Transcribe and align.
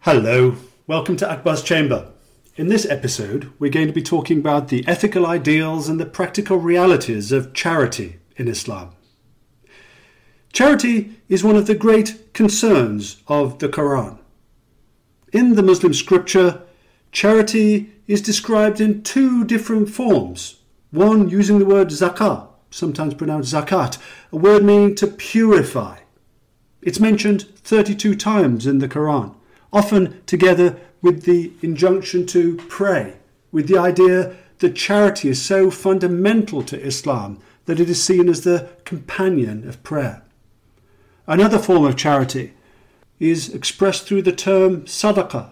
Hello, 0.00 0.54
welcome 0.86 1.16
to 1.16 1.28
Akbar's 1.28 1.64
Chamber. 1.64 2.13
In 2.56 2.68
this 2.68 2.86
episode, 2.86 3.52
we're 3.58 3.68
going 3.68 3.88
to 3.88 3.92
be 3.92 4.00
talking 4.00 4.38
about 4.38 4.68
the 4.68 4.86
ethical 4.86 5.26
ideals 5.26 5.88
and 5.88 5.98
the 5.98 6.06
practical 6.06 6.56
realities 6.56 7.32
of 7.32 7.52
charity 7.52 8.20
in 8.36 8.46
Islam. 8.46 8.92
Charity 10.52 11.16
is 11.28 11.42
one 11.42 11.56
of 11.56 11.66
the 11.66 11.74
great 11.74 12.32
concerns 12.32 13.20
of 13.26 13.58
the 13.58 13.68
Quran. 13.68 14.18
In 15.32 15.56
the 15.56 15.64
Muslim 15.64 15.92
scripture, 15.92 16.62
charity 17.10 17.90
is 18.06 18.22
described 18.22 18.80
in 18.80 19.02
two 19.02 19.44
different 19.44 19.90
forms. 19.90 20.60
One 20.92 21.28
using 21.28 21.58
the 21.58 21.66
word 21.66 21.88
zakah, 21.88 22.46
sometimes 22.70 23.14
pronounced 23.14 23.52
zakat, 23.52 23.98
a 24.30 24.36
word 24.36 24.62
meaning 24.62 24.94
to 24.94 25.08
purify. 25.08 25.98
It's 26.82 27.00
mentioned 27.00 27.48
32 27.64 28.14
times 28.14 28.64
in 28.64 28.78
the 28.78 28.88
Quran, 28.88 29.34
often 29.72 30.22
together 30.26 30.78
with 31.04 31.24
the 31.24 31.52
injunction 31.60 32.24
to 32.24 32.56
pray, 32.56 33.14
with 33.52 33.68
the 33.68 33.76
idea 33.76 34.34
that 34.60 34.74
charity 34.74 35.28
is 35.28 35.40
so 35.40 35.70
fundamental 35.70 36.62
to 36.62 36.80
Islam 36.80 37.38
that 37.66 37.78
it 37.78 37.90
is 37.90 38.02
seen 38.02 38.26
as 38.26 38.40
the 38.40 38.70
companion 38.86 39.68
of 39.68 39.82
prayer. 39.82 40.22
Another 41.26 41.58
form 41.58 41.84
of 41.84 41.98
charity 41.98 42.54
is 43.20 43.54
expressed 43.54 44.06
through 44.06 44.22
the 44.22 44.32
term 44.32 44.82
sadaqah, 44.84 45.50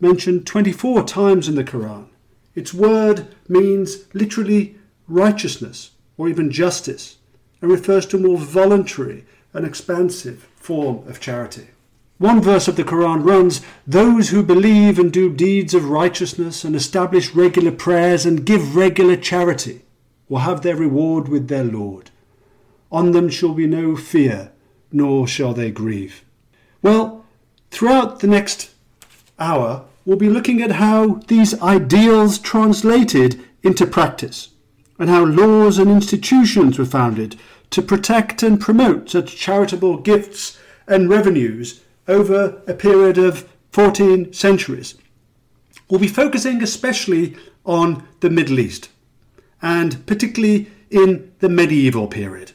mentioned 0.00 0.46
24 0.46 1.04
times 1.04 1.46
in 1.46 1.56
the 1.56 1.64
Quran. 1.64 2.06
Its 2.54 2.72
word 2.72 3.34
means 3.48 4.06
literally 4.14 4.76
righteousness 5.08 5.90
or 6.16 6.26
even 6.26 6.50
justice 6.50 7.18
and 7.60 7.70
refers 7.70 8.06
to 8.06 8.16
a 8.16 8.20
more 8.20 8.38
voluntary 8.38 9.26
and 9.52 9.66
expansive 9.66 10.48
form 10.56 11.06
of 11.06 11.20
charity. 11.20 11.66
One 12.18 12.40
verse 12.40 12.66
of 12.66 12.76
the 12.76 12.84
Quran 12.84 13.24
runs 13.24 13.60
Those 13.86 14.30
who 14.30 14.42
believe 14.42 14.98
and 14.98 15.12
do 15.12 15.30
deeds 15.30 15.74
of 15.74 15.90
righteousness 15.90 16.64
and 16.64 16.74
establish 16.74 17.34
regular 17.34 17.72
prayers 17.72 18.24
and 18.24 18.46
give 18.46 18.74
regular 18.74 19.16
charity 19.16 19.82
will 20.28 20.38
have 20.38 20.62
their 20.62 20.76
reward 20.76 21.28
with 21.28 21.48
their 21.48 21.64
Lord. 21.64 22.10
On 22.90 23.12
them 23.12 23.28
shall 23.28 23.52
be 23.52 23.66
no 23.66 23.96
fear, 23.96 24.52
nor 24.90 25.26
shall 25.26 25.52
they 25.52 25.70
grieve. 25.70 26.24
Well, 26.80 27.26
throughout 27.70 28.20
the 28.20 28.28
next 28.28 28.70
hour, 29.38 29.84
we'll 30.06 30.16
be 30.16 30.30
looking 30.30 30.62
at 30.62 30.72
how 30.72 31.20
these 31.26 31.60
ideals 31.60 32.38
translated 32.38 33.44
into 33.62 33.86
practice 33.86 34.50
and 34.98 35.10
how 35.10 35.24
laws 35.24 35.78
and 35.78 35.90
institutions 35.90 36.78
were 36.78 36.86
founded 36.86 37.36
to 37.70 37.82
protect 37.82 38.42
and 38.42 38.58
promote 38.58 39.10
such 39.10 39.36
charitable 39.36 39.98
gifts 39.98 40.58
and 40.86 41.10
revenues 41.10 41.82
over 42.08 42.62
a 42.66 42.74
period 42.74 43.18
of 43.18 43.48
14 43.72 44.32
centuries. 44.32 44.94
We'll 45.88 46.00
be 46.00 46.08
focusing 46.08 46.62
especially 46.62 47.36
on 47.64 48.06
the 48.20 48.30
Middle 48.30 48.58
East 48.58 48.88
and 49.62 50.04
particularly 50.06 50.70
in 50.90 51.32
the 51.40 51.48
medieval 51.48 52.06
period. 52.06 52.52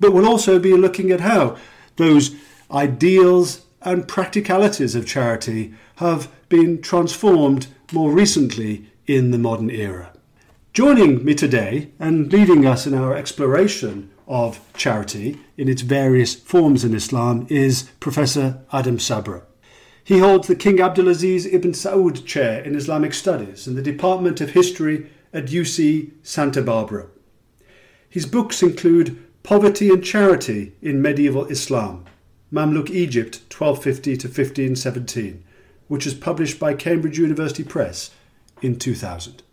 But 0.00 0.12
we'll 0.12 0.28
also 0.28 0.58
be 0.58 0.74
looking 0.74 1.10
at 1.10 1.20
how 1.20 1.56
those 1.96 2.34
ideals 2.70 3.62
and 3.82 4.08
practicalities 4.08 4.94
of 4.94 5.06
charity 5.06 5.74
have 5.96 6.30
been 6.48 6.80
transformed 6.80 7.66
more 7.92 8.10
recently 8.10 8.90
in 9.06 9.30
the 9.30 9.38
modern 9.38 9.70
era. 9.70 10.12
Joining 10.72 11.24
me 11.24 11.34
today 11.34 11.90
and 11.98 12.32
leading 12.32 12.66
us 12.66 12.86
in 12.86 12.94
our 12.94 13.14
exploration 13.14 14.10
of 14.26 14.60
charity 14.74 15.38
in 15.56 15.68
its 15.68 15.82
various 15.82 16.34
forms 16.34 16.84
in 16.84 16.94
Islam 16.94 17.46
is 17.50 17.90
Professor 18.00 18.60
Adam 18.72 18.98
Sabra. 18.98 19.42
He 20.02 20.18
holds 20.18 20.48
the 20.48 20.56
King 20.56 20.78
Abdulaziz 20.78 21.50
Ibn 21.52 21.72
Saud 21.72 22.26
Chair 22.26 22.62
in 22.62 22.74
Islamic 22.74 23.14
Studies 23.14 23.66
in 23.66 23.74
the 23.74 23.82
Department 23.82 24.40
of 24.40 24.50
History 24.50 25.10
at 25.32 25.46
UC 25.46 26.10
Santa 26.22 26.62
Barbara. 26.62 27.06
His 28.08 28.26
books 28.26 28.62
include 28.62 29.22
Poverty 29.42 29.90
and 29.90 30.04
Charity 30.04 30.72
in 30.80 31.02
Medieval 31.02 31.46
Islam, 31.46 32.04
Mamluk 32.52 32.90
Egypt 32.90 33.40
1250 33.50 34.16
to 34.18 34.28
1517, 34.28 35.44
which 35.88 36.04
was 36.04 36.14
published 36.14 36.58
by 36.58 36.74
Cambridge 36.74 37.18
University 37.18 37.64
Press 37.64 38.10
in 38.62 38.78
2000. 38.78 39.43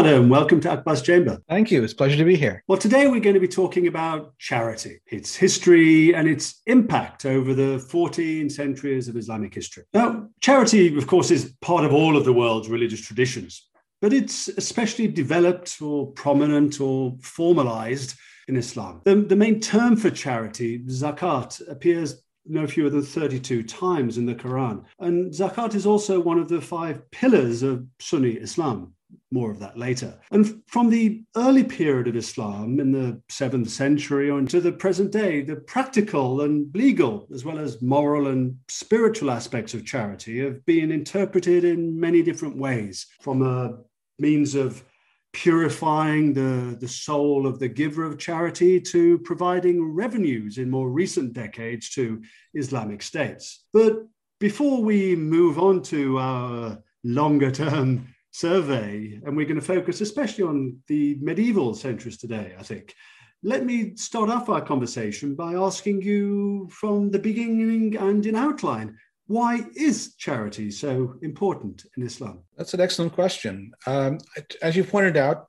Hello, 0.00 0.14
Adam. 0.14 0.30
Welcome 0.30 0.60
to 0.62 0.70
Akbar's 0.70 1.02
Chamber. 1.02 1.42
Thank 1.46 1.70
you. 1.70 1.84
It's 1.84 1.92
a 1.92 1.96
pleasure 1.96 2.16
to 2.16 2.24
be 2.24 2.34
here. 2.34 2.64
Well, 2.66 2.78
today 2.78 3.06
we're 3.06 3.20
going 3.20 3.34
to 3.34 3.40
be 3.40 3.46
talking 3.46 3.86
about 3.86 4.32
charity, 4.38 4.98
its 5.08 5.36
history, 5.36 6.14
and 6.14 6.26
its 6.26 6.62
impact 6.64 7.26
over 7.26 7.52
the 7.52 7.78
14 7.80 8.48
centuries 8.48 9.08
of 9.08 9.16
Islamic 9.18 9.54
history. 9.54 9.84
Now, 9.92 10.28
charity, 10.40 10.96
of 10.96 11.06
course, 11.06 11.30
is 11.30 11.54
part 11.60 11.84
of 11.84 11.92
all 11.92 12.16
of 12.16 12.24
the 12.24 12.32
world's 12.32 12.70
religious 12.70 13.02
traditions, 13.02 13.68
but 14.00 14.14
it's 14.14 14.48
especially 14.48 15.06
developed 15.06 15.82
or 15.82 16.10
prominent 16.12 16.80
or 16.80 17.18
formalized 17.20 18.18
in 18.48 18.56
Islam. 18.56 19.02
The, 19.04 19.16
the 19.16 19.36
main 19.36 19.60
term 19.60 19.96
for 19.96 20.08
charity, 20.08 20.78
zakat, 20.86 21.60
appears 21.70 22.22
no 22.46 22.66
fewer 22.66 22.88
than 22.88 23.02
32 23.02 23.64
times 23.64 24.16
in 24.16 24.24
the 24.24 24.34
Quran. 24.34 24.82
And 24.98 25.30
zakat 25.30 25.74
is 25.74 25.84
also 25.84 26.18
one 26.20 26.38
of 26.38 26.48
the 26.48 26.62
five 26.62 27.10
pillars 27.10 27.62
of 27.62 27.84
Sunni 27.98 28.30
Islam 28.30 28.94
more 29.30 29.50
of 29.50 29.60
that 29.60 29.78
later. 29.78 30.18
And 30.30 30.62
from 30.66 30.90
the 30.90 31.22
early 31.36 31.64
period 31.64 32.08
of 32.08 32.16
Islam 32.16 32.80
in 32.80 32.92
the 32.92 33.20
seventh 33.28 33.70
century 33.70 34.30
on 34.30 34.46
to 34.46 34.60
the 34.60 34.72
present 34.72 35.12
day, 35.12 35.42
the 35.42 35.56
practical 35.56 36.42
and 36.42 36.74
legal, 36.74 37.28
as 37.32 37.44
well 37.44 37.58
as 37.58 37.80
moral 37.80 38.26
and 38.26 38.56
spiritual 38.68 39.30
aspects 39.30 39.74
of 39.74 39.86
charity 39.86 40.40
have 40.40 40.64
been 40.66 40.90
interpreted 40.90 41.64
in 41.64 41.98
many 41.98 42.22
different 42.22 42.56
ways 42.56 43.06
from 43.20 43.42
a 43.42 43.78
means 44.18 44.54
of 44.54 44.84
purifying 45.32 46.32
the, 46.32 46.76
the 46.80 46.88
soul 46.88 47.46
of 47.46 47.60
the 47.60 47.68
giver 47.68 48.04
of 48.04 48.18
charity 48.18 48.80
to 48.80 49.18
providing 49.18 49.94
revenues 49.94 50.58
in 50.58 50.68
more 50.68 50.90
recent 50.90 51.32
decades 51.32 51.90
to 51.90 52.20
Islamic 52.54 53.00
states. 53.00 53.64
But 53.72 54.06
before 54.40 54.82
we 54.82 55.14
move 55.14 55.58
on 55.58 55.82
to 55.84 56.18
our 56.18 56.82
longer 57.04 57.50
term 57.50 58.08
survey, 58.30 59.20
and 59.24 59.36
we're 59.36 59.46
going 59.46 59.60
to 59.60 59.66
focus 59.66 60.00
especially 60.00 60.44
on 60.44 60.76
the 60.86 61.18
medieval 61.20 61.74
centuries 61.74 62.18
today, 62.18 62.54
I 62.58 62.62
think. 62.62 62.94
Let 63.42 63.64
me 63.64 63.96
start 63.96 64.28
off 64.28 64.48
our 64.48 64.60
conversation 64.60 65.34
by 65.34 65.54
asking 65.54 66.02
you 66.02 66.68
from 66.70 67.10
the 67.10 67.18
beginning 67.18 67.96
and 67.96 68.24
in 68.26 68.36
outline 68.36 68.96
why 69.30 69.60
is 69.76 70.16
charity 70.16 70.72
so 70.72 71.14
important 71.22 71.86
in 71.96 72.02
Islam? 72.02 72.40
That's 72.56 72.74
an 72.74 72.80
excellent 72.80 73.12
question. 73.12 73.70
Um, 73.86 74.18
as 74.60 74.74
you 74.74 74.82
pointed 74.82 75.16
out, 75.16 75.46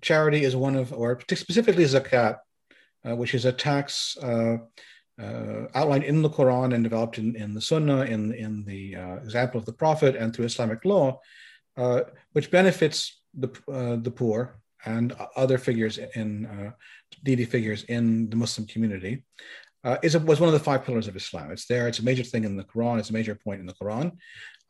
charity 0.00 0.44
is 0.44 0.56
one 0.56 0.76
of, 0.76 0.94
or 0.94 1.20
specifically 1.30 1.84
zakat, 1.84 2.38
uh, 3.04 3.14
which 3.14 3.34
is 3.34 3.44
a 3.44 3.52
tax 3.52 4.16
uh, 4.22 4.56
uh, 5.20 5.66
outlined 5.74 6.04
in 6.04 6.22
the 6.22 6.30
Quran 6.30 6.74
and 6.74 6.82
developed 6.82 7.18
in, 7.18 7.36
in 7.36 7.52
the 7.52 7.60
Sunnah, 7.60 8.04
in, 8.04 8.32
in 8.32 8.64
the 8.64 8.96
uh, 8.96 9.16
example 9.16 9.60
of 9.60 9.66
the 9.66 9.74
Prophet, 9.74 10.16
and 10.16 10.34
through 10.34 10.46
Islamic 10.46 10.82
law, 10.86 11.20
uh, 11.76 12.02
which 12.32 12.50
benefits 12.50 13.20
the 13.34 13.50
uh, 13.70 13.96
the 13.96 14.10
poor 14.10 14.58
and 14.84 15.14
other 15.34 15.58
figures 15.58 15.98
in 15.98 16.46
uh, 16.46 16.70
needy 17.24 17.44
figures 17.44 17.84
in 17.84 18.30
the 18.30 18.36
Muslim 18.36 18.66
community. 18.66 19.24
Uh, 19.84 19.98
is 20.02 20.16
was 20.18 20.40
one 20.40 20.48
of 20.48 20.52
the 20.52 20.68
five 20.68 20.84
pillars 20.84 21.06
of 21.06 21.16
Islam. 21.16 21.50
It's 21.52 21.66
there. 21.66 21.86
It's 21.86 22.00
a 22.00 22.04
major 22.04 22.24
thing 22.24 22.44
in 22.44 22.56
the 22.56 22.64
Quran. 22.64 22.98
It's 22.98 23.10
a 23.10 23.12
major 23.12 23.34
point 23.34 23.60
in 23.60 23.66
the 23.66 23.74
Quran. 23.74 24.12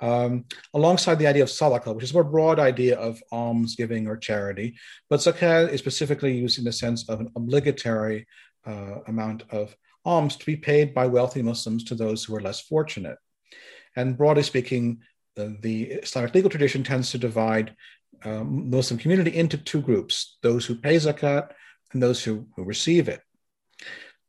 Um, 0.01 0.45
alongside 0.75 1.19
the 1.19 1.27
idea 1.27 1.43
of 1.43 1.49
sadaqah, 1.49 1.95
which 1.95 2.05
is 2.05 2.11
a 2.11 2.15
more 2.15 2.25
broad 2.25 2.59
idea 2.59 2.99
of 2.99 3.23
alms 3.33 3.77
giving 3.77 4.07
or 4.09 4.19
charity, 4.19 4.77
but 5.09 5.21
zakat 5.21 5.71
is 5.71 5.81
specifically 5.81 6.37
used 6.37 6.59
in 6.59 6.65
the 6.65 6.73
sense 6.73 7.09
of 7.09 7.21
an 7.21 7.31
obligatory 7.35 8.27
uh, 8.67 8.99
amount 9.07 9.45
of 9.51 9.75
alms 10.05 10.37
to 10.37 10.45
be 10.45 10.57
paid 10.57 10.93
by 10.93 11.07
wealthy 11.07 11.41
Muslims 11.41 11.83
to 11.85 11.95
those 11.95 12.25
who 12.25 12.37
are 12.37 12.43
less 12.43 12.61
fortunate. 12.61 13.17
And 13.97 14.19
broadly 14.19 14.43
speaking, 14.43 15.01
the 15.37 15.85
Islamic 16.03 16.35
legal 16.35 16.51
tradition 16.51 16.83
tends 16.83 17.11
to 17.11 17.19
divide 17.19 17.77
um, 18.25 18.71
Muslim 18.71 18.99
community 18.99 19.37
into 19.37 19.59
two 19.59 19.81
groups 19.81 20.39
those 20.43 20.67
who 20.67 20.75
pay 20.75 20.97
zakat 20.97 21.51
and 21.93 22.03
those 22.03 22.23
who, 22.25 22.47
who 22.57 22.65
receive 22.65 23.09
it. 23.09 23.21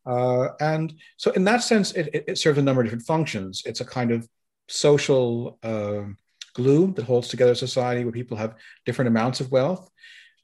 Uh, 0.06 0.50
and 0.62 0.94
so, 1.18 1.32
in 1.32 1.44
that 1.44 1.64
sense, 1.64 1.92
it, 1.92 2.10
it, 2.14 2.24
it, 2.28 2.38
serves 2.38 2.58
a 2.58 2.62
number 2.62 2.82
of 2.82 2.86
different 2.86 3.06
functions. 3.06 3.64
It's 3.66 3.82
a 3.82 3.86
kind 3.86 4.12
of 4.12 4.28
social 4.70 5.60
uh, 5.64 6.04
glue 6.54 6.94
that 6.94 7.04
holds 7.04 7.28
together 7.28 7.56
society 7.56 8.06
where 8.06 8.14
people 8.14 8.38
have 8.38 8.56
different 8.86 9.10
amounts 9.10 9.42
of 9.42 9.52
wealth. 9.52 9.90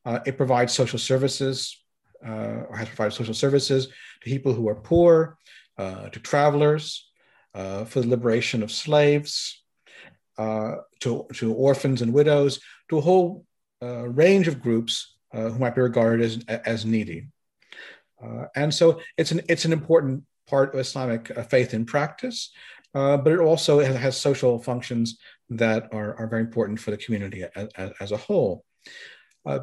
Uh, 0.06 0.19
it 0.25 0.36
provides 0.36 0.74
social 0.74 1.00
services, 1.00 1.81
uh, 2.25 2.63
or 2.69 2.75
has 2.75 2.89
provided 2.89 3.16
social 3.16 3.33
services 3.33 3.88
to 3.88 4.30
people 4.30 4.54
who 4.54 4.68
are 4.68 4.75
poor, 4.75 5.38
uh, 5.77 6.09
to 6.09 6.19
travelers, 6.19 7.09
uh, 7.54 7.86
for 7.86 8.01
the 8.01 8.07
liberation 8.07 8.63
of 8.63 8.71
slaves, 8.71 9.62
to, 10.38 11.27
to 11.33 11.53
orphans 11.53 12.01
and 12.01 12.13
widows, 12.13 12.59
to 12.89 12.97
a 12.97 13.01
whole 13.01 13.45
range 13.81 14.47
of 14.47 14.62
groups 14.62 15.15
who 15.31 15.57
might 15.59 15.75
be 15.75 15.81
regarded 15.81 16.21
as, 16.21 16.59
as 16.65 16.85
needy. 16.85 17.27
Uh, 18.24 18.45
and 18.56 18.74
so 18.74 19.01
it's 19.18 19.31
an 19.31 19.41
it's 19.50 19.65
an 19.65 19.74
important 19.74 20.24
part 20.47 20.74
of 20.74 20.80
Islamic 20.80 21.35
uh, 21.35 21.44
faith 21.44 21.74
in 21.74 21.85
practice, 21.85 22.51
uh, 22.94 23.18
but 23.18 23.33
it 23.33 23.39
also 23.39 23.80
has, 23.80 23.95
has, 23.95 24.18
social 24.18 24.59
functions 24.59 25.18
that 25.50 25.89
are, 25.94 26.15
are 26.15 26.27
very 26.27 26.41
important 26.41 26.80
for 26.80 26.91
the 26.91 26.97
community 26.97 27.44
as, 27.56 27.91
as, 28.00 28.12
a 28.12 28.18
whole. 28.18 28.65
Uh, 29.45 29.59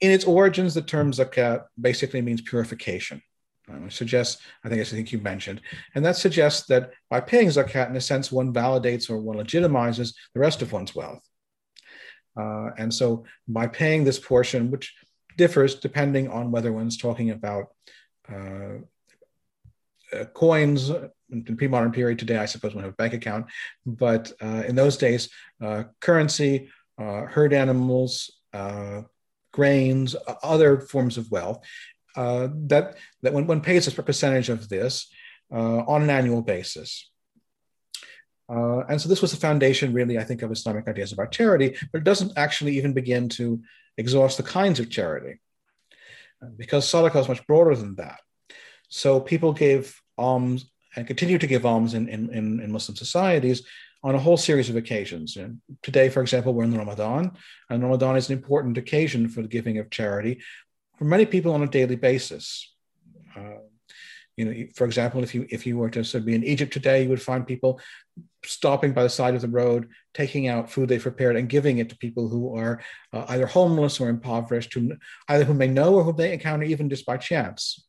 in 0.00 0.10
its 0.10 0.24
origins, 0.24 0.74
the 0.74 0.82
term 0.82 1.12
zakat 1.12 1.64
basically 1.80 2.20
means 2.20 2.40
purification. 2.40 3.22
Uh, 3.70 3.88
suggests, 3.88 4.42
I 4.62 4.68
think, 4.68 4.82
I 4.82 4.84
think 4.84 5.10
you 5.10 5.18
mentioned, 5.18 5.62
and 5.94 6.04
that 6.04 6.16
suggests 6.16 6.66
that 6.66 6.90
by 7.08 7.20
paying 7.20 7.48
zakat, 7.48 7.88
in 7.88 7.96
a 7.96 8.00
sense, 8.00 8.30
one 8.30 8.52
validates 8.52 9.08
or 9.08 9.18
one 9.18 9.38
legitimizes 9.38 10.14
the 10.34 10.40
rest 10.40 10.60
of 10.60 10.72
one's 10.72 10.94
wealth. 10.94 11.22
Uh, 12.36 12.70
and 12.76 12.92
so, 12.92 13.24
by 13.48 13.66
paying 13.66 14.04
this 14.04 14.18
portion, 14.18 14.70
which 14.70 14.92
differs 15.36 15.76
depending 15.76 16.28
on 16.28 16.50
whether 16.50 16.72
one's 16.72 16.96
talking 16.96 17.30
about 17.30 17.66
uh, 18.30 18.78
uh, 20.12 20.24
coins 20.26 20.90
in 21.30 21.44
the 21.44 21.54
pre-modern 21.56 21.92
period. 21.92 22.18
Today, 22.18 22.36
I 22.36 22.46
suppose 22.46 22.74
one 22.74 22.84
have 22.84 22.92
a 22.92 22.96
bank 22.96 23.14
account, 23.14 23.46
but 23.84 24.32
uh, 24.42 24.62
in 24.66 24.74
those 24.74 24.96
days, 24.96 25.28
uh, 25.62 25.84
currency, 26.00 26.68
uh, 26.98 27.22
herd 27.22 27.52
animals, 27.52 28.30
grains, 29.52 30.16
other 30.42 30.80
forms 30.80 31.16
of 31.16 31.30
wealth. 31.30 31.64
That 32.14 32.96
that 33.22 33.32
when 33.32 33.46
one 33.46 33.60
pays 33.60 33.86
a 33.86 34.02
percentage 34.02 34.48
of 34.48 34.68
this 34.68 35.08
on 35.50 36.02
an 36.02 36.10
annual 36.10 36.42
basis. 36.42 37.10
Uh, 38.48 38.80
and 38.88 39.00
so 39.00 39.08
this 39.08 39.22
was 39.22 39.30
the 39.30 39.38
foundation, 39.38 39.94
really, 39.94 40.18
I 40.18 40.24
think, 40.24 40.42
of 40.42 40.52
Islamic 40.52 40.86
ideas 40.86 41.12
about 41.12 41.32
charity, 41.32 41.76
but 41.92 41.98
it 41.98 42.04
doesn't 42.04 42.36
actually 42.36 42.76
even 42.76 42.92
begin 42.92 43.28
to 43.30 43.62
exhaust 43.96 44.36
the 44.36 44.42
kinds 44.42 44.80
of 44.80 44.90
charity 44.90 45.40
because 46.56 46.90
sadaqah 46.90 47.20
is 47.20 47.28
much 47.28 47.46
broader 47.46 47.74
than 47.74 47.94
that. 47.96 48.20
So 48.88 49.20
people 49.20 49.52
gave 49.52 49.98
alms 50.18 50.70
and 50.96 51.06
continue 51.06 51.38
to 51.38 51.46
give 51.46 51.66
alms 51.66 51.94
in, 51.94 52.08
in, 52.08 52.30
in, 52.30 52.70
Muslim 52.70 52.96
societies 52.96 53.62
on 54.04 54.14
a 54.14 54.18
whole 54.18 54.36
series 54.36 54.68
of 54.70 54.76
occasions. 54.76 55.36
Today, 55.82 56.08
for 56.08 56.20
example, 56.20 56.52
we're 56.52 56.64
in 56.64 56.76
Ramadan, 56.76 57.32
and 57.70 57.82
Ramadan 57.82 58.16
is 58.16 58.28
an 58.28 58.36
important 58.36 58.78
occasion 58.78 59.28
for 59.28 59.42
the 59.42 59.48
giving 59.48 59.78
of 59.78 59.90
charity 59.90 60.40
for 60.98 61.04
many 61.04 61.26
people 61.26 61.52
on 61.52 61.62
a 61.62 61.68
daily 61.68 61.96
basis. 61.96 62.72
Uh, 63.36 63.58
you 64.36 64.44
know, 64.44 64.66
for 64.74 64.84
example, 64.84 65.22
if 65.22 65.34
you 65.34 65.46
if 65.48 65.64
you 65.64 65.76
were 65.76 65.90
to 65.90 66.04
sort 66.04 66.22
of 66.22 66.26
be 66.26 66.34
in 66.34 66.42
Egypt 66.42 66.72
today, 66.72 67.04
you 67.04 67.08
would 67.08 67.22
find 67.22 67.46
people 67.46 67.80
stopping 68.44 68.92
by 68.92 69.02
the 69.02 69.08
side 69.08 69.34
of 69.34 69.40
the 69.40 69.48
road, 69.48 69.88
taking 70.12 70.48
out 70.48 70.70
food 70.70 70.88
they've 70.88 71.02
prepared 71.02 71.36
and 71.36 71.48
giving 71.48 71.78
it 71.78 71.88
to 71.88 71.96
people 71.98 72.28
who 72.28 72.56
are 72.56 72.80
uh, 73.12 73.24
either 73.28 73.46
homeless 73.46 74.00
or 74.00 74.08
impoverished, 74.08 74.74
who 74.74 74.92
either 75.28 75.44
whom 75.44 75.58
they 75.58 75.68
know 75.68 75.94
or 75.94 76.02
whom 76.02 76.16
they 76.16 76.32
encounter 76.32 76.64
even 76.64 76.88
just 76.90 77.06
by 77.06 77.16
chance. 77.16 77.86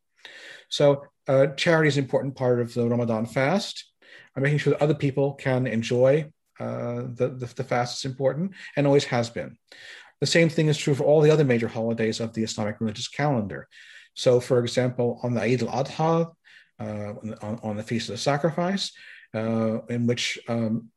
So, 0.70 1.06
uh, 1.28 1.48
charity 1.48 1.88
is 1.88 1.98
an 1.98 2.04
important 2.04 2.36
part 2.36 2.62
of 2.62 2.74
the 2.74 2.88
Ramadan 2.88 3.26
fast. 3.26 3.92
I'm 4.36 4.44
making 4.44 4.60
sure 4.60 4.74
that 4.74 4.84
other 4.84 4.96
people 4.96 5.34
can 5.34 5.66
enjoy 5.66 6.32
uh, 6.60 7.04
the, 7.14 7.36
the, 7.38 7.52
the 7.56 7.64
fast 7.64 8.00
is 8.00 8.10
important 8.10 8.52
and 8.76 8.86
always 8.86 9.06
has 9.06 9.30
been. 9.30 9.58
The 10.22 10.28
same 10.28 10.50
thing 10.50 10.68
is 10.68 10.78
true 10.78 10.96
for 10.96 11.04
all 11.04 11.22
the 11.22 11.32
other 11.32 11.44
major 11.44 11.68
holidays 11.68 12.20
of 12.20 12.34
the 12.34 12.44
Islamic 12.44 12.80
religious 12.80 13.08
calendar. 13.08 13.68
So, 14.14 14.40
for 14.40 14.60
example, 14.60 15.20
on 15.24 15.34
the 15.34 15.42
Eid 15.42 15.64
al-Adha, 15.64 16.32
uh, 16.80 17.14
on, 17.42 17.60
on, 17.64 17.78
the 17.78 17.84
Feast 17.84 18.10
of 18.10 18.16
the 18.16 18.22
Sacrifice, 18.22 18.92
uh, 19.34 19.82
in 19.88 20.08
which 20.08 20.40
um, 20.48 20.90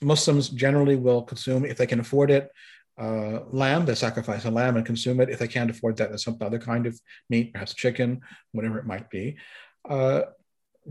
Muslims 0.00 0.48
generally 0.48 0.96
will 0.96 1.22
consume, 1.22 1.64
if 1.64 1.76
they 1.76 1.86
can 1.86 2.00
afford 2.00 2.30
it, 2.30 2.50
uh, 2.98 3.40
lamb. 3.50 3.84
They 3.84 3.94
sacrifice 3.94 4.44
a 4.44 4.50
lamb 4.50 4.76
and 4.76 4.86
consume 4.86 5.20
it. 5.20 5.30
If 5.30 5.38
they 5.38 5.48
can't 5.48 5.70
afford 5.70 5.96
that, 5.96 6.10
there's 6.10 6.24
some 6.24 6.38
other 6.40 6.58
kind 6.58 6.86
of 6.86 6.98
meat, 7.28 7.52
perhaps 7.52 7.74
chicken, 7.74 8.20
whatever 8.52 8.78
it 8.78 8.86
might 8.86 9.10
be. 9.10 9.36
Uh, 9.88 10.22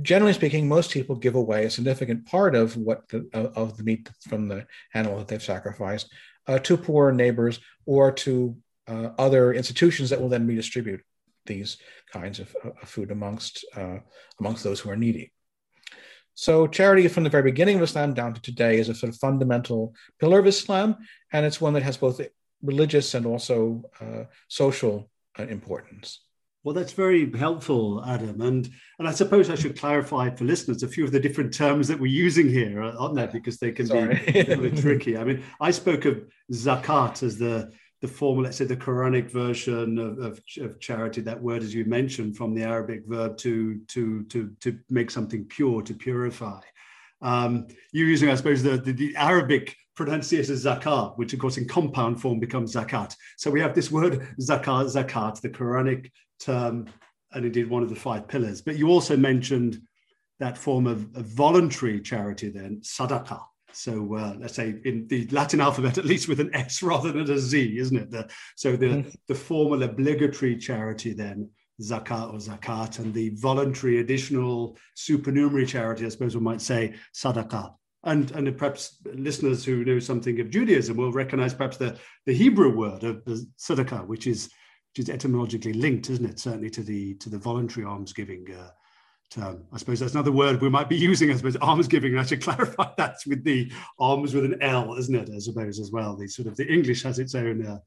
generally 0.02 0.34
speaking, 0.34 0.68
most 0.68 0.92
people 0.92 1.16
give 1.16 1.36
away 1.36 1.66
a 1.66 1.70
significant 1.70 2.26
part 2.26 2.56
of 2.56 2.76
what 2.76 3.08
the, 3.10 3.30
of 3.56 3.78
the 3.78 3.84
meat 3.84 4.10
from 4.28 4.48
the 4.48 4.66
animal 4.94 5.18
that 5.18 5.28
they've 5.28 5.44
sacrificed 5.44 6.12
uh, 6.48 6.60
to 6.60 6.78
poor 6.78 7.12
neighbors 7.12 7.60
or 7.86 8.12
to 8.12 8.56
uh, 8.88 9.10
other 9.18 9.54
institutions 9.54 10.10
that 10.10 10.22
will 10.22 10.30
then 10.30 10.48
redistribute 10.48 11.02
these 11.46 11.78
kinds 12.12 12.40
of, 12.40 12.56
of 12.64 12.90
food 12.90 13.12
amongst 13.12 13.66
uh, 13.76 13.98
amongst 14.40 14.64
those 14.64 14.80
who 14.80 14.90
are 14.90 14.96
needy. 14.96 15.32
So 16.36 16.68
charity 16.68 17.08
from 17.08 17.24
the 17.24 17.30
very 17.30 17.44
beginning 17.44 17.78
of 17.78 17.84
Islam 17.84 18.14
down 18.14 18.34
to 18.34 18.42
today 18.42 18.80
is 18.80 18.90
a 18.90 18.96
sort 18.96 19.14
of 19.14 19.20
fundamental 19.20 19.94
pillar 20.20 20.40
of 20.40 20.48
Islam, 20.48 20.98
and 21.32 21.46
it's 21.46 21.62
one 21.62 21.74
that 21.74 21.84
has 21.84 21.98
both 21.98 22.20
religious 22.64 23.14
and 23.14 23.26
also 23.26 23.84
uh, 24.02 24.24
social 24.48 25.10
uh, 25.38 25.44
importance. 25.44 26.22
Well, 26.64 26.74
that's 26.74 26.94
very 26.94 27.30
helpful, 27.38 28.04
Adam. 28.06 28.40
And 28.42 28.70
and 28.98 29.08
I 29.08 29.12
suppose 29.12 29.50
I 29.50 29.56
should 29.56 29.78
clarify 29.78 30.30
for 30.30 30.46
listeners 30.46 30.82
a 30.82 30.88
few 30.88 31.04
of 31.04 31.12
the 31.12 31.20
different 31.20 31.54
terms 31.54 31.88
that 31.90 32.00
we're 32.00 32.08
using 32.08 32.48
here, 32.48 32.82
aren't 32.82 33.16
there? 33.16 33.28
Because 33.28 33.58
they 33.58 33.72
can 33.72 33.88
Sorry. 33.88 34.16
be 34.32 34.40
a 34.40 34.56
little 34.56 34.82
tricky. 34.82 35.18
I 35.18 35.26
mean, 35.26 35.44
I 35.60 35.72
spoke 35.72 36.06
of 36.06 36.24
zakat 36.52 37.22
as 37.24 37.38
the 37.38 37.72
the 38.04 38.08
formal, 38.10 38.44
let's 38.44 38.58
say 38.58 38.66
the 38.66 38.76
Quranic 38.76 39.32
version 39.32 39.98
of, 39.98 40.20
of, 40.20 40.40
of, 40.60 40.78
charity, 40.82 41.22
that 41.22 41.42
word, 41.42 41.64
as 41.64 41.74
you 41.74 41.86
mentioned, 41.86 42.36
from 42.36 42.54
the 42.54 42.62
Arabic 42.62 43.04
verb 43.08 43.38
to, 43.38 43.80
to, 43.88 44.26
to, 44.26 44.52
to 44.60 44.78
make 44.90 45.10
something 45.10 45.46
pure, 45.46 45.82
to 45.82 45.94
purify. 45.94 46.60
Um, 47.22 47.66
you're 47.94 48.10
using, 48.10 48.30
I 48.30 48.36
suppose, 48.36 48.62
the, 48.62 48.76
the, 48.76 48.92
the 48.92 49.16
Arabic 49.16 49.78
pronunciation 49.96 50.54
zakat, 50.56 51.18
which 51.18 51.32
of 51.32 51.40
course 51.40 51.56
in 51.56 51.66
compound 51.66 52.20
form 52.20 52.42
becomes 52.42 52.76
zakat. 52.76 53.16
So 53.38 53.50
we 53.50 53.62
have 53.62 53.74
this 53.74 53.90
word 53.90 54.28
zakat, 54.38 54.94
zakat, 54.94 55.40
the 55.40 55.50
Quranic 55.50 56.12
term, 56.44 56.88
and 57.32 57.46
indeed 57.46 57.70
one 57.70 57.84
of 57.84 57.90
the 57.90 57.96
five 57.96 58.28
pillars. 58.28 58.62
But 58.62 58.78
you 58.78 58.90
also 58.90 59.18
mentioned 59.18 59.82
that 60.40 60.58
form 60.58 60.88
of, 60.88 61.16
of 61.16 61.26
voluntary 61.26 62.02
charity 62.02 62.50
then, 62.50 62.82
sadaka. 62.82 63.42
So 63.72 64.16
uh, 64.16 64.36
let's 64.40 64.54
say 64.54 64.76
in 64.86 65.08
the 65.08 65.28
Latin 65.32 65.62
alphabet, 65.62 65.98
at 65.98 66.06
least 66.06 66.28
with 66.28 66.40
an 66.40 66.54
S 66.54 66.84
rather 66.84 67.12
than 67.12 67.30
a 67.30 67.40
Z, 67.40 67.78
isn't 67.80 67.98
it? 67.98 68.12
The, 68.12 68.30
so 68.56 68.76
the, 68.76 68.86
mm-hmm. 68.86 69.10
the 69.28 69.36
formal 69.36 69.82
obligatory 69.84 70.58
charity 70.58 71.14
then, 71.14 71.50
zakat 71.82 72.34
or 72.34 72.38
zakat, 72.38 73.00
and 73.00 73.14
the 73.14 73.30
voluntary 73.36 74.00
additional 74.00 74.78
supernumerary 74.96 75.66
charity, 75.66 76.06
I 76.06 76.10
suppose 76.10 76.36
we 76.36 76.42
might 76.42 76.62
say, 76.62 76.94
sadaqah. 77.16 77.74
And, 78.04 78.30
and 78.32 78.58
perhaps 78.58 78.98
listeners 79.16 79.64
who 79.64 79.86
know 79.86 79.98
something 80.00 80.40
of 80.40 80.50
Judaism 80.50 80.98
will 80.98 81.12
recognize 81.12 81.54
perhaps 81.54 81.78
the, 81.78 81.98
the 82.26 82.34
Hebrew 82.34 82.76
word 82.76 83.04
of 83.04 83.24
the 83.26 83.46
tzedakah, 83.58 84.06
which 84.08 84.28
is 84.28 84.50
which 84.96 85.08
is 85.08 85.10
etymologically 85.10 85.74
linked, 85.74 86.10
isn't 86.10 86.26
it? 86.26 86.40
Certainly 86.40 86.70
to 86.72 86.84
the 86.84 87.16
to 87.16 87.30
the 87.30 87.38
voluntary 87.38 87.86
almsgiving 87.86 88.46
uh, 88.54 88.70
um, 89.38 89.64
I 89.72 89.78
suppose 89.78 90.00
that's 90.00 90.14
another 90.14 90.32
word 90.32 90.62
we 90.62 90.70
might 90.70 90.90
be 90.90 90.96
using. 90.96 91.32
I 91.32 91.36
suppose 91.36 91.56
alms 91.58 91.88
giving. 91.88 92.18
I 92.18 92.24
should 92.24 92.42
clarify 92.44 92.90
that 92.98 93.18
with 93.26 93.44
the 93.44 93.72
alms 94.00 94.34
with 94.34 94.46
an 94.46 94.62
L, 94.62 94.96
isn't 94.96 95.16
it? 95.16 95.30
I 95.34 95.40
suppose 95.40 95.80
as 95.80 95.92
well. 95.92 96.16
The 96.16 96.28
sort 96.28 96.48
of 96.48 96.56
the 96.56 96.72
English 96.72 97.04
has 97.04 97.20
its 97.20 97.36
own 97.36 97.66
uh, 97.66 97.80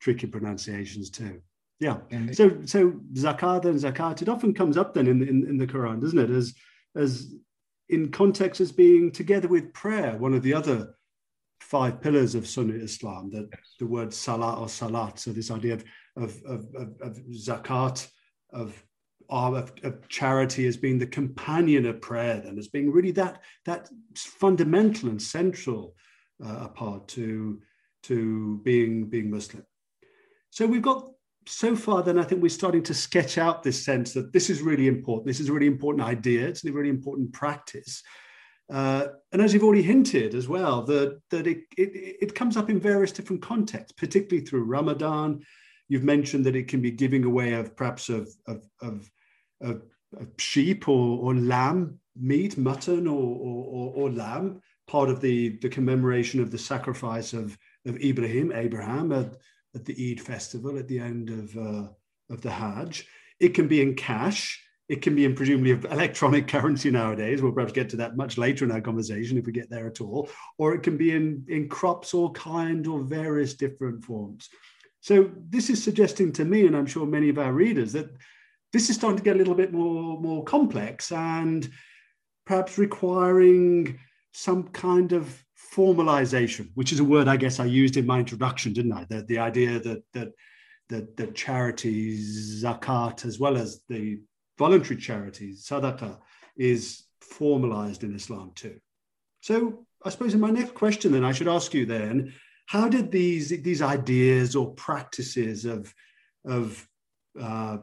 tricky 0.00 0.26
pronunciations 0.26 1.10
too. 1.10 1.40
Yeah. 1.80 1.98
So 2.32 2.58
so 2.64 2.92
zakat 3.14 3.64
and 3.64 3.78
zakat 3.78 4.22
it 4.22 4.28
often 4.28 4.52
comes 4.52 4.76
up 4.76 4.94
then 4.94 5.06
in, 5.06 5.22
in 5.22 5.46
in 5.46 5.56
the 5.56 5.66
Quran, 5.66 6.00
doesn't 6.00 6.18
it? 6.18 6.30
As 6.30 6.54
as 6.96 7.32
in 7.88 8.10
context 8.10 8.60
as 8.60 8.72
being 8.72 9.12
together 9.12 9.48
with 9.48 9.72
prayer, 9.72 10.16
one 10.18 10.34
of 10.34 10.42
the 10.42 10.54
other 10.54 10.94
five 11.60 12.00
pillars 12.00 12.34
of 12.34 12.48
Sunni 12.48 12.74
Islam. 12.74 13.30
That 13.30 13.48
the 13.78 13.86
word 13.86 14.12
salah 14.12 14.60
or 14.60 14.68
salat. 14.68 15.20
So 15.20 15.32
this 15.32 15.50
idea 15.50 15.74
of 15.74 15.84
of 16.18 16.42
of, 16.44 16.66
of, 16.74 17.00
of 17.00 17.18
zakat 17.30 18.08
of 18.52 18.82
of, 19.30 19.72
of, 19.82 20.08
charity 20.08 20.66
as 20.66 20.78
being 20.78 20.98
the 20.98 21.06
companion 21.06 21.84
of 21.84 22.00
prayer 22.00 22.40
then 22.40 22.58
as 22.58 22.68
being 22.68 22.90
really 22.90 23.10
that 23.10 23.42
that 23.66 23.88
fundamental 24.16 25.10
and 25.10 25.20
central 25.20 25.94
uh, 26.44 26.68
part 26.68 27.06
to 27.08 27.60
to 28.04 28.60
being 28.64 29.08
being 29.08 29.30
muslim. 29.30 29.64
So 30.50 30.66
we've 30.66 30.82
got 30.82 31.10
so 31.46 31.74
far 31.74 32.02
then 32.02 32.18
i 32.18 32.22
think 32.22 32.42
we're 32.42 32.48
starting 32.48 32.82
to 32.82 32.94
sketch 32.94 33.38
out 33.38 33.62
this 33.62 33.82
sense 33.82 34.12
that 34.12 34.32
this 34.32 34.50
is 34.50 34.62
really 34.62 34.86
important. 34.86 35.26
This 35.26 35.40
is 35.40 35.48
a 35.48 35.52
really 35.52 35.66
important 35.66 36.06
idea. 36.06 36.46
It's 36.46 36.64
a 36.64 36.72
really 36.72 36.90
important 36.90 37.32
practice. 37.32 38.02
Uh, 38.70 39.06
and 39.32 39.40
as 39.40 39.54
you've 39.54 39.64
already 39.64 39.82
hinted 39.82 40.34
as 40.34 40.46
well 40.46 40.82
that 40.82 41.18
that 41.30 41.46
it, 41.46 41.60
it 41.78 42.16
it 42.20 42.34
comes 42.34 42.56
up 42.56 42.68
in 42.68 42.78
various 42.78 43.12
different 43.12 43.40
contexts 43.40 43.92
particularly 43.92 44.44
through 44.44 44.62
ramadan 44.62 45.40
you've 45.88 46.04
mentioned 46.04 46.44
that 46.46 46.56
it 46.56 46.68
can 46.68 46.80
be 46.80 46.90
giving 46.90 47.24
away 47.24 47.54
of 47.54 47.76
perhaps 47.76 48.08
of, 48.08 48.28
of, 48.46 48.62
of 48.80 49.10
of 49.60 49.82
sheep 50.38 50.88
or, 50.88 51.18
or 51.18 51.34
lamb 51.34 51.98
meat, 52.16 52.56
mutton 52.58 53.06
or, 53.06 53.12
or, 53.12 53.92
or, 53.94 54.10
lamb, 54.10 54.60
part 54.86 55.08
of 55.08 55.20
the, 55.20 55.50
the 55.58 55.68
commemoration 55.68 56.40
of 56.40 56.50
the 56.50 56.58
sacrifice 56.58 57.32
of, 57.32 57.56
of 57.86 57.96
Ibrahim, 57.98 58.52
Abraham, 58.52 59.12
at, 59.12 59.36
at 59.74 59.84
the 59.84 60.10
Eid 60.10 60.20
festival 60.20 60.78
at 60.78 60.88
the 60.88 60.98
end 60.98 61.30
of, 61.30 61.56
uh, 61.56 61.88
of 62.30 62.40
the 62.40 62.50
Hajj. 62.50 63.06
It 63.38 63.50
can 63.50 63.68
be 63.68 63.82
in 63.82 63.94
cash. 63.94 64.64
It 64.88 65.02
can 65.02 65.14
be 65.14 65.26
in 65.26 65.34
presumably 65.34 65.72
electronic 65.90 66.48
currency 66.48 66.90
nowadays. 66.90 67.42
We'll 67.42 67.52
perhaps 67.52 67.72
get 67.72 67.90
to 67.90 67.96
that 67.98 68.16
much 68.16 68.38
later 68.38 68.64
in 68.64 68.72
our 68.72 68.80
conversation 68.80 69.38
if 69.38 69.46
we 69.46 69.52
get 69.52 69.70
there 69.70 69.86
at 69.86 70.00
all. 70.00 70.28
Or 70.56 70.74
it 70.74 70.82
can 70.82 70.96
be 70.96 71.12
in, 71.12 71.44
in 71.48 71.68
crops 71.68 72.14
or 72.14 72.32
kind 72.32 72.86
or 72.86 73.02
various 73.02 73.54
different 73.54 74.02
forms. 74.02 74.48
So 75.00 75.30
this 75.48 75.70
is 75.70 75.82
suggesting 75.82 76.32
to 76.32 76.44
me, 76.44 76.66
and 76.66 76.76
I'm 76.76 76.86
sure 76.86 77.06
many 77.06 77.28
of 77.28 77.38
our 77.38 77.52
readers, 77.52 77.92
that 77.92 78.10
this 78.72 78.90
is 78.90 78.96
starting 78.96 79.18
to 79.18 79.22
get 79.22 79.36
a 79.36 79.38
little 79.38 79.54
bit 79.54 79.72
more, 79.72 80.20
more 80.20 80.44
complex 80.44 81.12
and 81.12 81.68
perhaps 82.44 82.78
requiring 82.78 83.98
some 84.32 84.64
kind 84.68 85.12
of 85.12 85.44
formalization, 85.74 86.70
which 86.74 86.92
is 86.92 87.00
a 87.00 87.04
word 87.04 87.28
I 87.28 87.36
guess 87.36 87.60
I 87.60 87.64
used 87.64 87.96
in 87.96 88.06
my 88.06 88.18
introduction, 88.18 88.72
didn't 88.72 88.92
I? 88.92 89.04
The, 89.08 89.22
the 89.22 89.38
idea 89.38 89.78
that 89.80 90.02
that 90.12 90.32
that, 90.88 91.16
that 91.18 91.34
charities, 91.34 92.62
zakat, 92.64 93.26
as 93.26 93.38
well 93.38 93.56
as 93.56 93.82
the 93.88 94.20
voluntary 94.58 94.98
charities, 94.98 95.66
sadaqah, 95.68 96.18
is 96.56 97.04
formalized 97.20 98.04
in 98.04 98.14
Islam 98.14 98.52
too. 98.54 98.78
So 99.40 99.84
I 100.02 100.10
suppose 100.10 100.34
in 100.34 100.40
my 100.40 100.50
next 100.50 100.74
question, 100.74 101.12
then 101.12 101.24
I 101.24 101.32
should 101.32 101.48
ask 101.48 101.74
you 101.74 101.84
then, 101.84 102.32
how 102.68 102.86
did 102.86 103.10
these 103.10 103.48
these 103.62 103.82
ideas 103.82 104.54
or 104.54 104.72
practices 104.74 105.64
of 105.64 105.92
of 106.44 106.86
uh, 107.40 107.78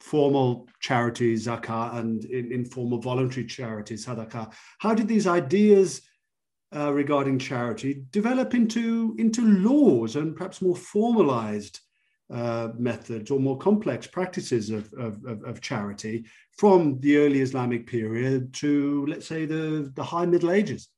formal 0.00 0.68
charities, 0.80 1.46
zakah, 1.46 1.96
and 1.96 2.24
in, 2.26 2.52
informal 2.52 3.00
voluntary 3.00 3.46
charities, 3.46 4.06
sadaqah, 4.06 4.52
how 4.78 4.94
did 4.94 5.08
these 5.08 5.26
ideas 5.26 6.02
uh, 6.76 6.92
regarding 6.92 7.38
charity 7.38 8.04
develop 8.10 8.54
into 8.54 9.16
into 9.18 9.42
laws 9.42 10.16
and 10.16 10.36
perhaps 10.36 10.60
more 10.60 10.76
formalized 10.76 11.80
uh, 12.30 12.68
methods 12.78 13.30
or 13.30 13.40
more 13.40 13.58
complex 13.58 14.06
practices 14.06 14.70
of, 14.70 14.92
of, 14.94 15.24
of, 15.24 15.60
charity 15.60 16.24
from 16.56 17.00
the 17.00 17.16
early 17.16 17.40
Islamic 17.40 17.88
period 17.88 18.54
to, 18.54 19.04
let's 19.08 19.26
say, 19.26 19.46
the, 19.46 19.90
the 19.96 20.04
high 20.04 20.26
Middle 20.26 20.52
Ages. 20.52 20.88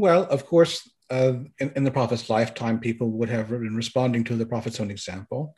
Well, 0.00 0.24
of 0.30 0.46
course, 0.46 0.90
uh, 1.10 1.34
in, 1.58 1.72
in, 1.76 1.84
the 1.84 1.90
Prophet's 1.90 2.30
lifetime, 2.30 2.80
people 2.80 3.10
would 3.10 3.28
have 3.28 3.50
been 3.50 3.76
responding 3.76 4.24
to 4.24 4.34
the 4.34 4.46
Prophet's 4.46 4.80
own 4.80 4.90
example, 4.90 5.54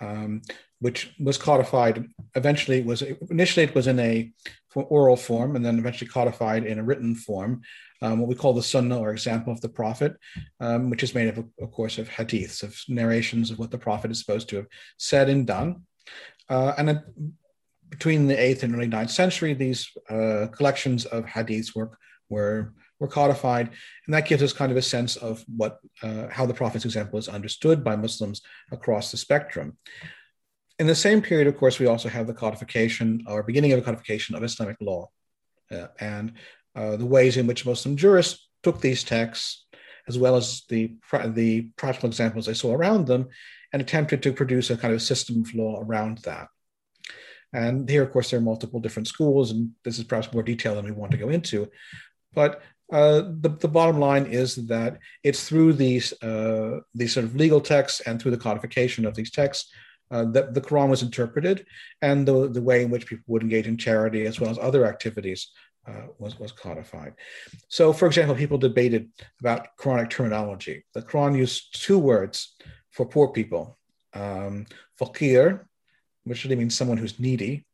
um, 0.00 0.42
which 0.80 1.14
was 1.20 1.38
codified. 1.38 2.08
Eventually, 2.34 2.78
it 2.78 2.86
was 2.86 3.02
initially 3.30 3.64
it 3.64 3.74
was 3.74 3.86
in 3.86 4.00
a 4.00 4.32
oral 4.74 5.14
form, 5.14 5.54
and 5.54 5.64
then 5.64 5.78
eventually 5.78 6.10
codified 6.10 6.66
in 6.66 6.80
a 6.80 6.82
written 6.82 7.14
form, 7.14 7.62
um, 8.02 8.18
what 8.18 8.28
we 8.28 8.34
call 8.34 8.52
the 8.52 8.64
Sunnah 8.64 8.98
or 8.98 9.12
example 9.12 9.52
of 9.52 9.60
the 9.60 9.68
Prophet, 9.68 10.16
um, 10.58 10.90
which 10.90 11.04
is 11.04 11.14
made 11.14 11.28
of, 11.28 11.38
of, 11.60 11.70
course, 11.70 11.96
of 11.98 12.08
hadiths, 12.08 12.64
of 12.64 12.76
narrations 12.88 13.52
of 13.52 13.60
what 13.60 13.70
the 13.70 13.78
Prophet 13.78 14.10
is 14.10 14.18
supposed 14.18 14.48
to 14.48 14.56
have 14.56 14.66
said 14.96 15.28
and 15.28 15.46
done. 15.46 15.82
Uh, 16.48 16.74
and 16.76 17.00
between 17.90 18.26
the 18.26 18.36
eighth 18.36 18.64
and 18.64 18.74
early 18.74 18.88
ninth 18.88 19.12
century, 19.12 19.54
these 19.54 19.88
uh, 20.10 20.48
collections 20.48 21.04
of 21.04 21.24
hadiths 21.26 21.76
were 21.76 21.96
were 22.28 22.72
were 23.00 23.08
codified, 23.08 23.70
and 24.06 24.14
that 24.14 24.26
gives 24.26 24.42
us 24.42 24.52
kind 24.52 24.70
of 24.70 24.78
a 24.78 24.82
sense 24.82 25.16
of 25.16 25.44
what 25.56 25.78
uh, 26.02 26.28
how 26.30 26.46
the 26.46 26.54
Prophet's 26.54 26.84
example 26.84 27.18
is 27.18 27.28
understood 27.28 27.82
by 27.82 27.96
Muslims 27.96 28.42
across 28.72 29.10
the 29.10 29.16
spectrum. 29.16 29.76
In 30.78 30.86
the 30.86 30.94
same 30.94 31.22
period, 31.22 31.46
of 31.46 31.56
course, 31.56 31.78
we 31.78 31.86
also 31.86 32.08
have 32.08 32.26
the 32.26 32.34
codification 32.34 33.24
or 33.26 33.42
beginning 33.42 33.72
of 33.72 33.78
the 33.78 33.84
codification 33.84 34.34
of 34.34 34.42
Islamic 34.42 34.76
law, 34.80 35.10
uh, 35.70 35.88
and 36.00 36.32
uh, 36.74 36.96
the 36.96 37.06
ways 37.06 37.36
in 37.36 37.46
which 37.46 37.66
Muslim 37.66 37.96
jurists 37.96 38.48
took 38.62 38.80
these 38.80 39.04
texts, 39.04 39.66
as 40.08 40.18
well 40.18 40.36
as 40.36 40.62
the 40.68 40.94
the 41.28 41.68
practical 41.76 42.08
examples 42.08 42.46
they 42.46 42.54
saw 42.54 42.72
around 42.74 43.06
them, 43.06 43.28
and 43.72 43.82
attempted 43.82 44.22
to 44.22 44.32
produce 44.32 44.70
a 44.70 44.76
kind 44.76 44.94
of 44.94 45.02
system 45.02 45.42
of 45.42 45.54
law 45.54 45.80
around 45.80 46.18
that. 46.18 46.48
And 47.52 47.88
here, 47.88 48.02
of 48.02 48.10
course, 48.10 48.30
there 48.30 48.40
are 48.40 48.42
multiple 48.42 48.80
different 48.80 49.06
schools, 49.06 49.52
and 49.52 49.70
this 49.84 49.98
is 49.98 50.04
perhaps 50.04 50.32
more 50.32 50.42
detail 50.42 50.74
than 50.74 50.84
we 50.84 50.90
want 50.90 51.12
to 51.12 51.18
go 51.18 51.28
into. 51.28 51.70
But 52.34 52.62
uh, 52.92 53.22
the, 53.40 53.56
the 53.60 53.68
bottom 53.68 53.98
line 53.98 54.26
is 54.26 54.56
that 54.66 54.98
it's 55.22 55.48
through 55.48 55.72
these 55.72 56.12
uh, 56.22 56.80
these 56.94 57.12
sort 57.12 57.24
of 57.24 57.34
legal 57.34 57.60
texts 57.60 58.00
and 58.00 58.20
through 58.20 58.30
the 58.30 58.36
codification 58.36 59.06
of 59.06 59.14
these 59.14 59.30
texts 59.30 59.72
uh, 60.10 60.24
that 60.26 60.54
the 60.54 60.60
Quran 60.60 60.90
was 60.90 61.02
interpreted, 61.02 61.66
and 62.02 62.28
the, 62.28 62.48
the 62.48 62.62
way 62.62 62.82
in 62.82 62.90
which 62.90 63.06
people 63.06 63.24
would 63.28 63.42
engage 63.42 63.66
in 63.66 63.76
charity 63.76 64.26
as 64.26 64.38
well 64.38 64.50
as 64.50 64.58
other 64.58 64.86
activities 64.86 65.50
uh, 65.86 66.06
was, 66.18 66.38
was 66.38 66.52
codified. 66.52 67.14
So, 67.68 67.92
for 67.92 68.06
example, 68.06 68.34
people 68.34 68.58
debated 68.58 69.10
about 69.40 69.76
Quranic 69.78 70.10
terminology. 70.10 70.84
The 70.94 71.02
Quran 71.02 71.36
used 71.36 71.82
two 71.82 71.98
words 71.98 72.54
for 72.90 73.06
poor 73.06 73.28
people 73.28 73.78
um, 74.14 74.66
faqir, 75.00 75.64
which 76.24 76.44
really 76.44 76.56
means 76.56 76.76
someone 76.76 76.98
who's 76.98 77.18
needy, 77.18 77.66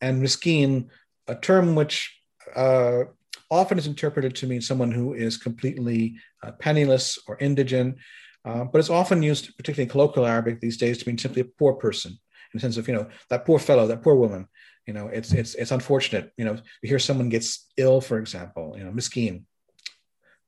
and 0.00 0.22
miskin, 0.22 0.88
a 1.28 1.34
term 1.34 1.74
which 1.74 2.18
uh, 2.56 3.04
often 3.50 3.78
is 3.78 3.86
interpreted 3.86 4.34
to 4.36 4.46
mean 4.46 4.60
someone 4.60 4.92
who 4.92 5.14
is 5.14 5.36
completely 5.36 6.16
uh, 6.42 6.52
penniless 6.52 7.18
or 7.26 7.36
indigent, 7.38 7.96
uh, 8.44 8.64
but 8.64 8.78
it's 8.78 8.90
often 8.90 9.22
used, 9.22 9.56
particularly 9.56 9.84
in 9.84 9.90
colloquial 9.90 10.26
Arabic 10.26 10.60
these 10.60 10.76
days, 10.76 10.98
to 10.98 11.08
mean 11.08 11.18
simply 11.18 11.42
a 11.42 11.44
poor 11.44 11.74
person 11.74 12.12
in 12.12 12.18
the 12.54 12.60
sense 12.60 12.76
of, 12.76 12.88
you 12.88 12.94
know, 12.94 13.08
that 13.28 13.44
poor 13.44 13.58
fellow, 13.58 13.86
that 13.86 14.02
poor 14.02 14.14
woman. 14.14 14.46
You 14.86 14.94
know, 14.94 15.08
it's 15.08 15.32
it's 15.32 15.54
it's 15.54 15.70
unfortunate. 15.70 16.32
You 16.36 16.46
know, 16.46 16.54
you 16.82 16.88
hear 16.88 16.98
someone 16.98 17.28
gets 17.28 17.70
ill, 17.76 18.00
for 18.00 18.18
example. 18.18 18.74
You 18.76 18.84
know, 18.84 18.90
miskin, 18.90 19.44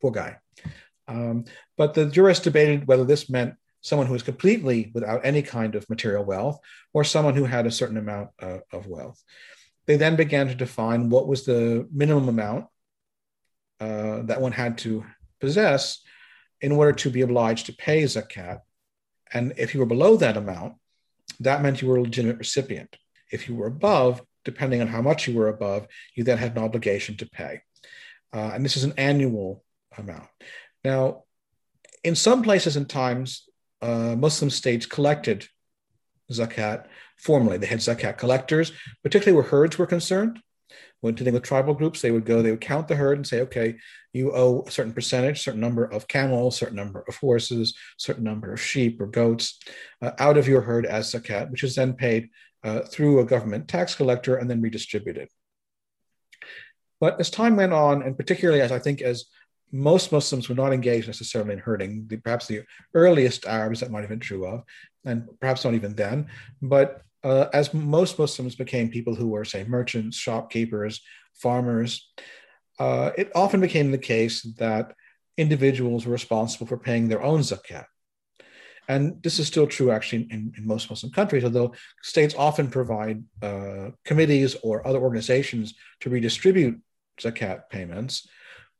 poor 0.00 0.11
guy. 0.11 0.38
Um, 1.06 1.44
but 1.76 1.94
the 1.94 2.06
jurists 2.06 2.44
debated 2.44 2.88
whether 2.88 3.04
this 3.04 3.28
meant 3.28 3.54
someone 3.82 4.06
who 4.06 4.14
was 4.14 4.23
completely 4.23 4.90
without 4.94 5.25
any 5.25 5.42
kind 5.42 5.75
of 5.75 5.88
material 5.90 6.25
wealth 6.25 6.59
or 6.94 7.04
someone 7.04 7.35
who 7.35 7.44
had 7.44 7.66
a 7.66 7.71
certain 7.71 7.99
amount 7.99 8.30
uh, 8.40 8.59
of 8.73 8.87
wealth. 8.87 9.23
They 9.87 9.97
then 9.97 10.16
began 10.16 10.47
to 10.49 10.54
define 10.54 11.11
what 11.11 11.26
was 11.26 11.44
the 11.44 11.88
minimum 11.92 12.28
amount 12.28 12.66
uh, 13.82 14.22
that 14.22 14.40
one 14.40 14.52
had 14.52 14.78
to 14.78 15.04
possess 15.40 16.02
in 16.60 16.70
order 16.70 16.92
to 16.92 17.10
be 17.10 17.22
obliged 17.22 17.66
to 17.66 17.74
pay 17.74 18.04
zakat. 18.04 18.60
And 19.34 19.54
if 19.56 19.74
you 19.74 19.80
were 19.80 19.92
below 19.94 20.16
that 20.18 20.36
amount, 20.36 20.74
that 21.40 21.62
meant 21.62 21.82
you 21.82 21.88
were 21.88 21.96
a 21.96 22.02
legitimate 22.02 22.38
recipient. 22.38 22.96
If 23.32 23.48
you 23.48 23.56
were 23.56 23.66
above, 23.66 24.22
depending 24.44 24.80
on 24.80 24.86
how 24.86 25.02
much 25.02 25.26
you 25.26 25.34
were 25.36 25.48
above, 25.48 25.88
you 26.14 26.22
then 26.22 26.38
had 26.38 26.52
an 26.56 26.62
obligation 26.62 27.16
to 27.16 27.26
pay. 27.40 27.62
Uh, 28.32 28.50
and 28.54 28.64
this 28.64 28.76
is 28.76 28.84
an 28.84 28.94
annual 28.96 29.64
amount. 29.98 30.28
Now, 30.84 31.24
in 32.04 32.14
some 32.14 32.42
places 32.42 32.76
and 32.76 32.88
times, 32.88 33.48
uh, 33.80 34.14
Muslim 34.16 34.50
states 34.50 34.86
collected 34.86 35.48
zakat 36.30 36.86
formally. 37.18 37.58
They 37.58 37.66
had 37.66 37.80
zakat 37.80 38.16
collectors, 38.16 38.70
particularly 39.02 39.36
where 39.36 39.50
herds 39.50 39.76
were 39.76 39.86
concerned 39.96 40.38
when 41.02 41.14
dealing 41.14 41.35
with 41.35 41.42
tribal 41.42 41.75
groups, 41.75 42.00
they 42.00 42.12
would 42.12 42.25
go, 42.25 42.40
they 42.40 42.52
would 42.52 42.61
count 42.61 42.87
the 42.87 42.94
herd 42.94 43.18
and 43.18 43.26
say, 43.26 43.40
okay, 43.40 43.76
you 44.12 44.32
owe 44.32 44.62
a 44.66 44.71
certain 44.71 44.92
percentage, 44.92 45.42
certain 45.42 45.61
number 45.61 45.85
of 45.85 46.06
camels, 46.06 46.56
certain 46.56 46.76
number 46.76 47.04
of 47.09 47.16
horses, 47.16 47.76
certain 47.99 48.23
number 48.23 48.52
of 48.52 48.61
sheep 48.61 49.00
or 49.00 49.09
goats 49.09 49.59
uh, 50.00 50.12
out 50.21 50.38
of 50.38 50.47
your 50.47 50.61
herd 50.61 50.87
as 50.87 51.12
zakat, 51.12 51.50
which 51.50 51.64
is 51.64 51.75
then 51.75 51.92
paid 51.92 52.30
uh, 52.62 52.82
through 52.82 53.18
a 53.18 53.25
government 53.25 53.66
tax 53.66 53.97
collector 53.97 54.37
and 54.37 54.49
then 54.49 54.62
redistributed. 54.62 55.28
But 57.00 57.18
as 57.18 57.30
time 57.30 57.56
went 57.56 57.73
on, 57.73 58.02
and 58.02 58.16
particularly 58.16 58.61
as 58.61 58.71
I 58.71 58.78
think 58.78 59.02
as 59.02 59.25
most 59.73 60.12
Muslims 60.12 60.49
were 60.49 60.54
not 60.54 60.73
engaged 60.73 61.09
necessarily 61.09 61.54
in 61.54 61.59
herding, 61.59 62.06
the, 62.06 62.18
perhaps 62.18 62.47
the 62.47 62.62
earliest 62.94 63.44
Arabs 63.44 63.80
that 63.80 63.90
might 63.90 64.02
have 64.02 64.09
been 64.09 64.21
true 64.21 64.47
of, 64.47 64.62
and 65.04 65.26
perhaps 65.40 65.64
not 65.64 65.75
even 65.75 65.97
then, 65.97 66.28
but 66.61 67.02
uh, 67.24 67.46
as 67.52 67.72
most 67.72 68.18
Muslims 68.18 68.54
became 68.54 68.88
people 68.88 69.14
who 69.14 69.28
were, 69.28 69.44
say, 69.44 69.64
merchants, 69.64 70.16
shopkeepers, 70.16 71.00
farmers, 71.34 72.12
uh, 72.78 73.10
it 73.16 73.30
often 73.34 73.60
became 73.60 73.90
the 73.90 73.98
case 73.98 74.42
that 74.58 74.94
individuals 75.36 76.04
were 76.04 76.12
responsible 76.12 76.66
for 76.66 76.76
paying 76.76 77.08
their 77.08 77.22
own 77.22 77.40
zakat. 77.40 77.86
And 78.88 79.22
this 79.22 79.38
is 79.38 79.46
still 79.46 79.66
true 79.66 79.90
actually 79.92 80.26
in, 80.30 80.52
in 80.56 80.66
most 80.66 80.90
Muslim 80.90 81.12
countries, 81.12 81.44
although 81.44 81.74
states 82.02 82.34
often 82.36 82.68
provide 82.68 83.22
uh, 83.40 83.90
committees 84.04 84.56
or 84.62 84.86
other 84.86 84.98
organizations 84.98 85.74
to 86.00 86.10
redistribute 86.10 86.80
zakat 87.20 87.70
payments. 87.70 88.28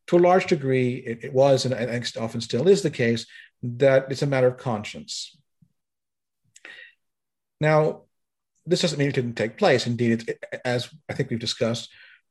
To 0.09 0.17
a 0.17 0.19
large 0.19 0.47
degree, 0.47 0.95
it, 0.97 1.25
it 1.25 1.33
was, 1.33 1.65
and, 1.65 1.73
and 1.73 2.13
often 2.21 2.41
still 2.41 2.67
is 2.67 2.83
the 2.83 2.91
case, 2.91 3.27
that 3.63 4.11
it's 4.11 4.23
a 4.23 4.27
matter 4.27 4.49
of 4.49 4.57
conscience. 4.57 5.39
Now, 7.61 8.03
this 8.67 8.83
doesn't 8.83 8.99
mean 8.99 9.09
it 9.09 9.15
didn't 9.15 9.35
take 9.35 9.59
place. 9.59 9.87
Indeed, 9.87 10.29
it, 10.29 10.45
as 10.65 10.89
I 11.09 11.15
think 11.15 11.31
we've 11.31 11.39
discussed, 11.39 11.91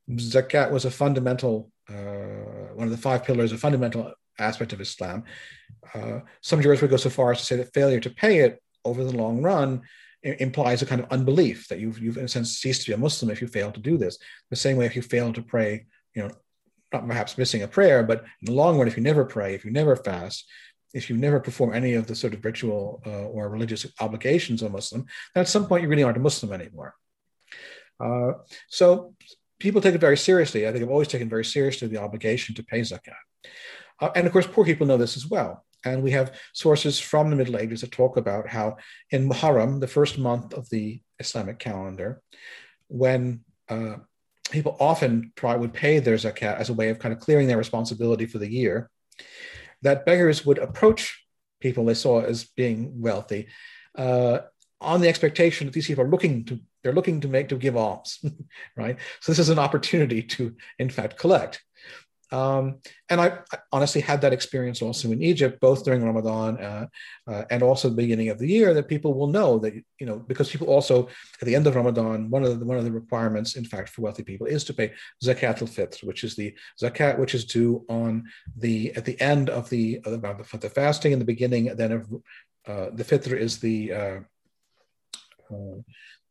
zakat 0.09 0.71
was 0.71 0.85
a 0.85 0.91
fundamental 0.91 1.71
uh, 1.89 2.73
one 2.73 2.87
of 2.87 2.91
the 2.91 2.97
five 2.97 3.23
pillars, 3.23 3.51
a 3.51 3.57
fundamental 3.57 4.13
aspect 4.39 4.73
of 4.73 4.81
Islam. 4.81 5.23
Uh, 5.93 6.19
some 6.41 6.61
jurists 6.61 6.81
would 6.81 6.91
go 6.91 6.97
so 6.97 7.09
far 7.09 7.31
as 7.31 7.39
to 7.39 7.45
say 7.45 7.55
that 7.57 7.73
failure 7.73 7.99
to 7.99 8.09
pay 8.09 8.39
it 8.39 8.61
over 8.85 9.03
the 9.03 9.15
long 9.15 9.41
run 9.41 9.81
implies 10.23 10.81
a 10.81 10.85
kind 10.85 11.01
of 11.01 11.11
unbelief 11.11 11.67
that 11.67 11.79
you've, 11.79 11.97
you've 11.99 12.17
in 12.17 12.25
a 12.25 12.27
sense 12.27 12.57
ceased 12.57 12.83
to 12.83 12.91
be 12.91 12.93
a 12.93 12.97
Muslim 12.97 13.31
if 13.31 13.41
you 13.41 13.47
fail 13.47 13.71
to 13.71 13.79
do 13.79 13.97
this. 13.97 14.19
The 14.49 14.55
same 14.55 14.77
way 14.77 14.85
if 14.85 14.95
you 14.95 15.01
fail 15.01 15.33
to 15.33 15.41
pray, 15.41 15.85
you 16.13 16.23
know, 16.23 16.31
not 16.93 17.07
perhaps 17.07 17.37
missing 17.37 17.63
a 17.63 17.67
prayer, 17.67 18.03
but 18.03 18.19
in 18.19 18.45
the 18.45 18.51
long 18.51 18.77
run, 18.77 18.87
if 18.87 18.97
you 18.97 19.03
never 19.03 19.25
pray, 19.25 19.55
if 19.55 19.65
you 19.65 19.71
never 19.71 19.95
fast, 19.95 20.45
if 20.93 21.09
you 21.09 21.17
never 21.17 21.39
perform 21.39 21.73
any 21.73 21.93
of 21.93 22.07
the 22.07 22.15
sort 22.15 22.33
of 22.33 22.43
ritual 22.43 23.01
uh, 23.05 23.25
or 23.27 23.49
religious 23.49 23.85
obligations 23.99 24.61
of 24.61 24.71
Muslim, 24.71 25.05
then 25.33 25.41
at 25.41 25.47
some 25.47 25.67
point 25.67 25.83
you 25.83 25.89
really 25.89 26.03
aren't 26.03 26.17
a 26.17 26.21
Muslim 26.21 26.53
anymore. 26.53 26.93
Uh, 27.99 28.33
so 28.69 29.13
people 29.59 29.81
take 29.81 29.95
it 29.95 30.01
very 30.01 30.17
seriously. 30.17 30.67
I 30.67 30.71
think 30.71 30.83
I've 30.83 30.89
always 30.89 31.07
taken 31.07 31.29
very 31.29 31.45
seriously 31.45 31.87
the 31.87 32.01
obligation 32.01 32.55
to 32.55 32.63
pay 32.63 32.81
zakat. 32.81 33.13
Uh, 33.99 34.09
and 34.15 34.25
of 34.25 34.33
course, 34.33 34.47
poor 34.47 34.65
people 34.65 34.87
know 34.87 34.97
this 34.97 35.15
as 35.15 35.27
well. 35.27 35.63
And 35.85 36.03
we 36.03 36.11
have 36.11 36.35
sources 36.53 36.99
from 36.99 37.29
the 37.29 37.35
Middle 37.35 37.57
Ages 37.57 37.81
that 37.81 37.91
talk 37.91 38.17
about 38.17 38.47
how 38.47 38.77
in 39.11 39.27
Muharram, 39.27 39.79
the 39.79 39.87
first 39.87 40.17
month 40.17 40.53
of 40.53 40.69
the 40.69 41.01
Islamic 41.19 41.59
calendar, 41.59 42.21
when 42.87 43.41
uh, 43.69 43.95
people 44.51 44.77
often 44.79 45.31
try 45.35 45.55
would 45.55 45.73
pay 45.73 45.99
their 45.99 46.15
zakat 46.15 46.57
as 46.57 46.69
a 46.69 46.73
way 46.73 46.89
of 46.89 46.99
kind 46.99 47.13
of 47.13 47.19
clearing 47.19 47.47
their 47.47 47.57
responsibility 47.57 48.25
for 48.25 48.37
the 48.37 48.51
year, 48.51 48.89
that 49.81 50.05
beggars 50.05 50.45
would 50.45 50.57
approach 50.57 51.23
people 51.59 51.85
they 51.85 51.93
saw 51.93 52.21
as 52.21 52.45
being 52.45 53.01
wealthy 53.01 53.47
uh, 53.97 54.39
on 54.79 55.01
the 55.01 55.07
expectation 55.07 55.67
that 55.67 55.73
these 55.73 55.87
people 55.87 56.03
are 56.03 56.09
looking 56.09 56.45
to 56.45 56.59
they're 56.83 56.93
looking 56.93 57.21
to 57.21 57.27
make 57.27 57.49
to 57.49 57.57
give 57.57 57.77
alms, 57.77 58.23
right? 58.77 58.97
So 59.19 59.31
this 59.31 59.39
is 59.39 59.49
an 59.49 59.59
opportunity 59.59 60.23
to, 60.23 60.55
in 60.79 60.89
fact, 60.89 61.17
collect. 61.17 61.61
Um, 62.31 62.79
and 63.09 63.19
I, 63.19 63.39
I, 63.51 63.57
honestly 63.73 63.99
had 63.99 64.21
that 64.21 64.31
experience 64.31 64.81
also 64.81 65.11
in 65.11 65.21
Egypt, 65.21 65.59
both 65.59 65.83
during 65.83 66.03
Ramadan 66.03 66.57
uh, 66.57 66.87
uh, 67.27 67.43
and 67.49 67.61
also 67.61 67.89
the 67.89 67.95
beginning 67.95 68.29
of 68.29 68.39
the 68.39 68.47
year, 68.47 68.73
that 68.73 68.87
people 68.87 69.13
will 69.13 69.27
know 69.27 69.59
that 69.59 69.73
you 69.99 70.05
know 70.05 70.17
because 70.17 70.49
people 70.49 70.67
also 70.67 71.09
at 71.41 71.45
the 71.45 71.55
end 71.55 71.67
of 71.67 71.75
Ramadan, 71.75 72.29
one 72.29 72.43
of 72.43 72.59
the 72.59 72.65
one 72.65 72.77
of 72.77 72.85
the 72.85 72.91
requirements, 72.91 73.55
in 73.55 73.65
fact, 73.65 73.89
for 73.89 74.01
wealthy 74.01 74.23
people 74.23 74.47
is 74.47 74.63
to 74.63 74.73
pay 74.73 74.93
zakat 75.23 75.61
al 75.61 75.67
fitr, 75.67 76.03
which 76.05 76.23
is 76.23 76.35
the 76.35 76.55
zakat 76.81 77.19
which 77.19 77.35
is 77.35 77.43
due 77.43 77.85
on 77.89 78.23
the 78.57 78.93
at 78.95 79.03
the 79.03 79.19
end 79.19 79.49
of 79.49 79.69
the 79.69 79.99
about 80.05 80.37
the, 80.49 80.57
the 80.57 80.69
fasting 80.69 81.11
in 81.11 81.19
the 81.19 81.25
beginning, 81.25 81.65
then 81.75 81.91
of 81.91 82.07
uh, 82.65 82.89
the 82.93 83.03
fitr 83.03 83.37
is 83.37 83.59
the 83.59 83.91
uh, 83.91 84.19
uh, 85.51 85.81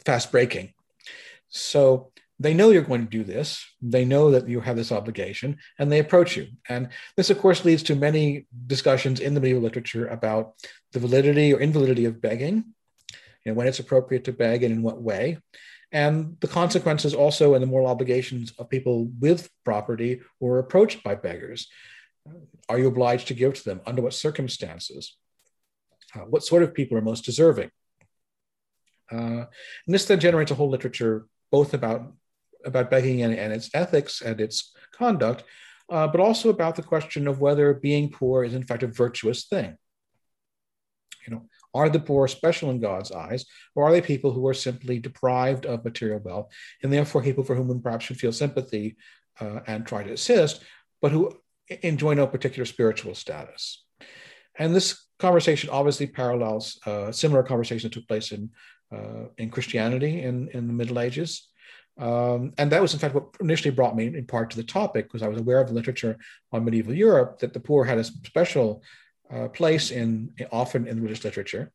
fast 0.05 0.33
breaking. 0.33 0.73
So 1.49 2.13
they 2.41 2.55
know 2.55 2.71
you're 2.71 2.83
going 2.83 3.05
to 3.05 3.19
do 3.19 3.23
this. 3.23 3.63
They 3.83 4.07
know 4.07 4.31
that 4.31 4.49
you 4.49 4.61
have 4.61 4.77
this 4.77 4.91
obligation 4.91 5.59
and 5.79 5.93
they 5.93 5.99
approach 5.99 6.39
you. 6.39 6.49
And 6.71 6.89
this, 7.15 7.29
of 7.29 7.39
course, 7.39 7.67
leads 7.67 7.83
to 7.85 7.95
many 7.95 8.47
discussions 8.67 9.21
in 9.21 9.35
the 9.35 9.41
medieval 9.41 9.63
literature 9.63 10.07
about 10.09 10.55
the 10.93 11.01
validity 11.01 11.53
or 11.53 11.61
invalidity 11.61 12.07
of 12.07 12.23
begging, 12.23 12.65
you 13.45 13.53
know, 13.53 13.55
when 13.55 13.69
it's 13.69 13.79
appropriate 13.79 14.25
to 14.25 14.33
beg 14.33 14.63
and 14.63 14.73
in 14.75 14.83
what 14.83 15.03
way, 15.03 15.39
and 15.93 16.39
the 16.41 16.49
consequences 16.49 17.15
also 17.15 17.53
and 17.53 17.63
the 17.63 17.67
moral 17.67 17.89
obligations 17.89 18.53
of 18.59 18.71
people 18.71 19.11
with 19.21 19.51
property 19.65 20.23
who 20.39 20.49
are 20.49 20.61
approached 20.61 21.05
by 21.05 21.15
beggars. 21.15 21.69
Are 22.71 22.79
you 22.79 22.89
obliged 22.89 23.29
to 23.29 23.35
give 23.35 23.55
to 23.55 23.65
them? 23.65 23.81
Under 23.87 24.01
what 24.01 24.15
circumstances? 24.15 25.17
Uh, 26.15 26.21
what 26.21 26.45
sort 26.45 26.63
of 26.63 26.73
people 26.73 26.97
are 26.97 27.03
most 27.03 27.25
deserving? 27.25 27.71
Uh, 29.13 29.45
and 29.45 29.49
this 29.89 30.07
then 30.07 30.21
generates 30.21 30.51
a 30.51 30.55
whole 30.55 30.71
literature 30.71 31.27
both 31.51 31.75
about 31.75 32.13
about 32.65 32.91
begging 32.91 33.23
and, 33.23 33.35
and 33.35 33.53
its 33.53 33.71
ethics 33.75 34.21
and 34.21 34.41
its 34.41 34.73
conduct, 34.93 35.45
uh, 35.91 36.07
but 36.07 36.21
also 36.21 36.49
about 36.51 36.77
the 36.77 36.83
question 36.83 37.27
of 37.27 37.41
whether 37.41 37.75
being 37.75 38.11
poor 38.11 38.45
is 38.45 38.55
in 38.55 38.65
fact 38.65 38.83
a 38.83 38.87
virtuous 38.87 39.45
thing. 39.45 39.77
You 41.27 41.35
know, 41.35 41.47
are 41.75 41.89
the 41.89 42.01
poor 42.01 42.27
special 42.29 42.71
in 42.71 42.81
God's 42.81 43.13
eyes, 43.13 43.45
or 43.75 43.85
are 43.85 43.93
they 43.93 44.01
people 44.01 44.33
who 44.33 44.47
are 44.47 44.55
simply 44.55 44.99
deprived 44.99 45.67
of 45.67 45.85
material 45.85 46.21
wealth, 46.25 46.53
and 46.83 46.93
therefore 46.93 47.23
people 47.23 47.45
for 47.45 47.55
whom 47.55 47.69
we 47.69 47.79
perhaps 47.79 48.07
should 48.07 48.19
feel 48.19 48.33
sympathy 48.33 48.97
uh, 49.41 49.61
and 49.67 49.87
try 49.87 50.03
to 50.03 50.13
assist, 50.13 50.63
but 51.01 51.13
who 51.13 51.39
enjoy 51.83 52.15
no 52.15 52.27
particular 52.27 52.65
spiritual 52.65 53.15
status? 53.15 53.85
And 54.59 54.75
this 54.75 55.07
conversation 55.19 55.71
obviously 55.71 56.07
parallels 56.07 56.79
uh, 56.87 57.13
similar 57.13 57.43
conversation 57.43 57.89
that 57.89 57.95
took 57.95 58.09
place 58.09 58.33
in 58.33 58.51
uh, 58.93 59.27
in 59.39 59.51
Christianity 59.51 60.23
in, 60.23 60.49
in 60.49 60.67
the 60.67 60.73
Middle 60.73 60.99
Ages. 60.99 61.49
Um, 61.99 62.53
and 62.57 62.73
that 62.73 62.81
was, 62.81 62.95
in 62.95 62.99
fact, 62.99 63.15
what 63.15 63.29
initially 63.41 63.75
brought 63.75 63.97
me 63.97 64.07
in 64.07 64.27
part 64.27 64.51
to 64.51 64.57
the 64.57 64.65
topic, 64.65 65.07
because 65.07 65.23
I 65.23 65.29
was 65.29 65.39
aware 65.39 65.61
of 65.61 65.69
the 65.69 65.75
literature 65.75 66.19
on 66.53 66.65
medieval 66.65 66.95
Europe 66.95 67.39
that 67.41 67.53
the 67.53 67.61
poor 67.61 67.85
had 67.85 67.99
a 67.99 68.05
special 68.05 68.83
uh, 69.31 69.49
place 69.49 69.91
in, 69.91 70.33
often 70.51 70.87
in 70.87 70.97
the 70.97 71.03
religious 71.03 71.25
literature, 71.25 71.73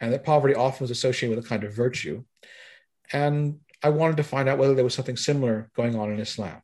and 0.00 0.12
that 0.12 0.24
poverty 0.24 0.54
often 0.54 0.84
was 0.84 0.90
associated 0.90 1.34
with 1.34 1.44
a 1.44 1.48
kind 1.48 1.64
of 1.64 1.74
virtue. 1.74 2.24
And 3.12 3.60
I 3.82 3.88
wanted 3.88 4.16
to 4.18 4.22
find 4.22 4.48
out 4.48 4.58
whether 4.58 4.74
there 4.74 4.84
was 4.84 4.94
something 4.94 5.16
similar 5.16 5.70
going 5.74 5.96
on 5.96 6.12
in 6.12 6.20
Islam. 6.20 6.62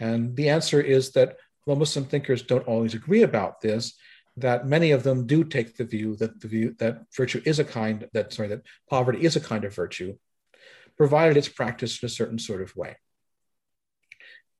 And 0.00 0.36
the 0.36 0.48
answer 0.48 0.80
is 0.80 1.12
that 1.12 1.36
while 1.64 1.76
Muslim 1.76 2.04
thinkers 2.04 2.42
don't 2.42 2.66
always 2.66 2.94
agree 2.94 3.22
about 3.22 3.60
this, 3.60 3.94
that 4.36 4.66
many 4.66 4.90
of 4.92 5.02
them 5.02 5.26
do 5.26 5.44
take 5.44 5.76
the 5.76 5.84
view 5.84 6.16
that 6.16 6.40
the 6.40 6.48
view 6.48 6.74
that 6.78 7.02
virtue 7.14 7.42
is 7.44 7.58
a 7.58 7.64
kind 7.64 8.08
that 8.14 8.32
sorry 8.32 8.48
that 8.48 8.62
poverty 8.88 9.22
is 9.22 9.36
a 9.36 9.40
kind 9.40 9.64
of 9.64 9.74
virtue 9.74 10.16
provided 11.02 11.36
it's 11.36 11.48
practiced 11.62 12.00
in 12.00 12.06
a 12.06 12.16
certain 12.20 12.38
sort 12.38 12.62
of 12.62 12.70
way. 12.76 12.92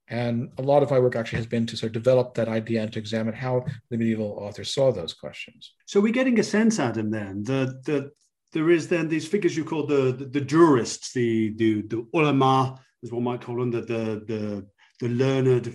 And 0.09 0.37
a 0.59 0.63
lot 0.71 0.83
of 0.83 0.91
my 0.91 0.99
work 0.99 1.15
actually 1.15 1.43
has 1.43 1.53
been 1.55 1.67
to 1.67 1.77
sort 1.77 1.91
of 1.91 2.03
develop 2.03 2.35
that 2.35 2.49
idea 2.49 2.83
and 2.83 2.93
to 2.93 2.99
examine 2.99 3.35
how 3.45 3.65
the 3.91 3.97
medieval 3.97 4.33
authors 4.45 4.75
saw 4.75 4.91
those 4.91 5.15
questions. 5.15 5.73
So 5.87 6.01
we're 6.01 6.21
getting 6.21 6.41
a 6.41 6.43
sense, 6.43 6.81
Adam, 6.81 7.09
then 7.13 7.45
that 7.45 7.85
the, 7.87 8.11
there 8.53 8.71
is 8.77 8.89
then 8.89 9.07
these 9.09 9.29
figures 9.29 9.57
you 9.57 9.65
call 9.65 9.87
the 9.87 10.03
the, 10.19 10.27
the 10.37 10.41
jurists, 10.55 11.13
the, 11.13 11.55
the 11.61 11.71
the 11.93 12.01
ulama, 12.13 12.57
as 13.05 13.13
one 13.13 13.23
might 13.23 13.45
call 13.45 13.57
them, 13.59 13.71
the 13.71 13.83
the 13.93 14.05
the, 14.33 14.43
the 15.03 15.11
learned 15.23 15.67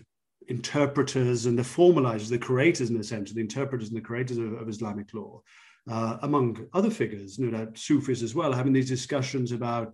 interpreters 0.55 1.45
and 1.47 1.57
the 1.57 1.69
formalizers, 1.77 2.29
the 2.29 2.47
creators 2.49 2.89
in 2.89 2.99
a 2.99 3.03
sense, 3.03 3.31
the 3.31 3.47
interpreters 3.49 3.87
and 3.89 3.97
the 3.97 4.09
creators 4.09 4.37
of, 4.37 4.51
of 4.61 4.67
Islamic 4.75 5.07
law, 5.13 5.41
uh, 5.93 6.17
among 6.27 6.67
other 6.73 6.91
figures, 7.01 7.39
no 7.39 7.49
doubt 7.51 7.77
Sufis 7.77 8.21
as 8.21 8.35
well, 8.35 8.51
having 8.51 8.73
these 8.73 8.93
discussions 8.97 9.51
about 9.53 9.93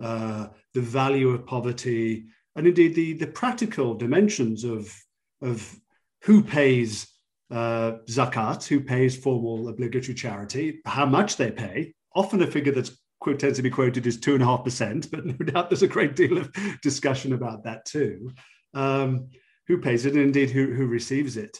uh, 0.00 0.48
the 0.74 0.80
value 0.80 1.30
of 1.30 1.46
poverty, 1.46 2.26
and 2.56 2.66
indeed 2.66 2.94
the, 2.94 3.14
the 3.14 3.26
practical 3.26 3.94
dimensions 3.94 4.64
of, 4.64 4.94
of 5.40 5.74
who 6.22 6.42
pays 6.42 7.08
uh, 7.50 7.92
zakat, 8.08 8.66
who 8.66 8.80
pays 8.80 9.16
formal 9.16 9.68
obligatory 9.68 10.14
charity, 10.14 10.80
how 10.86 11.06
much 11.06 11.36
they 11.36 11.50
pay. 11.50 11.94
Often 12.14 12.42
a 12.42 12.46
figure 12.46 12.72
that's 12.72 12.96
quote, 13.22 13.38
tends 13.38 13.56
to 13.56 13.62
be 13.62 13.70
quoted 13.70 14.06
as 14.06 14.18
two 14.18 14.34
and 14.34 14.42
a 14.42 14.46
half 14.46 14.64
percent, 14.64 15.10
but 15.10 15.24
no 15.24 15.32
doubt 15.34 15.70
there's 15.70 15.82
a 15.82 15.88
great 15.88 16.16
deal 16.16 16.38
of 16.38 16.52
discussion 16.82 17.32
about 17.32 17.64
that 17.64 17.84
too. 17.84 18.32
Um, 18.74 19.28
who 19.68 19.78
pays 19.78 20.06
it, 20.06 20.14
and 20.14 20.22
indeed 20.22 20.50
who, 20.50 20.72
who 20.72 20.86
receives 20.86 21.36
it. 21.36 21.56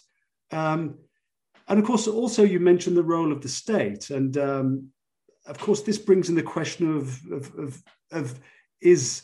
Um, 0.50 0.98
and 1.68 1.78
of 1.78 1.84
course, 1.86 2.08
also 2.08 2.42
you 2.42 2.58
mentioned 2.58 2.96
the 2.96 3.02
role 3.02 3.30
of 3.30 3.40
the 3.40 3.48
state, 3.48 4.10
and 4.10 4.36
um, 4.36 4.88
of 5.46 5.58
course, 5.58 5.82
this 5.82 5.98
brings 5.98 6.28
in 6.28 6.34
the 6.34 6.42
question 6.42 6.96
of, 6.96 7.20
of, 7.30 7.58
of, 7.58 7.82
of 8.12 8.38
is 8.80 9.22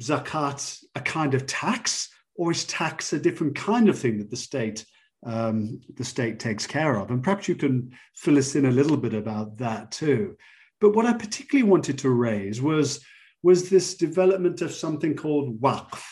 zakat 0.00 0.84
a 0.94 1.00
kind 1.00 1.34
of 1.34 1.46
tax, 1.46 2.08
or 2.34 2.52
is 2.52 2.64
tax 2.64 3.12
a 3.12 3.18
different 3.18 3.54
kind 3.54 3.88
of 3.88 3.98
thing 3.98 4.18
that 4.18 4.30
the 4.30 4.36
state 4.36 4.84
um, 5.24 5.80
the 5.96 6.04
state 6.04 6.38
takes 6.38 6.66
care 6.66 6.96
of? 6.96 7.10
And 7.10 7.22
perhaps 7.22 7.48
you 7.48 7.56
can 7.56 7.92
fill 8.14 8.38
us 8.38 8.54
in 8.54 8.66
a 8.66 8.70
little 8.70 8.96
bit 8.96 9.14
about 9.14 9.58
that 9.58 9.90
too. 9.90 10.36
But 10.80 10.94
what 10.94 11.06
I 11.06 11.14
particularly 11.14 11.70
wanted 11.70 11.98
to 11.98 12.10
raise 12.10 12.60
was 12.60 13.04
was 13.42 13.68
this 13.68 13.96
development 13.96 14.62
of 14.62 14.72
something 14.72 15.14
called 15.16 15.60
waqf. 15.60 16.02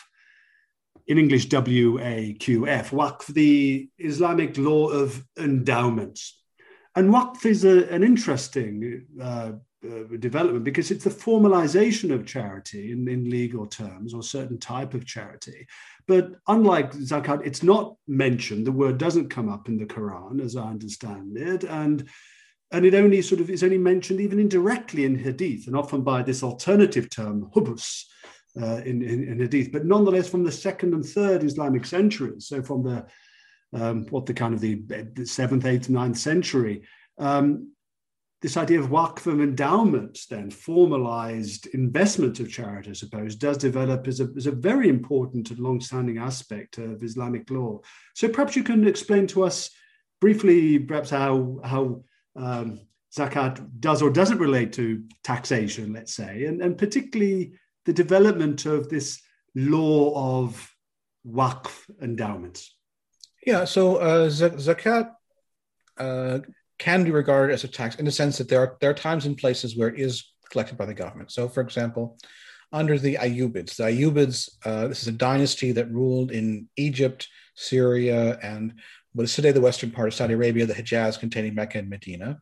In 1.07 1.19
English, 1.19 1.49
W 1.49 1.99
A 1.99 2.33
Q 2.39 2.67
F, 2.67 2.89
waqf, 2.91 3.27
the 3.27 3.89
Islamic 3.99 4.57
law 4.57 4.87
of 4.87 5.23
endowments. 5.37 6.41
And 6.95 7.13
Waqf 7.13 7.45
is 7.45 7.65
a, 7.65 7.87
an 7.93 8.03
interesting 8.03 9.05
uh, 9.21 9.51
uh, 9.85 10.17
development 10.17 10.63
because 10.63 10.91
it's 10.91 11.03
the 11.03 11.09
formalization 11.09 12.11
of 12.11 12.25
charity 12.25 12.91
in, 12.91 13.07
in 13.07 13.29
legal 13.29 13.65
terms 13.65 14.13
or 14.13 14.23
certain 14.23 14.57
type 14.57 14.93
of 14.93 15.05
charity. 15.05 15.67
But 16.07 16.31
unlike 16.47 16.91
zakat, 16.93 17.45
it's 17.45 17.63
not 17.63 17.95
mentioned. 18.07 18.65
The 18.65 18.71
word 18.71 18.97
doesn't 18.97 19.29
come 19.29 19.49
up 19.49 19.67
in 19.67 19.77
the 19.77 19.85
Quran, 19.85 20.41
as 20.41 20.55
I 20.55 20.69
understand 20.69 21.37
it, 21.37 21.63
and 21.63 22.07
and 22.71 22.85
it 22.85 22.95
only 22.95 23.21
sort 23.21 23.41
of 23.41 23.49
is 23.49 23.63
only 23.63 23.77
mentioned 23.77 24.19
even 24.19 24.39
indirectly 24.39 25.05
in 25.05 25.17
Hadith, 25.17 25.67
and 25.67 25.75
often 25.75 26.01
by 26.01 26.23
this 26.23 26.43
alternative 26.43 27.09
term 27.09 27.49
hubus. 27.53 28.09
Uh, 28.57 28.77
in, 28.85 29.01
in, 29.01 29.27
in 29.27 29.39
Hadith, 29.41 29.69
but 29.69 29.83
nonetheless 29.83 30.29
from 30.29 30.45
the 30.45 30.51
second 30.51 30.93
and 30.93 31.05
third 31.05 31.43
Islamic 31.43 31.85
centuries, 31.85 32.47
so 32.47 32.63
from 32.63 32.83
the 32.83 33.05
um, 33.73 34.05
what 34.09 34.25
the 34.25 34.33
kind 34.33 34.53
of 34.53 34.61
the, 34.61 34.81
seventh, 35.25 35.65
eighth, 35.65 35.89
ninth 35.89 36.17
century, 36.17 36.83
um, 37.17 37.71
this 38.45 38.57
idea 38.57 38.79
of 38.79 38.91
waqf 38.91 39.25
of 39.25 39.41
endowments, 39.41 40.27
then 40.27 40.51
formalized 40.51 41.65
investment 41.73 42.39
of 42.39 42.51
charity, 42.51 42.91
I 42.91 42.93
suppose, 42.93 43.35
does 43.35 43.57
develop 43.57 44.07
as 44.07 44.19
a, 44.19 44.27
as 44.37 44.45
a 44.45 44.51
very 44.51 44.87
important 44.87 45.49
and 45.49 45.57
long-standing 45.57 46.19
aspect 46.19 46.77
of 46.77 47.01
Islamic 47.01 47.49
law. 47.49 47.79
So 48.13 48.29
perhaps 48.29 48.55
you 48.55 48.63
can 48.63 48.87
explain 48.87 49.25
to 49.29 49.43
us 49.45 49.71
briefly, 50.21 50.77
perhaps 50.77 51.09
how 51.09 51.59
how 51.63 52.03
um, 52.35 52.81
zakat 53.17 53.55
does 53.79 54.03
or 54.03 54.11
doesn't 54.11 54.37
relate 54.37 54.73
to 54.73 55.03
taxation, 55.23 55.93
let's 55.93 56.13
say, 56.13 56.45
and, 56.45 56.61
and 56.61 56.77
particularly 56.77 57.53
the 57.85 57.93
development 57.93 58.67
of 58.67 58.89
this 58.89 59.19
law 59.55 60.39
of 60.39 60.71
waqf 61.27 61.71
endowments. 61.99 62.77
Yeah, 63.43 63.65
so 63.65 63.95
uh, 63.95 64.29
zakat 64.29 65.13
uh, 65.97 66.39
can 66.77 67.03
be 67.03 67.11
regarded 67.11 67.53
as 67.53 67.63
a 67.63 67.67
tax 67.67 67.95
in 67.95 68.05
the 68.05 68.11
sense 68.11 68.37
that 68.37 68.49
there 68.49 68.59
are 68.59 68.77
there 68.81 68.89
are 68.89 68.95
times 68.95 69.25
and 69.25 69.37
places 69.37 69.77
where 69.77 69.89
it 69.89 69.99
is 69.99 70.33
collected 70.49 70.77
by 70.77 70.85
the 70.85 70.93
government. 70.93 71.31
So, 71.31 71.47
for 71.47 71.61
example, 71.61 72.17
under 72.71 72.97
the 72.97 73.15
Ayyubids, 73.15 73.75
the 73.75 73.83
Ayyubids, 73.83 74.49
uh, 74.65 74.87
this 74.87 75.01
is 75.01 75.07
a 75.07 75.13
dynasty 75.13 75.71
that 75.73 75.91
ruled 75.91 76.31
in 76.31 76.67
Egypt, 76.77 77.27
Syria, 77.55 78.37
and 78.41 78.73
what 79.13 79.23
is 79.23 79.33
today 79.33 79.51
the 79.51 79.61
western 79.61 79.91
part 79.91 80.09
of 80.09 80.13
Saudi 80.13 80.33
Arabia, 80.33 80.65
the 80.65 80.73
Hijaz 80.73 81.19
containing 81.19 81.55
Mecca 81.55 81.77
and 81.77 81.89
Medina. 81.89 82.39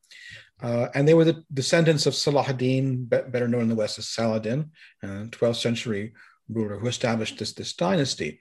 Uh, 0.61 0.87
and 0.95 1.07
they 1.07 1.13
were 1.13 1.25
the 1.25 1.43
descendants 1.53 2.05
of 2.05 2.15
Salah 2.15 2.45
ad-Din, 2.47 3.05
better 3.05 3.47
known 3.47 3.63
in 3.63 3.69
the 3.69 3.75
West 3.75 3.99
as 3.99 4.07
Saladin, 4.07 4.71
a 5.03 5.07
12th 5.07 5.61
century 5.61 6.13
ruler 6.49 6.79
who 6.79 6.87
established 6.87 7.37
this, 7.37 7.53
this 7.53 7.73
dynasty. 7.73 8.39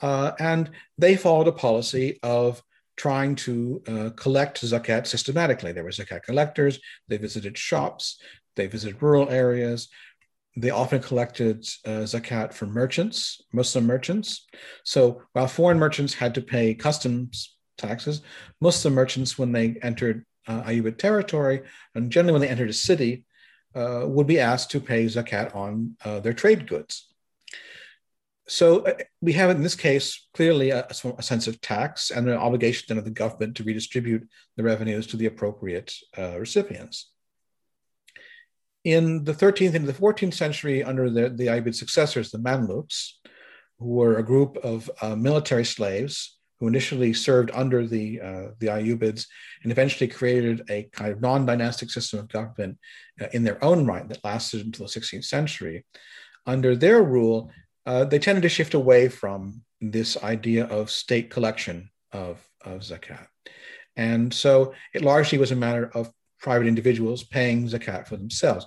Uh, 0.00 0.32
and 0.38 0.70
they 0.98 1.16
followed 1.16 1.48
a 1.48 1.52
policy 1.52 2.18
of 2.22 2.62
trying 3.00 3.34
to 3.34 3.82
uh, 3.88 4.10
collect 4.14 4.60
zakat 4.60 5.06
systematically. 5.06 5.72
There 5.72 5.84
were 5.84 5.98
zakat 6.00 6.22
collectors, 6.22 6.78
they 7.08 7.16
visited 7.16 7.56
shops, 7.56 8.20
they 8.56 8.66
visited 8.66 9.02
rural 9.02 9.30
areas. 9.30 9.88
They 10.54 10.68
often 10.68 11.00
collected 11.00 11.64
uh, 11.86 12.04
zakat 12.12 12.52
from 12.52 12.74
merchants, 12.74 13.40
Muslim 13.54 13.86
merchants. 13.86 14.46
So 14.84 15.22
while 15.32 15.46
foreign 15.46 15.78
merchants 15.78 16.12
had 16.12 16.34
to 16.34 16.42
pay 16.42 16.74
customs 16.74 17.56
taxes, 17.78 18.20
Muslim 18.60 18.92
merchants, 18.92 19.38
when 19.38 19.52
they 19.52 19.76
entered 19.82 20.26
uh, 20.46 20.62
Ayyubid 20.64 20.98
territory, 20.98 21.62
and 21.94 22.12
generally 22.12 22.32
when 22.34 22.42
they 22.42 22.54
entered 22.54 22.68
a 22.68 22.84
city, 22.90 23.24
uh, 23.74 24.02
would 24.04 24.26
be 24.26 24.40
asked 24.40 24.70
to 24.72 24.80
pay 24.80 25.06
zakat 25.06 25.54
on 25.56 25.96
uh, 26.04 26.20
their 26.20 26.34
trade 26.34 26.68
goods 26.68 27.09
so 28.50 28.80
uh, 28.80 28.94
we 29.20 29.32
have 29.34 29.50
in 29.50 29.62
this 29.62 29.76
case 29.76 30.26
clearly 30.34 30.70
a, 30.70 30.84
a, 30.84 31.22
sense 31.22 31.46
of 31.46 31.60
tax 31.60 32.10
and 32.10 32.28
an 32.28 32.36
obligation 32.36 32.86
then 32.88 32.98
of 32.98 33.04
the 33.04 33.10
government 33.12 33.56
to 33.56 33.62
redistribute 33.62 34.28
the 34.56 34.64
revenues 34.64 35.06
to 35.06 35.16
the 35.16 35.26
appropriate 35.26 35.94
uh, 36.18 36.36
recipients. 36.36 37.12
In 38.82 39.22
the 39.22 39.34
13th 39.34 39.74
and 39.74 39.86
the 39.86 39.92
14th 39.92 40.34
century, 40.34 40.82
under 40.82 41.08
the, 41.08 41.28
the 41.28 41.46
Ayyubid 41.46 41.76
successors, 41.76 42.32
the 42.32 42.38
Mamluks, 42.38 43.12
who 43.78 43.90
were 43.90 44.16
a 44.16 44.24
group 44.24 44.56
of 44.56 44.90
uh, 45.00 45.14
military 45.14 45.64
slaves 45.64 46.36
who 46.58 46.66
initially 46.66 47.12
served 47.12 47.52
under 47.54 47.86
the, 47.86 48.20
uh, 48.20 48.46
the 48.58 48.66
Ayyubids 48.66 49.26
and 49.62 49.70
eventually 49.70 50.08
created 50.08 50.62
a 50.68 50.88
kind 50.92 51.12
of 51.12 51.20
non 51.20 51.46
dynastic 51.46 51.88
system 51.88 52.18
of 52.18 52.28
government 52.28 52.78
uh, 53.20 53.26
in 53.32 53.44
their 53.44 53.62
own 53.64 53.86
right 53.86 54.08
that 54.08 54.24
lasted 54.24 54.66
until 54.66 54.86
the 54.86 55.00
16th 55.00 55.24
century. 55.24 55.84
Under 56.46 56.74
their 56.74 57.00
rule, 57.00 57.52
uh, 57.86 58.04
they 58.04 58.18
tended 58.18 58.42
to 58.42 58.48
shift 58.48 58.74
away 58.74 59.08
from 59.08 59.62
this 59.80 60.22
idea 60.22 60.64
of 60.66 60.90
state 60.90 61.30
collection 61.30 61.90
of, 62.12 62.38
of 62.64 62.80
zakat. 62.80 63.26
And 63.96 64.32
so 64.32 64.74
it 64.94 65.02
largely 65.02 65.38
was 65.38 65.50
a 65.50 65.56
matter 65.56 65.90
of 65.94 66.10
private 66.40 66.66
individuals 66.66 67.22
paying 67.22 67.68
zakat 67.68 68.06
for 68.08 68.16
themselves. 68.16 68.66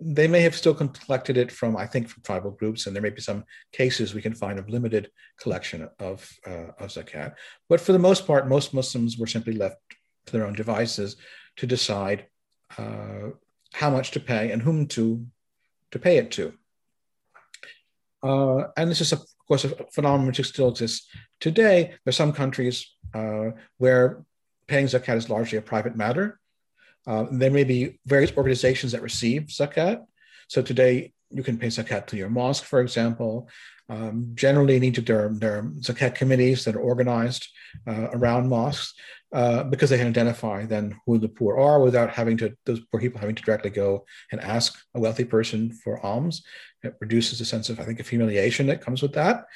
They 0.00 0.28
may 0.28 0.42
have 0.42 0.54
still 0.54 0.74
collected 0.74 1.38
it 1.38 1.50
from, 1.50 1.76
I 1.76 1.86
think, 1.86 2.08
from 2.08 2.22
tribal 2.22 2.50
groups, 2.50 2.86
and 2.86 2.94
there 2.94 3.02
may 3.02 3.10
be 3.10 3.22
some 3.22 3.44
cases 3.72 4.12
we 4.12 4.20
can 4.20 4.34
find 4.34 4.58
of 4.58 4.68
limited 4.68 5.10
collection 5.40 5.88
of, 5.98 6.30
uh, 6.46 6.72
of 6.78 6.90
zakat. 6.90 7.34
But 7.68 7.80
for 7.80 7.92
the 7.92 7.98
most 7.98 8.26
part, 8.26 8.48
most 8.48 8.74
Muslims 8.74 9.16
were 9.16 9.26
simply 9.26 9.54
left 9.54 9.78
to 10.26 10.32
their 10.32 10.46
own 10.46 10.52
devices 10.52 11.16
to 11.56 11.66
decide 11.66 12.26
uh, 12.76 13.30
how 13.72 13.88
much 13.88 14.10
to 14.10 14.20
pay 14.20 14.50
and 14.50 14.60
whom 14.60 14.86
to, 14.88 15.26
to 15.92 15.98
pay 15.98 16.18
it 16.18 16.30
to. 16.32 16.52
Uh, 18.22 18.68
and 18.76 18.90
this 18.90 19.00
is, 19.00 19.12
of 19.12 19.24
course, 19.46 19.64
a 19.64 19.70
phenomenon 19.92 20.26
which 20.26 20.44
still 20.46 20.68
exists 20.68 21.08
today. 21.40 21.94
There 22.04 22.10
are 22.10 22.12
some 22.12 22.32
countries 22.32 22.86
uh, 23.14 23.50
where 23.78 24.24
paying 24.66 24.86
zakat 24.86 25.16
is 25.16 25.30
largely 25.30 25.58
a 25.58 25.62
private 25.62 25.96
matter. 25.96 26.40
Uh, 27.06 27.26
there 27.30 27.50
may 27.50 27.64
be 27.64 27.98
various 28.06 28.36
organizations 28.36 28.92
that 28.92 29.02
receive 29.02 29.42
zakat. 29.44 30.04
So 30.48 30.62
today, 30.62 31.12
you 31.30 31.42
can 31.42 31.58
pay 31.58 31.68
zakat 31.68 32.06
to 32.06 32.16
your 32.16 32.30
mosque, 32.30 32.64
for 32.64 32.80
example. 32.80 33.48
Um, 33.88 34.32
generally, 34.34 34.80
need 34.80 34.94
to 34.96 35.00
there, 35.00 35.30
there 35.32 35.58
are 35.58 35.62
zakat 35.80 36.14
committees 36.14 36.64
that 36.64 36.74
are 36.74 36.80
organized 36.80 37.48
uh, 37.86 38.08
around 38.12 38.48
mosques 38.48 38.94
uh, 39.32 39.64
because 39.64 39.90
they 39.90 39.98
can 39.98 40.08
identify 40.08 40.64
then 40.64 40.96
who 41.04 41.18
the 41.18 41.28
poor 41.28 41.58
are 41.58 41.80
without 41.80 42.10
having 42.10 42.36
to 42.38 42.56
those 42.64 42.80
poor 42.90 43.00
people 43.00 43.20
having 43.20 43.34
to 43.34 43.42
directly 43.42 43.70
go 43.70 44.04
and 44.32 44.40
ask 44.40 44.78
a 44.94 45.00
wealthy 45.00 45.24
person 45.24 45.72
for 45.72 46.04
alms. 46.04 46.42
It 46.82 46.94
reduces 47.00 47.38
the 47.38 47.44
sense 47.44 47.68
of 47.68 47.80
I 47.80 47.84
think 47.84 48.00
of 48.00 48.08
humiliation 48.08 48.66
that 48.66 48.80
comes 48.80 49.02
with 49.02 49.14
that, 49.14 49.46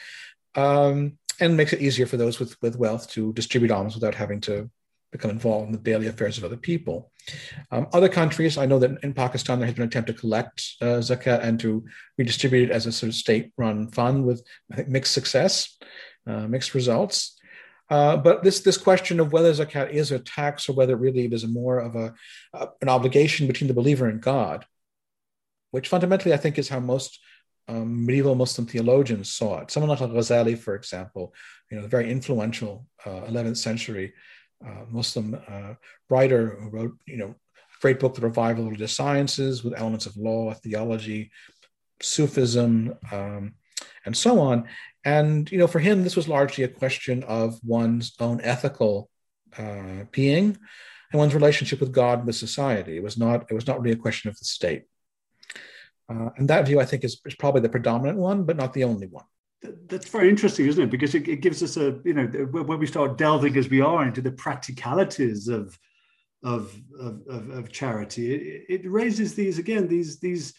um, 0.54 1.18
and 1.40 1.56
makes 1.56 1.72
it 1.72 1.80
easier 1.80 2.06
for 2.06 2.16
those 2.16 2.38
with 2.38 2.56
with 2.62 2.76
wealth 2.76 3.10
to 3.10 3.32
distribute 3.32 3.70
alms 3.70 3.94
without 3.94 4.14
having 4.14 4.40
to 4.42 4.70
become 5.12 5.30
involved 5.30 5.66
in 5.66 5.72
the 5.72 5.78
daily 5.78 6.06
affairs 6.06 6.38
of 6.38 6.44
other 6.44 6.56
people. 6.56 7.10
Um, 7.70 7.88
other 7.92 8.08
countries, 8.08 8.56
I 8.56 8.66
know 8.66 8.78
that 8.78 9.02
in 9.02 9.12
Pakistan 9.12 9.58
there 9.58 9.66
has 9.66 9.74
been 9.74 9.82
an 9.82 9.88
attempt 9.88 10.08
to 10.08 10.14
collect 10.14 10.76
uh, 10.80 11.00
zakat 11.00 11.42
and 11.42 11.58
to 11.60 11.84
redistribute 12.16 12.70
it 12.70 12.72
as 12.72 12.86
a 12.86 12.92
sort 12.92 13.08
of 13.08 13.14
state-run 13.14 13.88
fund 13.88 14.24
with 14.24 14.44
I 14.72 14.76
think 14.76 14.88
mixed 14.88 15.12
success, 15.12 15.76
uh, 16.26 16.46
mixed 16.46 16.74
results. 16.74 17.36
Uh, 17.88 18.16
but 18.16 18.44
this 18.44 18.60
this 18.60 18.78
question 18.78 19.18
of 19.18 19.32
whether 19.32 19.52
zakat 19.52 19.90
is 19.90 20.12
a 20.12 20.20
tax 20.20 20.68
or 20.68 20.74
whether 20.74 20.96
really 20.96 21.24
it 21.24 21.32
is 21.32 21.46
more 21.46 21.80
of 21.80 21.96
a 21.96 22.14
uh, 22.54 22.66
an 22.80 22.88
obligation 22.88 23.48
between 23.48 23.68
the 23.68 23.74
believer 23.74 24.06
and 24.06 24.22
God, 24.22 24.64
which 25.72 25.88
fundamentally 25.88 26.32
I 26.32 26.36
think 26.36 26.56
is 26.56 26.68
how 26.68 26.78
most 26.78 27.18
um, 27.66 28.06
medieval 28.06 28.36
Muslim 28.36 28.66
theologians 28.66 29.32
saw 29.32 29.60
it. 29.60 29.70
Someone 29.70 29.90
like 29.90 30.00
Al-Ghazali, 30.00 30.58
for 30.58 30.74
example, 30.74 31.34
you 31.70 31.80
know, 31.80 31.86
very 31.86 32.10
influential 32.10 32.86
uh, 33.04 33.22
11th 33.28 33.56
century 33.56 34.12
uh, 34.64 34.84
Muslim 34.88 35.38
uh, 35.48 35.74
writer 36.08 36.58
who 36.60 36.70
wrote, 36.70 36.98
you 37.06 37.16
know, 37.16 37.34
great 37.80 37.98
book, 37.98 38.14
The 38.14 38.20
Revival 38.20 38.68
of 38.68 38.78
the 38.78 38.88
Sciences, 38.88 39.64
with 39.64 39.78
elements 39.78 40.06
of 40.06 40.16
law, 40.16 40.52
theology, 40.52 41.30
Sufism, 42.02 42.94
um, 43.10 43.54
and 44.04 44.16
so 44.16 44.38
on. 44.38 44.68
And 45.04 45.50
you 45.50 45.58
know, 45.58 45.66
for 45.66 45.78
him, 45.78 46.04
this 46.04 46.16
was 46.16 46.28
largely 46.28 46.64
a 46.64 46.68
question 46.68 47.22
of 47.24 47.58
one's 47.64 48.12
own 48.20 48.40
ethical 48.42 49.08
uh, 49.56 50.04
being 50.12 50.58
and 51.12 51.18
one's 51.18 51.34
relationship 51.34 51.80
with 51.80 51.92
God 51.92 52.18
and 52.18 52.26
with 52.26 52.36
society. 52.36 52.96
It 52.96 53.02
was 53.02 53.18
not. 53.18 53.50
It 53.50 53.54
was 53.54 53.66
not 53.66 53.80
really 53.80 53.96
a 53.96 54.02
question 54.02 54.28
of 54.28 54.38
the 54.38 54.44
state. 54.44 54.84
Uh, 56.08 56.30
and 56.36 56.48
that 56.48 56.66
view, 56.66 56.80
I 56.80 56.84
think, 56.84 57.04
is, 57.04 57.20
is 57.24 57.36
probably 57.36 57.60
the 57.60 57.68
predominant 57.68 58.18
one, 58.18 58.44
but 58.44 58.56
not 58.56 58.72
the 58.72 58.84
only 58.84 59.06
one. 59.06 59.24
That's 59.62 60.08
very 60.08 60.30
interesting, 60.30 60.66
isn't 60.66 60.84
it? 60.84 60.90
Because 60.90 61.14
it, 61.14 61.28
it, 61.28 61.42
gives 61.42 61.62
us 61.62 61.76
a, 61.76 62.00
you 62.04 62.14
know, 62.14 62.26
when 62.26 62.78
we 62.78 62.86
start 62.86 63.18
delving 63.18 63.56
as 63.56 63.68
we 63.68 63.80
are 63.82 64.06
into 64.06 64.22
the 64.22 64.32
practicalities 64.32 65.48
of 65.48 65.78
of 66.42 66.74
of, 66.98 67.20
of, 67.28 67.50
of 67.50 67.72
charity, 67.72 68.34
it, 68.34 68.64
it, 68.68 68.90
raises 68.90 69.34
these 69.34 69.58
again 69.58 69.86
these 69.86 70.18
these 70.18 70.54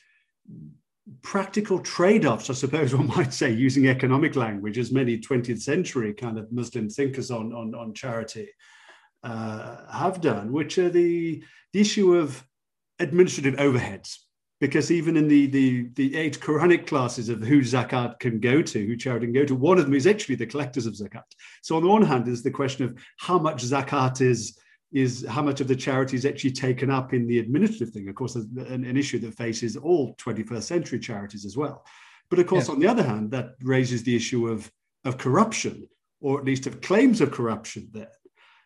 practical 1.23 1.79
trade-offs, 1.79 2.51
I 2.51 2.53
suppose 2.53 2.95
one 2.95 3.07
might 3.07 3.33
say, 3.33 3.51
using 3.51 3.87
economic 3.87 4.35
language, 4.35 4.77
as 4.77 4.91
many 4.91 5.17
20th 5.17 5.61
century 5.61 6.13
kind 6.13 6.37
of 6.37 6.51
Muslim 6.51 6.87
thinkers 6.87 7.31
on 7.31 7.53
on, 7.53 7.73
on 7.73 7.95
charity 7.95 8.49
uh, 9.23 9.91
have 9.91 10.21
done, 10.21 10.51
which 10.51 10.77
are 10.77 10.89
the, 10.89 11.43
the 11.73 11.81
issue 11.81 12.15
of 12.15 12.43
administrative 12.99 13.55
overheads 13.55 14.17
because 14.61 14.91
even 14.91 15.17
in 15.17 15.27
the, 15.27 15.47
the, 15.47 15.89
the 15.95 16.15
eight 16.15 16.39
Quranic 16.39 16.85
classes 16.85 17.29
of 17.29 17.41
who 17.41 17.61
zakat 17.61 18.19
can 18.19 18.39
go 18.39 18.61
to, 18.61 18.85
who 18.85 18.95
charity 18.95 19.25
can 19.25 19.33
go 19.33 19.43
to, 19.43 19.55
one 19.55 19.79
of 19.79 19.85
them 19.85 19.95
is 19.95 20.05
actually 20.05 20.35
the 20.35 20.45
collectors 20.45 20.85
of 20.85 20.93
zakat. 20.93 21.23
So 21.63 21.75
on 21.75 21.81
the 21.81 21.89
one 21.89 22.03
hand, 22.03 22.27
is 22.27 22.43
the 22.43 22.51
question 22.51 22.85
of 22.85 22.95
how 23.19 23.39
much 23.39 23.63
zakat 23.63 24.21
is 24.21 24.57
is 24.93 25.25
how 25.27 25.41
much 25.41 25.61
of 25.61 25.69
the 25.69 25.75
charity 25.75 26.17
is 26.17 26.25
actually 26.25 26.51
taken 26.51 26.91
up 26.91 27.13
in 27.13 27.25
the 27.25 27.39
administrative 27.39 27.93
thing. 27.93 28.09
Of 28.09 28.15
course, 28.15 28.35
an, 28.35 28.83
an 28.85 28.97
issue 28.97 29.19
that 29.19 29.33
faces 29.35 29.77
all 29.77 30.15
21st 30.15 30.63
century 30.63 30.99
charities 30.99 31.45
as 31.45 31.55
well. 31.55 31.85
But 32.29 32.39
of 32.39 32.47
course, 32.47 32.67
yeah. 32.67 32.73
on 32.73 32.79
the 32.81 32.87
other 32.87 33.03
hand, 33.03 33.31
that 33.31 33.51
raises 33.63 34.03
the 34.03 34.13
issue 34.13 34.49
of, 34.49 34.69
of 35.05 35.17
corruption, 35.17 35.87
or 36.19 36.39
at 36.39 36.45
least 36.45 36.67
of 36.67 36.81
claims 36.81 37.21
of 37.21 37.31
corruption 37.31 37.87
there, 37.93 38.11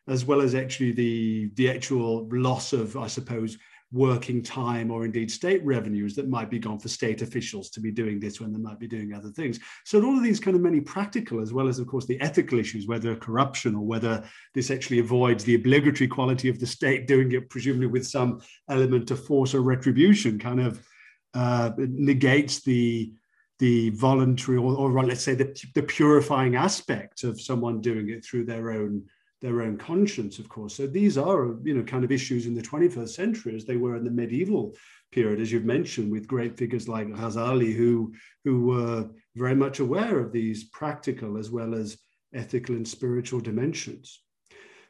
as 0.07 0.25
well 0.25 0.41
as 0.41 0.55
actually 0.55 0.93
the, 0.93 1.51
the 1.53 1.69
actual 1.69 2.27
loss 2.31 2.73
of, 2.73 2.97
I 2.97 3.05
suppose, 3.05 3.59
working 3.95 4.43
time 4.43 4.91
or 4.91 5.05
indeed 5.05 5.31
state 5.31 5.63
revenues 5.63 6.15
that 6.15 6.27
might 6.27 6.49
be 6.49 6.59
gone 6.59 6.77
for 6.77 6.89
state 6.89 7.21
officials 7.21 7.69
to 7.69 7.79
be 7.79 7.91
doing 7.91 8.19
this 8.19 8.41
when 8.41 8.51
they 8.51 8.59
might 8.59 8.77
be 8.77 8.87
doing 8.87 9.13
other 9.13 9.29
things. 9.29 9.57
So 9.85 10.03
all 10.03 10.17
of 10.17 10.23
these 10.23 10.39
kind 10.39 10.53
of 10.53 10.61
many 10.61 10.81
practical 10.81 11.41
as 11.41 11.53
well 11.53 11.69
as 11.69 11.79
of 11.79 11.87
course 11.87 12.05
the 12.05 12.19
ethical 12.19 12.59
issues, 12.59 12.87
whether 12.87 13.15
corruption 13.15 13.73
or 13.73 13.85
whether 13.85 14.21
this 14.53 14.69
actually 14.69 14.99
avoids 14.99 15.45
the 15.45 15.55
obligatory 15.55 16.09
quality 16.09 16.49
of 16.49 16.59
the 16.59 16.67
state 16.67 17.07
doing 17.07 17.31
it 17.31 17.49
presumably 17.49 17.87
with 17.87 18.05
some 18.05 18.41
element 18.69 19.11
of 19.11 19.25
force 19.25 19.53
or 19.53 19.61
retribution 19.61 20.37
kind 20.37 20.59
of 20.59 20.85
uh, 21.33 21.71
negates 21.77 22.61
the 22.63 23.13
the 23.59 23.91
voluntary 23.91 24.57
or, 24.57 24.75
or 24.75 25.05
let's 25.05 25.21
say 25.21 25.33
the, 25.33 25.57
the 25.73 25.83
purifying 25.83 26.57
aspect 26.57 27.23
of 27.23 27.39
someone 27.39 27.79
doing 27.79 28.09
it 28.09 28.25
through 28.25 28.43
their 28.43 28.71
own 28.71 29.03
their 29.45 29.61
own 29.61 29.77
conscience, 29.77 30.39
of 30.39 30.49
course. 30.49 30.73
So 30.73 30.87
these 30.87 31.19
are, 31.19 31.55
you 31.63 31.75
know, 31.75 31.83
kind 31.83 32.03
of 32.03 32.11
issues 32.11 32.47
in 32.47 32.55
the 32.55 32.63
21st 32.63 33.09
century 33.09 33.55
as 33.55 33.63
they 33.63 33.77
were 33.77 33.95
in 33.95 34.03
the 34.03 34.09
medieval 34.09 34.75
period, 35.11 35.39
as 35.39 35.51
you've 35.51 35.65
mentioned, 35.65 36.11
with 36.11 36.27
great 36.27 36.57
figures 36.57 36.87
like 36.87 37.07
Ghazali, 37.09 37.71
who, 37.71 38.11
who 38.43 38.65
were 38.65 39.07
very 39.35 39.53
much 39.55 39.79
aware 39.79 40.19
of 40.19 40.31
these 40.31 40.63
practical 40.63 41.37
as 41.37 41.51
well 41.51 41.75
as 41.75 41.95
ethical 42.33 42.75
and 42.75 42.87
spiritual 42.87 43.39
dimensions. 43.39 44.19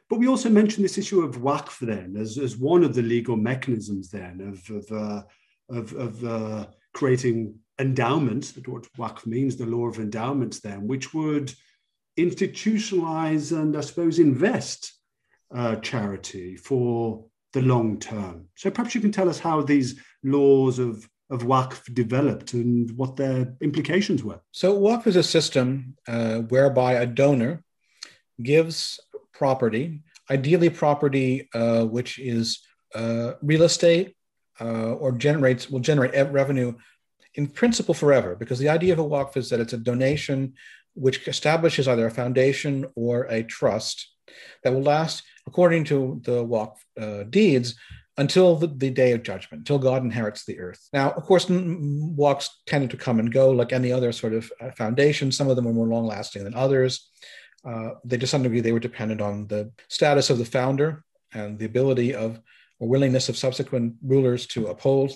But 0.08 0.20
we 0.20 0.26
also 0.26 0.48
mentioned 0.48 0.86
this 0.86 0.96
issue 0.96 1.20
of 1.20 1.42
waqf 1.42 1.78
then 1.80 2.16
as, 2.18 2.38
as 2.38 2.56
one 2.56 2.82
of 2.82 2.94
the 2.94 3.02
legal 3.02 3.36
mechanisms 3.36 4.08
then 4.08 4.40
of, 4.40 4.74
of, 4.74 4.90
uh, 4.90 5.22
of, 5.68 5.92
of 5.92 6.24
uh, 6.24 6.66
creating 6.94 7.58
endowments, 7.78 8.56
what 8.66 8.90
waqf 8.96 9.26
means, 9.26 9.56
the 9.56 9.66
law 9.66 9.86
of 9.86 9.98
endowments 9.98 10.60
then, 10.60 10.86
which 10.86 11.12
would 11.12 11.52
institutionalize 12.18 13.56
and 13.56 13.76
I 13.76 13.80
suppose 13.80 14.18
invest 14.18 14.92
uh, 15.54 15.76
charity 15.76 16.56
for 16.56 17.24
the 17.52 17.62
long 17.62 17.98
term. 17.98 18.48
So 18.56 18.70
perhaps 18.70 18.94
you 18.94 19.00
can 19.00 19.12
tell 19.12 19.28
us 19.28 19.38
how 19.38 19.62
these 19.62 20.00
laws 20.22 20.78
of 20.78 21.08
of 21.28 21.42
Waqf 21.42 21.92
developed 21.92 22.52
and 22.52 22.90
what 22.92 23.16
their 23.16 23.52
implications 23.60 24.22
were. 24.22 24.40
So 24.52 24.78
Waqf 24.78 25.08
is 25.08 25.16
a 25.16 25.22
system 25.22 25.96
uh, 26.06 26.38
whereby 26.38 26.94
a 26.94 27.06
donor 27.06 27.64
gives 28.40 29.00
property, 29.32 30.02
ideally 30.30 30.70
property 30.70 31.48
uh, 31.52 31.84
which 31.84 32.18
is 32.18 32.60
uh, 32.94 33.32
real 33.42 33.64
estate 33.64 34.14
uh, 34.60 34.92
or 34.92 35.12
generates 35.12 35.68
will 35.68 35.80
generate 35.80 36.14
revenue 36.30 36.74
in 37.34 37.46
principle 37.46 37.94
forever. 37.94 38.36
Because 38.36 38.58
the 38.58 38.68
idea 38.68 38.92
of 38.92 38.98
a 38.98 39.04
Waqf 39.04 39.36
is 39.36 39.50
that 39.50 39.60
it's 39.60 39.72
a 39.72 39.78
donation 39.78 40.54
which 40.96 41.28
establishes 41.28 41.86
either 41.86 42.06
a 42.06 42.10
foundation 42.10 42.86
or 42.94 43.24
a 43.24 43.42
trust 43.42 44.10
that 44.62 44.72
will 44.72 44.82
last, 44.82 45.22
according 45.46 45.84
to 45.84 46.20
the 46.24 46.44
Waqf 46.44 46.74
uh, 47.00 47.24
deeds, 47.24 47.76
until 48.18 48.56
the, 48.56 48.66
the, 48.66 48.90
day 48.90 49.12
of 49.12 49.22
judgment, 49.22 49.60
until 49.60 49.78
God 49.78 50.02
inherits 50.02 50.44
the 50.44 50.58
earth. 50.58 50.88
Now, 50.92 51.10
of 51.10 51.24
course, 51.24 51.46
Waqfs 51.46 52.48
tended 52.66 52.90
to 52.90 52.96
come 52.96 53.20
and 53.20 53.30
go 53.30 53.50
like 53.50 53.72
any 53.72 53.92
other 53.92 54.10
sort 54.10 54.32
of 54.32 54.50
uh, 54.60 54.70
foundation. 54.70 55.30
Some 55.30 55.50
of 55.50 55.56
them 55.56 55.66
were 55.66 55.74
more 55.74 55.86
long 55.86 56.06
lasting 56.06 56.44
than 56.44 56.54
others. 56.54 57.10
Uh, 57.62 57.90
they, 58.04 58.16
to 58.16 58.26
some 58.26 58.42
degree, 58.42 58.60
they 58.60 58.72
were 58.72 58.78
dependent 58.80 59.20
on 59.20 59.46
the 59.48 59.70
status 59.88 60.30
of 60.30 60.38
the 60.38 60.44
founder 60.44 61.04
and 61.34 61.58
the 61.58 61.66
ability 61.66 62.14
of 62.14 62.40
or 62.78 62.88
willingness 62.88 63.28
of 63.28 63.36
subsequent 63.36 63.94
rulers 64.02 64.46
to 64.46 64.66
uphold 64.66 65.12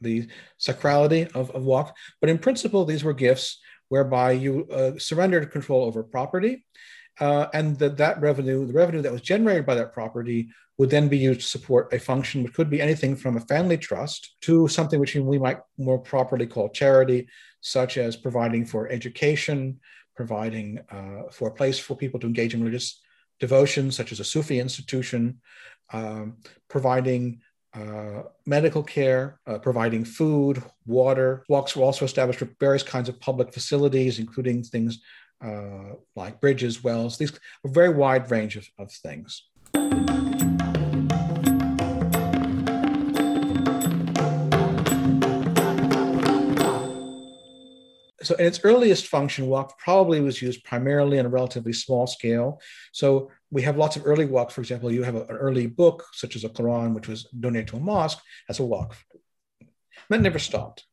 the 0.00 0.28
sacrality 0.60 1.30
of, 1.34 1.50
of 1.52 1.62
Waqf. 1.62 1.92
But 2.20 2.30
in 2.30 2.38
principle, 2.38 2.84
these 2.84 3.04
were 3.04 3.12
gifts 3.12 3.60
whereby 3.92 4.32
you 4.32 4.66
uh, 4.78 4.92
surrendered 4.98 5.50
control 5.50 5.84
over 5.84 6.02
property. 6.02 6.64
Uh, 7.20 7.46
and 7.52 7.78
that 7.78 7.98
that 7.98 8.18
revenue, 8.22 8.66
the 8.66 8.72
revenue 8.82 9.02
that 9.02 9.12
was 9.12 9.20
generated 9.32 9.66
by 9.66 9.74
that 9.74 9.92
property, 9.92 10.48
would 10.78 10.88
then 10.88 11.08
be 11.08 11.18
used 11.18 11.42
to 11.42 11.46
support 11.46 11.92
a 11.92 11.98
function 11.98 12.42
which 12.42 12.54
could 12.54 12.70
be 12.70 12.80
anything 12.80 13.14
from 13.14 13.36
a 13.36 13.46
family 13.52 13.76
trust 13.76 14.20
to 14.40 14.66
something 14.66 14.98
which 14.98 15.14
we 15.14 15.38
might 15.38 15.60
more 15.76 15.98
properly 15.98 16.46
call 16.46 16.70
charity, 16.70 17.28
such 17.60 17.98
as 17.98 18.16
providing 18.16 18.64
for 18.64 18.88
education, 18.88 19.78
providing 20.16 20.68
uh, 20.90 21.24
for 21.30 21.48
a 21.48 21.56
place 21.60 21.78
for 21.78 21.94
people 21.94 22.18
to 22.18 22.26
engage 22.26 22.54
in 22.54 22.64
religious 22.64 22.98
devotion, 23.40 23.90
such 23.90 24.10
as 24.10 24.20
a 24.20 24.30
Sufi 24.34 24.58
institution, 24.58 25.22
um, 25.92 26.38
providing 26.74 27.42
uh, 27.74 28.22
medical 28.44 28.82
care, 28.82 29.40
uh, 29.46 29.58
providing 29.58 30.04
food, 30.04 30.62
water. 30.86 31.44
Waqfs 31.50 31.74
were 31.74 31.84
also 31.84 32.04
established 32.04 32.38
for 32.38 32.48
various 32.60 32.82
kinds 32.82 33.08
of 33.08 33.18
public 33.20 33.52
facilities, 33.52 34.18
including 34.18 34.62
things 34.62 35.00
uh, 35.44 35.94
like 36.14 36.40
bridges, 36.40 36.84
wells, 36.84 37.18
these 37.18 37.32
a 37.64 37.68
very 37.68 37.88
wide 37.88 38.30
range 38.30 38.56
of, 38.56 38.68
of 38.78 38.92
things. 38.92 39.42
so 48.22 48.34
in 48.36 48.46
its 48.46 48.60
earliest 48.64 49.06
function, 49.06 49.46
Waqf 49.46 49.76
probably 49.78 50.20
was 50.20 50.40
used 50.40 50.64
primarily 50.64 51.18
on 51.18 51.26
a 51.26 51.28
relatively 51.28 51.72
small 51.72 52.06
scale. 52.06 52.60
So 52.92 53.30
we 53.52 53.62
have 53.62 53.76
lots 53.76 53.96
of 53.96 54.06
early 54.06 54.26
Waqf. 54.26 54.50
For 54.50 54.62
example, 54.62 54.90
you 54.90 55.02
have 55.02 55.14
a, 55.14 55.22
an 55.26 55.36
early 55.36 55.66
book, 55.66 56.06
such 56.12 56.34
as 56.34 56.42
a 56.42 56.48
Quran, 56.48 56.94
which 56.94 57.06
was 57.06 57.24
donated 57.38 57.68
to 57.68 57.76
a 57.76 57.80
mosque 57.80 58.20
as 58.48 58.58
a 58.58 58.62
Waqf. 58.62 58.94
That 60.08 60.22
never 60.22 60.38
stopped. 60.38 60.84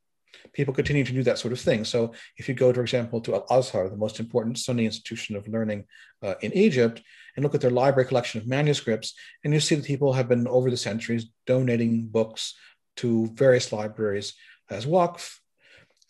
People 0.54 0.74
continue 0.74 1.06
to 1.06 1.14
do 1.14 1.24
that 1.24 1.40
sort 1.40 1.54
of 1.54 1.60
thing. 1.60 1.86
So 1.86 2.14
if 2.38 2.50
you 2.50 2.54
go, 2.54 2.74
for 2.74 2.82
example, 2.82 3.22
to 3.22 3.36
Al 3.36 3.46
Azhar, 3.50 3.90
the 3.90 3.96
most 3.96 4.20
important 4.20 4.58
Sunni 4.58 4.86
institution 4.86 5.36
of 5.36 5.48
learning 5.48 5.86
uh, 6.22 6.36
in 6.42 6.54
Egypt, 6.54 7.02
and 7.36 7.44
look 7.44 7.56
at 7.56 7.62
their 7.62 7.72
library 7.72 8.08
collection 8.08 8.42
of 8.42 8.48
manuscripts, 8.48 9.14
and 9.44 9.54
you 9.54 9.62
see 9.62 9.76
that 9.76 9.86
people 9.86 10.14
have 10.14 10.28
been 10.28 10.48
over 10.48 10.70
the 10.70 10.78
centuries 10.78 11.28
donating 11.48 12.08
books 12.08 12.56
to 12.98 13.28
various 13.28 13.72
libraries 13.72 14.34
as 14.70 14.86
Waqf 14.86 15.40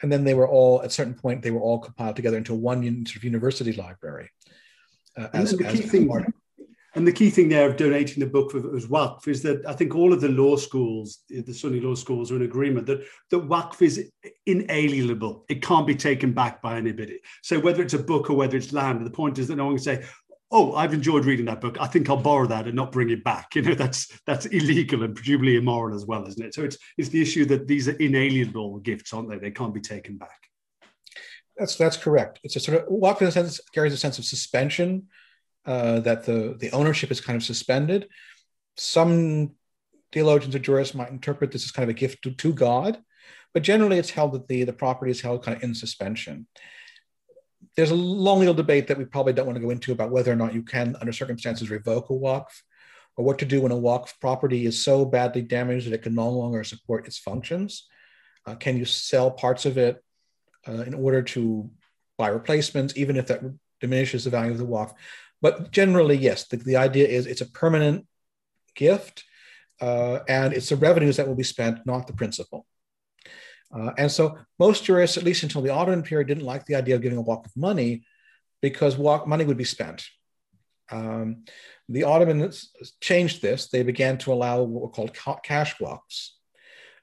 and 0.01 0.11
then 0.11 0.23
they 0.23 0.33
were 0.33 0.47
all 0.47 0.79
at 0.81 0.87
a 0.87 0.89
certain 0.89 1.13
point 1.13 1.41
they 1.41 1.51
were 1.51 1.61
all 1.61 1.79
compiled 1.79 2.15
together 2.15 2.37
into 2.37 2.53
one 2.53 2.83
sort 3.05 3.17
of 3.17 3.23
university 3.23 3.73
library. 3.73 4.29
Uh, 5.17 5.27
as, 5.33 5.51
the 5.51 5.63
key 5.63 5.81
thing, 5.81 6.09
and 6.95 7.07
the 7.07 7.11
key 7.11 7.29
thing 7.29 7.49
there 7.49 7.69
of 7.69 7.77
donating 7.77 8.19
the 8.19 8.29
book 8.29 8.55
as 8.55 8.87
Waqf 8.87 9.27
is 9.27 9.43
that 9.43 9.65
I 9.67 9.73
think 9.73 9.95
all 9.95 10.11
of 10.11 10.21
the 10.21 10.29
law 10.29 10.55
schools, 10.55 11.19
the 11.29 11.53
Sunni 11.53 11.79
law 11.79 11.95
schools, 11.95 12.31
are 12.31 12.35
in 12.35 12.41
agreement 12.41 12.87
that 12.87 13.05
that 13.29 13.47
Waqf 13.47 13.81
is 13.81 14.11
inalienable. 14.45 15.45
It 15.49 15.61
can't 15.61 15.85
be 15.85 15.95
taken 15.95 16.33
back 16.33 16.61
by 16.61 16.77
anybody. 16.77 17.19
So 17.43 17.59
whether 17.59 17.83
it's 17.83 17.93
a 17.93 17.99
book 17.99 18.29
or 18.29 18.35
whether 18.35 18.57
it's 18.57 18.73
land, 18.73 19.05
the 19.05 19.11
point 19.11 19.37
is 19.37 19.47
that 19.47 19.57
no 19.57 19.65
one 19.65 19.75
can 19.75 19.83
say, 19.83 20.05
oh, 20.51 20.73
I've 20.73 20.93
enjoyed 20.93 21.25
reading 21.25 21.45
that 21.45 21.61
book. 21.61 21.77
I 21.79 21.85
think 21.85 22.09
I'll 22.09 22.17
borrow 22.17 22.47
that 22.47 22.65
and 22.65 22.75
not 22.75 22.91
bring 22.91 23.11
it 23.11 23.23
back. 23.23 23.49
You 23.55 23.61
know, 23.61 23.75
that's 23.75 24.19
that's 24.25 24.47
illegal 24.47 25.03
and 25.03 25.15
presumably 25.15 25.57
immoral 25.57 25.95
as 25.95 26.05
well, 26.05 26.25
isn't 26.27 26.43
it? 26.43 26.55
So 26.55 26.63
it's 26.63 26.77
it's 26.97 27.09
the 27.09 27.21
issue 27.21 27.45
that 27.45 27.67
these 27.67 27.87
are 27.87 27.97
inalienable 27.97 28.79
gifts, 28.79 29.13
aren't 29.13 29.29
they? 29.29 29.37
They 29.37 29.51
can't 29.51 29.73
be 29.73 29.81
taken 29.81 30.17
back. 30.17 30.48
That's 31.59 31.75
that's 31.75 31.97
correct. 31.97 32.39
It's 32.43 32.55
a 32.55 32.59
sort 32.59 32.79
of 32.79 32.87
Waqf 32.87 33.21
in 33.21 33.27
a 33.27 33.31
sense 33.31 33.59
carries 33.73 33.93
a 33.93 33.97
sense 33.97 34.17
of 34.17 34.25
suspension, 34.25 35.07
uh, 35.65 35.99
that 36.01 36.25
the 36.25 36.55
the 36.57 36.71
ownership 36.71 37.11
is 37.11 37.21
kind 37.21 37.35
of 37.35 37.43
suspended. 37.43 38.07
Some 38.77 39.51
theologians 40.11 40.55
or 40.55 40.59
jurists 40.59 40.95
might 40.95 41.11
interpret 41.11 41.51
this 41.51 41.65
as 41.65 41.71
kind 41.71 41.83
of 41.83 41.95
a 41.95 41.99
gift 41.99 42.23
to, 42.23 42.31
to 42.31 42.53
God, 42.53 42.97
but 43.53 43.61
generally 43.61 43.97
it's 43.97 44.09
held 44.09 44.31
that 44.33 44.47
the 44.47 44.63
the 44.63 44.73
property 44.73 45.11
is 45.11 45.21
held 45.21 45.43
kind 45.43 45.57
of 45.57 45.63
in 45.63 45.75
suspension 45.75 46.47
there's 47.75 47.91
a 47.91 47.95
long 47.95 48.39
little 48.39 48.53
debate 48.53 48.87
that 48.87 48.97
we 48.97 49.05
probably 49.05 49.33
don't 49.33 49.45
want 49.45 49.55
to 49.55 49.61
go 49.61 49.69
into 49.69 49.91
about 49.91 50.11
whether 50.11 50.31
or 50.31 50.35
not 50.35 50.53
you 50.53 50.63
can, 50.63 50.95
under 50.99 51.13
circumstances, 51.13 51.69
revoke 51.69 52.09
a 52.09 52.13
Waqf 52.13 52.47
or 53.15 53.25
what 53.25 53.39
to 53.39 53.45
do 53.45 53.61
when 53.61 53.71
a 53.71 53.75
Waqf 53.75 54.19
property 54.19 54.65
is 54.65 54.83
so 54.83 55.05
badly 55.05 55.41
damaged 55.41 55.87
that 55.87 55.93
it 55.93 56.01
can 56.01 56.15
no 56.15 56.29
longer 56.29 56.63
support 56.63 57.07
its 57.07 57.17
functions. 57.17 57.87
Uh, 58.45 58.55
can 58.55 58.77
you 58.77 58.85
sell 58.85 59.31
parts 59.31 59.65
of 59.65 59.77
it 59.77 60.03
uh, 60.67 60.83
in 60.83 60.93
order 60.93 61.21
to 61.21 61.69
buy 62.17 62.29
replacements, 62.29 62.95
even 62.97 63.15
if 63.15 63.27
that 63.27 63.41
diminishes 63.79 64.23
the 64.23 64.29
value 64.29 64.51
of 64.51 64.57
the 64.57 64.65
Waqf? 64.65 64.93
But 65.41 65.71
generally, 65.71 66.17
yes, 66.17 66.47
the, 66.47 66.57
the 66.57 66.75
idea 66.75 67.07
is 67.07 67.25
it's 67.25 67.41
a 67.41 67.49
permanent 67.49 68.05
gift 68.75 69.23
uh, 69.81 70.19
and 70.27 70.53
it's 70.53 70.69
the 70.69 70.75
revenues 70.75 71.17
that 71.17 71.27
will 71.27 71.35
be 71.35 71.43
spent, 71.43 71.85
not 71.85 72.07
the 72.07 72.13
principal. 72.13 72.65
Uh, 73.73 73.91
and 73.97 74.11
so 74.11 74.37
most 74.57 74.83
jurists, 74.83 75.17
at 75.17 75.23
least 75.23 75.43
until 75.43 75.61
the 75.61 75.69
Ottoman 75.69 76.03
period, 76.03 76.27
didn't 76.27 76.43
like 76.43 76.65
the 76.65 76.75
idea 76.75 76.95
of 76.95 77.01
giving 77.01 77.19
a 77.19 77.23
Waqf 77.23 77.45
of 77.45 77.55
money 77.55 78.03
because 78.61 78.95
Waqf, 78.95 79.27
money 79.27 79.45
would 79.45 79.57
be 79.57 79.63
spent. 79.63 80.05
Um, 80.91 81.45
the 81.87 82.03
Ottomans 82.03 82.71
changed 82.99 83.41
this. 83.41 83.69
They 83.69 83.83
began 83.83 84.17
to 84.19 84.33
allow 84.33 84.63
what 84.63 84.81
were 84.81 84.89
called 84.89 85.13
cash 85.43 85.75
Waqfs, 85.77 86.31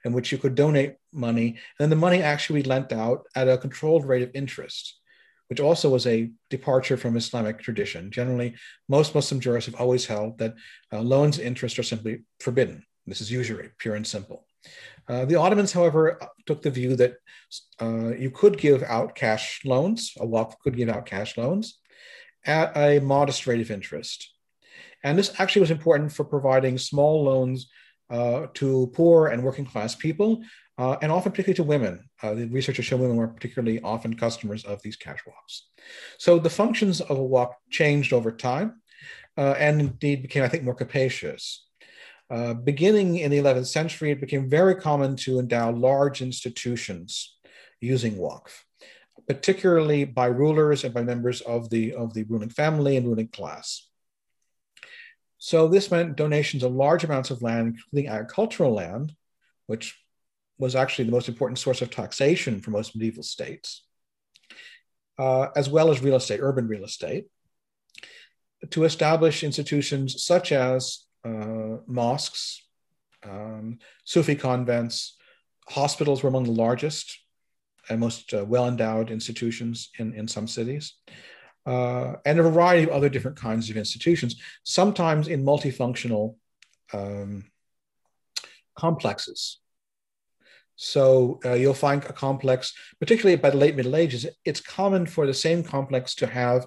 in 0.07 0.13
which 0.13 0.31
you 0.31 0.39
could 0.39 0.55
donate 0.55 0.95
money, 1.13 1.49
and 1.49 1.81
then 1.81 1.91
the 1.91 2.05
money 2.07 2.23
actually 2.23 2.63
lent 2.63 2.93
out 2.93 3.27
at 3.35 3.49
a 3.49 3.59
controlled 3.59 4.05
rate 4.07 4.23
of 4.23 4.31
interest, 4.35 5.01
which 5.49 5.61
also 5.61 5.91
was 5.91 6.07
a 6.07 6.31
departure 6.49 6.97
from 6.97 7.17
Islamic 7.17 7.61
tradition. 7.61 8.13
Generally, 8.13 8.55
most 8.89 9.15
Muslim 9.17 9.41
jurists 9.41 9.69
have 9.69 9.81
always 9.81 10.07
held 10.07 10.39
that 10.39 10.55
uh, 10.93 11.01
loans 11.01 11.41
interest 11.41 11.79
are 11.81 11.91
simply 11.93 12.23
forbidden. 12.39 12.85
This 13.07 13.21
is 13.21 13.31
usury, 13.31 13.71
pure 13.79 13.97
and 13.97 14.07
simple. 14.07 14.47
Uh, 15.09 15.25
the 15.25 15.37
Ottomans, 15.37 15.73
however, 15.73 16.03
took 16.47 16.63
the 16.63 16.71
view 16.71 16.95
that 16.97 17.15
uh, 17.81 18.13
you 18.17 18.31
could 18.31 18.59
give 18.59 18.83
out 18.85 19.17
cash 19.17 19.61
loans, 19.65 20.13
a 20.21 20.27
Waqf 20.27 20.55
could 20.63 20.77
give 20.77 20.89
out 20.89 21.07
cash 21.07 21.37
loans 21.37 21.81
at 22.45 22.77
a 22.77 23.01
modest 23.01 23.47
rate 23.49 23.61
of 23.61 23.73
interest. 23.73 24.33
And 25.03 25.19
this 25.19 25.33
actually 25.39 25.61
was 25.67 25.71
important 25.71 26.13
for 26.13 26.25
providing 26.25 26.79
small 26.79 27.25
loans 27.25 27.69
uh, 28.11 28.47
to 28.55 28.91
poor 28.95 29.29
and 29.29 29.43
working 29.43 29.67
class 29.67 29.95
people, 29.95 30.43
uh, 30.79 30.97
and 31.03 31.11
often 31.11 31.33
particularly 31.33 31.57
to 31.57 31.63
women. 31.63 32.09
Uh, 32.23 32.35
the 32.35 32.47
researchers 32.47 32.85
show 32.85 32.97
women 32.97 33.17
were 33.17 33.29
particularly 33.29 33.81
often 33.83 34.15
customers 34.15 34.65
of 34.65 34.81
these 34.83 34.97
cash 34.97 35.21
Waqfs. 35.27 35.63
So 36.19 36.39
the 36.39 36.51
functions 36.51 37.01
of 37.01 37.19
a 37.19 37.23
Waqf 37.23 37.53
changed 37.71 38.13
over 38.13 38.31
time 38.31 38.81
uh, 39.37 39.55
and 39.59 39.81
indeed 39.81 40.23
became, 40.23 40.43
I 40.43 40.49
think, 40.49 40.65
more 40.65 40.75
capacious. 40.75 41.67
Uh, 42.29 42.55
beginning 42.55 43.19
in 43.19 43.31
the 43.31 43.39
11th 43.39 43.67
century, 43.67 44.11
it 44.11 44.21
became 44.21 44.49
very 44.49 44.75
common 44.75 45.17
to 45.17 45.39
endow 45.39 45.71
large 45.71 46.23
institutions 46.23 47.37
using 47.81 48.17
waqf, 48.17 48.51
particularly 49.29 50.05
by 50.05 50.27
rulers 50.27 50.83
and 50.83 50.93
by 50.93 51.03
members 51.03 51.41
of 51.43 51.71
the, 51.71 51.95
of 51.95 52.15
the 52.15 52.25
ruling 52.25 52.49
family 52.49 52.97
and 52.97 53.07
ruling 53.07 53.29
class. 53.29 53.89
So 55.39 55.69
this 55.69 55.91
meant 55.91 56.17
donations 56.17 56.63
of 56.63 56.73
large 56.73 57.05
amounts 57.05 57.31
of 57.31 57.43
land, 57.43 57.77
including 57.77 58.11
agricultural 58.11 58.73
land, 58.73 59.13
which 59.67 59.99
was 60.59 60.75
actually 60.75 61.05
the 61.05 61.13
most 61.13 61.29
important 61.29 61.59
source 61.59 61.83
of 61.83 61.91
taxation 61.91 62.61
for 62.61 62.71
most 62.71 62.97
medieval 62.97 63.23
states, 63.23 63.85
uh, 65.19 65.49
as 65.55 65.69
well 65.69 65.91
as 65.91 66.03
real 66.03 66.17
estate, 66.17 66.41
urban 66.43 66.67
real 66.67 66.85
estate, 66.85 67.27
to 68.71 68.85
establish 68.85 69.45
institutions 69.45 70.25
such 70.25 70.53
as 70.53 71.05
uh, 71.25 71.77
mosques, 71.87 72.63
um, 73.23 73.79
Sufi 74.05 74.35
convents, 74.35 75.17
hospitals 75.69 76.23
were 76.23 76.29
among 76.29 76.45
the 76.45 76.53
largest 76.53 77.19
and 77.89 78.01
most 78.01 78.33
uh, 78.33 78.45
well 78.45 78.69
endowed 78.69 79.11
institutions 79.11 79.91
in, 79.99 80.15
in 80.15 80.27
some 80.29 80.47
cities 80.47 80.95
uh, 81.67 82.15
and 82.25 82.39
a 82.39 82.43
variety 82.43 82.85
of 82.85 82.91
other 82.91 83.09
different 83.09 83.37
kinds 83.37 83.69
of 83.69 83.77
institutions, 83.77 84.37
sometimes 84.63 85.29
in 85.29 85.45
multifunctional 85.45 86.37
um, 86.93 87.45
complexes. 88.77 89.59
So 90.77 91.41
uh, 91.45 91.55
you'll 91.55 91.75
find 91.75 92.05
a 92.05 92.13
complex, 92.13 92.73
particularly 93.01 93.37
by 93.37 93.51
the 93.51 93.57
late 93.57 93.77
Middle 93.77 93.97
Ages, 93.97 94.27
it's 94.45 94.61
common 94.61 95.07
for 95.07 95.27
the 95.27 95.35
same 95.35 95.65
complex 95.65 96.15
to 96.17 96.27
have 96.27 96.67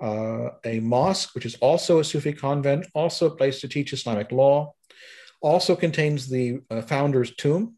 uh, 0.00 0.50
a 0.64 0.80
mosque, 0.80 1.34
which 1.34 1.46
is 1.46 1.56
also 1.56 1.98
a 1.98 2.04
Sufi 2.04 2.32
convent, 2.32 2.86
also 2.94 3.26
a 3.26 3.36
place 3.36 3.60
to 3.60 3.68
teach 3.68 3.92
Islamic 3.92 4.32
law, 4.32 4.74
also 5.42 5.76
contains 5.76 6.28
the 6.28 6.60
uh, 6.70 6.80
founder's 6.82 7.34
tomb, 7.34 7.74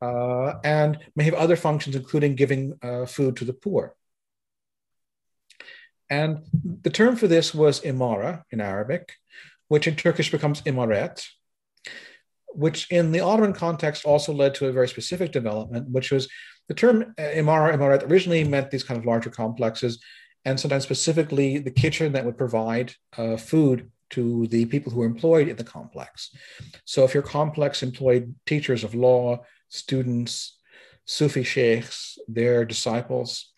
uh, 0.00 0.54
and 0.64 0.98
may 1.14 1.24
have 1.24 1.34
other 1.34 1.56
functions, 1.56 1.94
including 1.94 2.34
giving 2.34 2.76
uh, 2.82 3.06
food 3.06 3.36
to 3.36 3.44
the 3.44 3.52
poor. 3.52 3.94
And 6.12 6.42
the 6.82 6.90
term 6.90 7.16
for 7.16 7.26
this 7.26 7.54
was 7.54 7.80
imara 7.80 8.42
in 8.50 8.60
Arabic, 8.60 9.14
which 9.68 9.86
in 9.86 9.96
Turkish 9.96 10.30
becomes 10.30 10.60
imaret, 10.60 11.26
which 12.48 12.80
in 12.90 13.12
the 13.12 13.20
Ottoman 13.20 13.54
context 13.54 14.04
also 14.04 14.30
led 14.34 14.54
to 14.56 14.66
a 14.66 14.72
very 14.72 14.88
specific 14.88 15.32
development, 15.32 15.88
which 15.88 16.10
was 16.10 16.28
the 16.68 16.74
term 16.74 17.14
uh, 17.18 17.22
imara, 17.22 17.72
imaret 17.74 18.02
originally 18.10 18.44
meant 18.44 18.70
these 18.70 18.84
kind 18.84 18.98
of 19.00 19.06
larger 19.06 19.30
complexes, 19.30 20.02
and 20.44 20.60
sometimes 20.60 20.82
specifically 20.82 21.56
the 21.56 21.70
kitchen 21.70 22.12
that 22.12 22.26
would 22.26 22.36
provide 22.36 22.92
uh, 23.16 23.38
food 23.38 23.90
to 24.10 24.46
the 24.48 24.66
people 24.66 24.92
who 24.92 24.98
were 25.00 25.06
employed 25.06 25.48
in 25.48 25.56
the 25.56 25.64
complex. 25.64 26.36
So 26.84 27.04
if 27.04 27.14
your 27.14 27.22
complex 27.22 27.82
employed 27.82 28.34
teachers 28.44 28.84
of 28.84 28.94
law, 28.94 29.46
students, 29.70 30.58
Sufi 31.06 31.42
sheikhs, 31.42 32.18
their 32.28 32.66
disciples, 32.66 33.54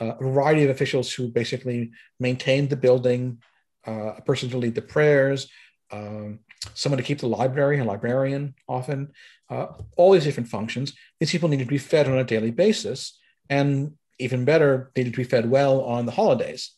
a 0.00 0.16
variety 0.20 0.64
of 0.64 0.70
officials 0.70 1.12
who 1.12 1.28
basically 1.28 1.90
maintained 2.18 2.70
the 2.70 2.76
building, 2.76 3.38
uh, 3.86 4.14
a 4.16 4.22
person 4.22 4.48
to 4.50 4.58
lead 4.58 4.74
the 4.74 4.82
prayers, 4.82 5.48
um, 5.92 6.40
someone 6.74 6.98
to 6.98 7.04
keep 7.04 7.18
the 7.18 7.26
library, 7.26 7.78
a 7.78 7.84
librarian 7.84 8.54
often, 8.68 9.12
uh, 9.50 9.66
all 9.96 10.12
these 10.12 10.24
different 10.24 10.48
functions. 10.48 10.92
These 11.18 11.32
people 11.32 11.48
needed 11.48 11.64
to 11.64 11.70
be 11.70 11.78
fed 11.78 12.08
on 12.08 12.18
a 12.18 12.24
daily 12.24 12.50
basis, 12.50 13.18
and 13.48 13.94
even 14.18 14.44
better, 14.44 14.90
needed 14.96 15.12
to 15.12 15.16
be 15.16 15.24
fed 15.24 15.50
well 15.50 15.82
on 15.82 16.06
the 16.06 16.12
holidays. 16.12 16.76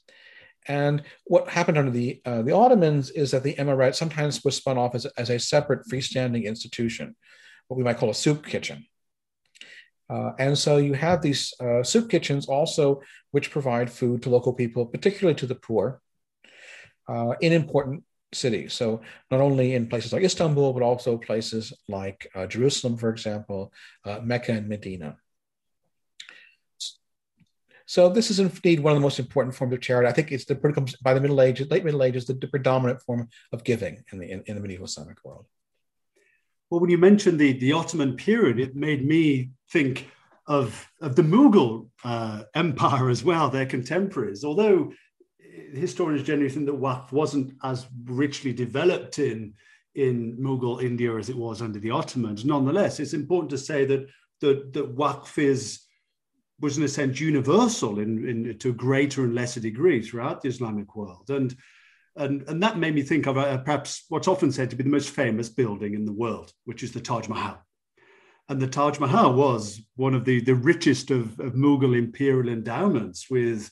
And 0.69 1.03
what 1.25 1.49
happened 1.49 1.77
under 1.77 1.91
the 1.91 2.21
uh, 2.25 2.43
the 2.43 2.53
Ottomans 2.53 3.11
is 3.11 3.33
that 3.33 3.43
the 3.43 3.55
imaret 3.55 3.97
sometimes 3.97 4.45
was 4.45 4.57
spun 4.57 4.79
off 4.79 4.95
as, 4.95 5.07
as 5.07 5.29
a 5.29 5.39
separate 5.39 5.87
freestanding 5.91 6.45
institution, 6.45 7.17
what 7.67 7.77
we 7.77 7.83
might 7.83 7.99
call 7.99 8.11
a 8.11 8.15
soup 8.15 8.47
kitchen. 8.47 8.87
Uh, 10.12 10.33
and 10.38 10.59
so 10.59 10.77
you 10.77 10.92
have 10.92 11.22
these 11.22 11.55
uh, 11.61 11.83
soup 11.83 12.11
kitchens 12.11 12.46
also, 12.46 13.01
which 13.31 13.51
provide 13.51 13.90
food 13.90 14.22
to 14.22 14.29
local 14.29 14.53
people, 14.53 14.85
particularly 14.85 15.35
to 15.35 15.46
the 15.46 15.55
poor, 15.55 16.03
uh, 17.09 17.35
in 17.40 17.53
important 17.53 18.05
cities. 18.35 18.75
So 18.75 19.01
not 19.31 19.40
only 19.40 19.75
in 19.75 19.88
places 19.88 20.12
like 20.12 20.22
Istanbul, 20.22 20.75
but 20.75 20.83
also 20.83 21.16
places 21.16 21.72
like 21.88 22.29
uh, 22.35 22.46
Jerusalem, 22.46 22.98
for 22.98 23.11
example, 23.11 23.72
uh, 24.05 24.20
Mecca 24.22 24.53
and 24.53 24.68
Medina. 24.68 25.16
So 27.87 28.09
this 28.09 28.31
is 28.31 28.38
indeed 28.38 28.81
one 28.81 28.92
of 28.92 28.98
the 28.98 29.03
most 29.03 29.18
important 29.18 29.55
forms 29.55 29.75
of 29.75 29.81
charity. 29.81 30.09
I 30.09 30.12
think 30.12 30.33
it's 30.33 30.44
the 30.44 30.55
by 31.03 31.14
the 31.14 31.20
Middle 31.20 31.40
Ages, 31.40 31.70
late 31.70 31.85
Middle 31.85 32.03
Ages, 32.03 32.27
the, 32.27 32.35
the 32.35 32.48
predominant 32.48 33.03
form 33.03 33.29
of 33.53 33.64
giving 33.64 34.03
in 34.12 34.18
the 34.18 34.31
in, 34.31 34.42
in 34.46 34.55
the 34.57 34.62
medieval 34.62 34.87
Islamic 34.87 35.18
world. 35.25 35.46
Well, 36.73 36.81
when 36.81 36.89
you 36.89 36.97
mentioned 36.97 37.39
the, 37.39 37.53
the 37.53 37.75
Ottoman 37.75 38.17
period, 38.17 38.59
it 38.59 38.75
made 38.75 39.07
me 39.07 39.51
think 39.71 40.09
of, 40.47 40.89
of 41.03 41.17
the 41.17 41.23
Mughal 41.23 41.91
uh, 42.03 42.45
Empire 42.55 43.11
as 43.11 43.23
well, 43.23 43.51
their 43.51 43.67
contemporaries. 43.67 44.43
Although 44.43 44.91
historians 45.75 46.23
generally 46.23 46.49
think 46.49 46.65
that 46.65 46.81
Waqf 46.81 47.13
wasn't 47.13 47.53
as 47.63 47.89
richly 48.05 48.55
developed 48.55 49.19
in, 49.19 49.53
in 49.97 50.39
Mughal 50.41 50.83
India 50.83 51.15
as 51.15 51.29
it 51.29 51.37
was 51.37 51.61
under 51.61 51.79
the 51.79 51.91
Ottomans, 51.91 52.47
nonetheless, 52.47 53.01
it's 53.01 53.13
important 53.13 53.51
to 53.51 53.59
say 53.59 53.85
that, 53.85 54.07
that, 54.41 54.73
that 54.73 54.97
Waqf 54.97 55.37
is, 55.37 55.83
was 56.59 56.79
in 56.79 56.85
a 56.85 56.89
sense 56.89 57.21
universal 57.21 57.99
in, 57.99 58.27
in, 58.27 58.59
to 58.61 58.73
greater 58.73 59.25
and 59.25 59.35
lesser 59.35 59.61
degree 59.61 60.01
throughout 60.01 60.41
the 60.41 60.49
Islamic 60.49 60.97
world. 60.97 61.29
And 61.29 61.55
and, 62.16 62.42
and 62.48 62.62
that 62.62 62.79
made 62.79 62.94
me 62.94 63.03
think 63.03 63.27
of 63.27 63.38
uh, 63.38 63.59
perhaps 63.59 64.05
what's 64.09 64.29
often 64.29 64.53
said 64.53 64.70
to 64.70 64.77
be 64.77 64.85
the 64.85 64.90
most 64.90 65.11
famous 65.11 65.48
building 65.48 65.94
in 65.94 66.05
the 66.05 66.12
world, 66.12 66.53
which 66.64 66.83
is 66.83 66.92
the 66.92 67.01
Taj 67.01 67.29
Mahal. 67.29 67.59
And 68.48 68.61
the 68.61 68.66
Taj 68.66 68.98
Mahal 68.98 69.35
was 69.35 69.81
one 69.96 70.14
of 70.14 70.25
the, 70.25 70.40
the 70.40 70.55
richest 70.55 71.11
of, 71.11 71.38
of 71.40 71.55
Mughal 71.55 71.96
imperial 71.96 72.53
endowments 72.53 73.31
with 73.31 73.70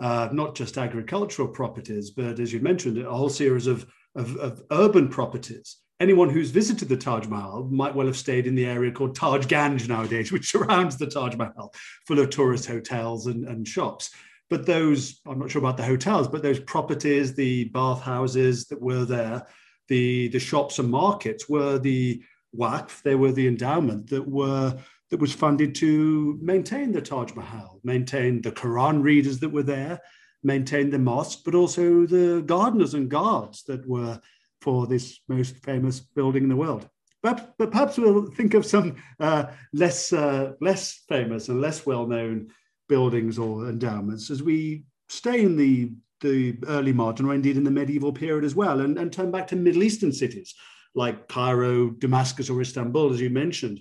uh, 0.00 0.28
not 0.32 0.54
just 0.54 0.78
agricultural 0.78 1.48
properties, 1.48 2.10
but 2.10 2.38
as 2.38 2.52
you 2.52 2.60
mentioned, 2.60 2.98
a 2.98 3.10
whole 3.10 3.28
series 3.28 3.66
of, 3.66 3.86
of, 4.14 4.36
of, 4.36 4.62
urban 4.70 5.08
properties. 5.08 5.76
Anyone 6.00 6.30
who's 6.30 6.50
visited 6.50 6.88
the 6.88 6.96
Taj 6.96 7.26
Mahal 7.26 7.64
might 7.64 7.94
well 7.94 8.06
have 8.06 8.16
stayed 8.16 8.46
in 8.46 8.54
the 8.54 8.64
area 8.66 8.90
called 8.90 9.14
Taj 9.14 9.46
Ganj 9.46 9.88
nowadays, 9.88 10.32
which 10.32 10.50
surrounds 10.50 10.96
the 10.96 11.06
Taj 11.06 11.36
Mahal, 11.36 11.72
full 12.06 12.18
of 12.18 12.30
tourist 12.30 12.66
hotels 12.66 13.26
and, 13.26 13.46
and 13.46 13.66
shops 13.66 14.10
but 14.50 14.66
those 14.66 15.20
i'm 15.26 15.38
not 15.38 15.50
sure 15.50 15.60
about 15.60 15.76
the 15.76 15.82
hotels 15.82 16.28
but 16.28 16.42
those 16.42 16.60
properties 16.60 17.34
the 17.34 17.64
bathhouses 17.64 18.66
that 18.66 18.80
were 18.80 19.04
there 19.04 19.46
the 19.88 20.28
the 20.28 20.38
shops 20.38 20.78
and 20.78 20.90
markets 20.90 21.48
were 21.48 21.78
the 21.78 22.22
waqf 22.56 23.02
they 23.02 23.14
were 23.14 23.32
the 23.32 23.46
endowment 23.46 24.08
that 24.10 24.26
were 24.28 24.76
that 25.10 25.20
was 25.20 25.32
funded 25.32 25.74
to 25.74 26.38
maintain 26.42 26.92
the 26.92 27.00
taj 27.00 27.32
mahal 27.34 27.80
maintain 27.84 28.42
the 28.42 28.52
quran 28.52 29.02
readers 29.02 29.38
that 29.38 29.50
were 29.50 29.62
there 29.62 30.00
maintain 30.42 30.90
the 30.90 30.98
mosque 30.98 31.40
but 31.44 31.54
also 31.54 32.06
the 32.06 32.42
gardeners 32.46 32.94
and 32.94 33.10
guards 33.10 33.62
that 33.64 33.86
were 33.88 34.20
for 34.60 34.86
this 34.86 35.20
most 35.28 35.56
famous 35.56 36.00
building 36.00 36.44
in 36.44 36.48
the 36.48 36.56
world. 36.56 36.88
But, 37.22 37.54
but 37.58 37.70
perhaps 37.70 37.98
we'll 37.98 38.30
think 38.30 38.54
of 38.54 38.64
some 38.64 38.96
uh, 39.18 39.46
less 39.74 40.12
uh, 40.12 40.52
less 40.60 41.02
famous 41.08 41.48
and 41.48 41.60
less 41.60 41.84
well 41.84 42.06
known 42.06 42.48
buildings 42.90 43.38
or 43.38 43.68
endowments 43.68 44.28
as 44.30 44.42
we 44.42 44.84
stay 45.08 45.42
in 45.42 45.56
the, 45.56 45.92
the 46.20 46.58
early 46.66 46.92
modern 46.92 47.26
or 47.26 47.34
indeed 47.34 47.56
in 47.56 47.64
the 47.64 47.70
medieval 47.70 48.12
period 48.12 48.44
as 48.44 48.54
well 48.54 48.80
and, 48.80 48.98
and 48.98 49.12
turn 49.12 49.30
back 49.30 49.46
to 49.46 49.56
Middle 49.56 49.84
Eastern 49.84 50.12
cities 50.12 50.54
like 50.94 51.28
Cairo, 51.28 51.90
Damascus, 51.90 52.50
or 52.50 52.60
Istanbul, 52.60 53.12
as 53.12 53.20
you 53.20 53.30
mentioned, 53.30 53.78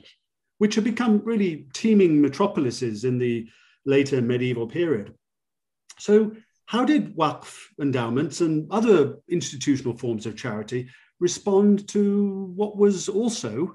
which 0.60 0.76
have 0.76 0.84
become 0.84 1.22
really 1.26 1.68
teeming 1.74 2.22
metropolises 2.22 3.04
in 3.04 3.18
the 3.18 3.50
later 3.86 4.22
medieval 4.22 4.68
period. 4.68 5.16
So, 5.98 6.32
how 6.68 6.86
did 6.86 7.18
Waqf 7.18 7.58
endowments 7.82 8.42
and 8.42 8.72
other 8.72 9.16
institutional 9.28 9.98
forms 9.98 10.28
of 10.28 10.38
charity 10.38 10.88
respond 11.20 11.88
to 11.90 12.54
what 12.56 12.78
was 12.78 13.10
also 13.10 13.74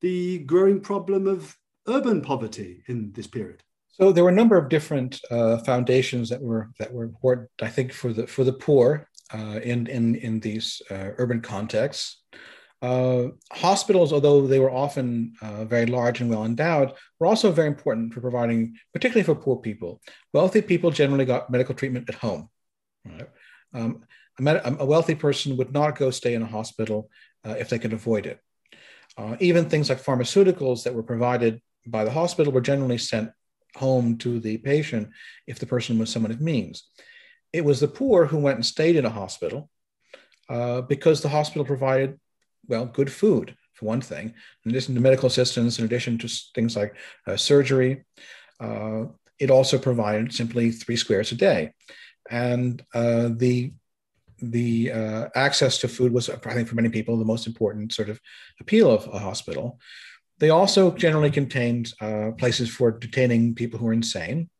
the 0.00 0.38
growing 0.40 0.80
problem 0.80 1.26
of 1.26 1.56
urban 1.88 2.20
poverty 2.20 2.84
in 2.86 3.10
this 3.12 3.26
period? 3.26 3.64
So 3.98 4.12
there 4.12 4.24
were 4.24 4.30
a 4.30 4.40
number 4.40 4.58
of 4.58 4.68
different 4.68 5.20
uh, 5.30 5.56
foundations 5.58 6.28
that 6.28 6.42
were 6.42 6.70
that 6.78 6.92
were 6.92 7.04
important, 7.04 7.48
I 7.62 7.68
think, 7.68 7.94
for 7.94 8.12
the 8.12 8.26
for 8.26 8.44
the 8.44 8.52
poor 8.52 9.08
uh, 9.32 9.60
in 9.62 9.86
in 9.86 10.16
in 10.16 10.40
these 10.40 10.82
uh, 10.90 11.12
urban 11.16 11.40
contexts. 11.40 12.22
Uh, 12.82 13.28
hospitals, 13.50 14.12
although 14.12 14.46
they 14.46 14.58
were 14.58 14.70
often 14.70 15.32
uh, 15.40 15.64
very 15.64 15.86
large 15.86 16.20
and 16.20 16.28
well 16.28 16.44
endowed, 16.44 16.92
were 17.18 17.26
also 17.26 17.50
very 17.50 17.68
important 17.68 18.12
for 18.12 18.20
providing, 18.20 18.76
particularly 18.92 19.24
for 19.24 19.34
poor 19.34 19.56
people. 19.56 20.02
Wealthy 20.34 20.60
people 20.60 20.90
generally 20.90 21.24
got 21.24 21.48
medical 21.48 21.74
treatment 21.74 22.10
at 22.10 22.16
home. 22.16 22.50
Right? 23.02 23.30
Um, 23.72 24.04
a, 24.38 24.42
med- 24.42 24.60
a, 24.62 24.84
wealthy 24.84 25.14
person 25.14 25.56
would 25.56 25.72
not 25.72 25.96
go 25.96 26.10
stay 26.10 26.34
in 26.34 26.42
a 26.42 26.46
hospital 26.46 27.08
uh, 27.46 27.56
if 27.58 27.70
they 27.70 27.78
could 27.78 27.94
avoid 27.94 28.26
it. 28.26 28.40
Even 29.40 29.70
things 29.70 29.88
like 29.88 30.02
pharmaceuticals 30.02 30.84
that 30.84 30.94
were 30.94 31.02
provided 31.02 31.62
by 31.86 32.04
the 32.04 32.10
hospital 32.10 32.52
were 32.52 32.60
generally 32.60 32.98
sent 32.98 33.30
home 33.76 34.16
to 34.18 34.40
the 34.40 34.58
patient 34.58 35.08
if 35.46 35.58
the 35.58 35.66
person 35.66 35.98
was 35.98 36.10
someone 36.10 36.32
of 36.32 36.40
means. 36.40 36.84
It 37.52 37.64
was 37.64 37.80
the 37.80 37.88
poor 37.88 38.26
who 38.26 38.38
went 38.38 38.56
and 38.56 38.66
stayed 38.66 38.96
in 38.96 39.04
a 39.04 39.10
hospital 39.10 39.70
uh, 40.48 40.82
because 40.82 41.20
the 41.20 41.28
hospital 41.28 41.64
provided, 41.64 42.18
well, 42.66 42.86
good 42.86 43.10
food, 43.12 43.56
for 43.74 43.86
one 43.86 44.00
thing, 44.00 44.34
in 44.64 44.70
addition 44.70 44.94
to 44.94 45.00
medical 45.00 45.26
assistance, 45.26 45.78
in 45.78 45.84
addition 45.84 46.18
to 46.18 46.28
things 46.54 46.76
like 46.76 46.94
uh, 47.26 47.36
surgery. 47.36 48.04
Uh, 48.58 49.04
it 49.38 49.50
also 49.50 49.78
provided 49.78 50.32
simply 50.32 50.70
three 50.70 50.96
squares 50.96 51.30
a 51.32 51.34
day. 51.34 51.72
And 52.30 52.82
uh, 52.94 53.28
the 53.32 53.72
the 54.38 54.92
uh, 54.92 55.28
access 55.34 55.78
to 55.78 55.88
food 55.88 56.12
was, 56.12 56.28
I 56.28 56.36
think, 56.36 56.68
for 56.68 56.74
many 56.74 56.90
people, 56.90 57.16
the 57.16 57.24
most 57.24 57.46
important 57.46 57.94
sort 57.94 58.10
of 58.10 58.20
appeal 58.60 58.90
of 58.90 59.08
a 59.08 59.18
hospital. 59.18 59.80
They 60.38 60.50
also 60.50 60.90
generally 60.90 61.30
contained 61.30 61.92
uh, 62.00 62.32
places 62.36 62.68
for 62.68 62.90
detaining 62.90 63.54
people 63.54 63.78
who 63.78 63.88
are 63.88 63.92
insane, 63.92 64.50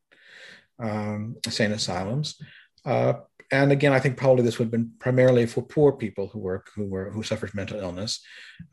um, 0.78 1.36
insane 1.44 1.72
asylums. 1.72 2.40
Uh, 2.84 3.14
and 3.52 3.70
again, 3.70 3.92
I 3.92 4.00
think 4.00 4.16
probably 4.16 4.42
this 4.42 4.58
would 4.58 4.66
have 4.66 4.72
been 4.72 4.92
primarily 4.98 5.46
for 5.46 5.62
poor 5.62 5.92
people 5.92 6.28
who 6.28 6.40
were 6.40 6.64
who 6.74 6.86
were 6.86 7.10
who 7.10 7.22
suffered 7.22 7.54
mental 7.54 7.78
illness. 7.78 8.20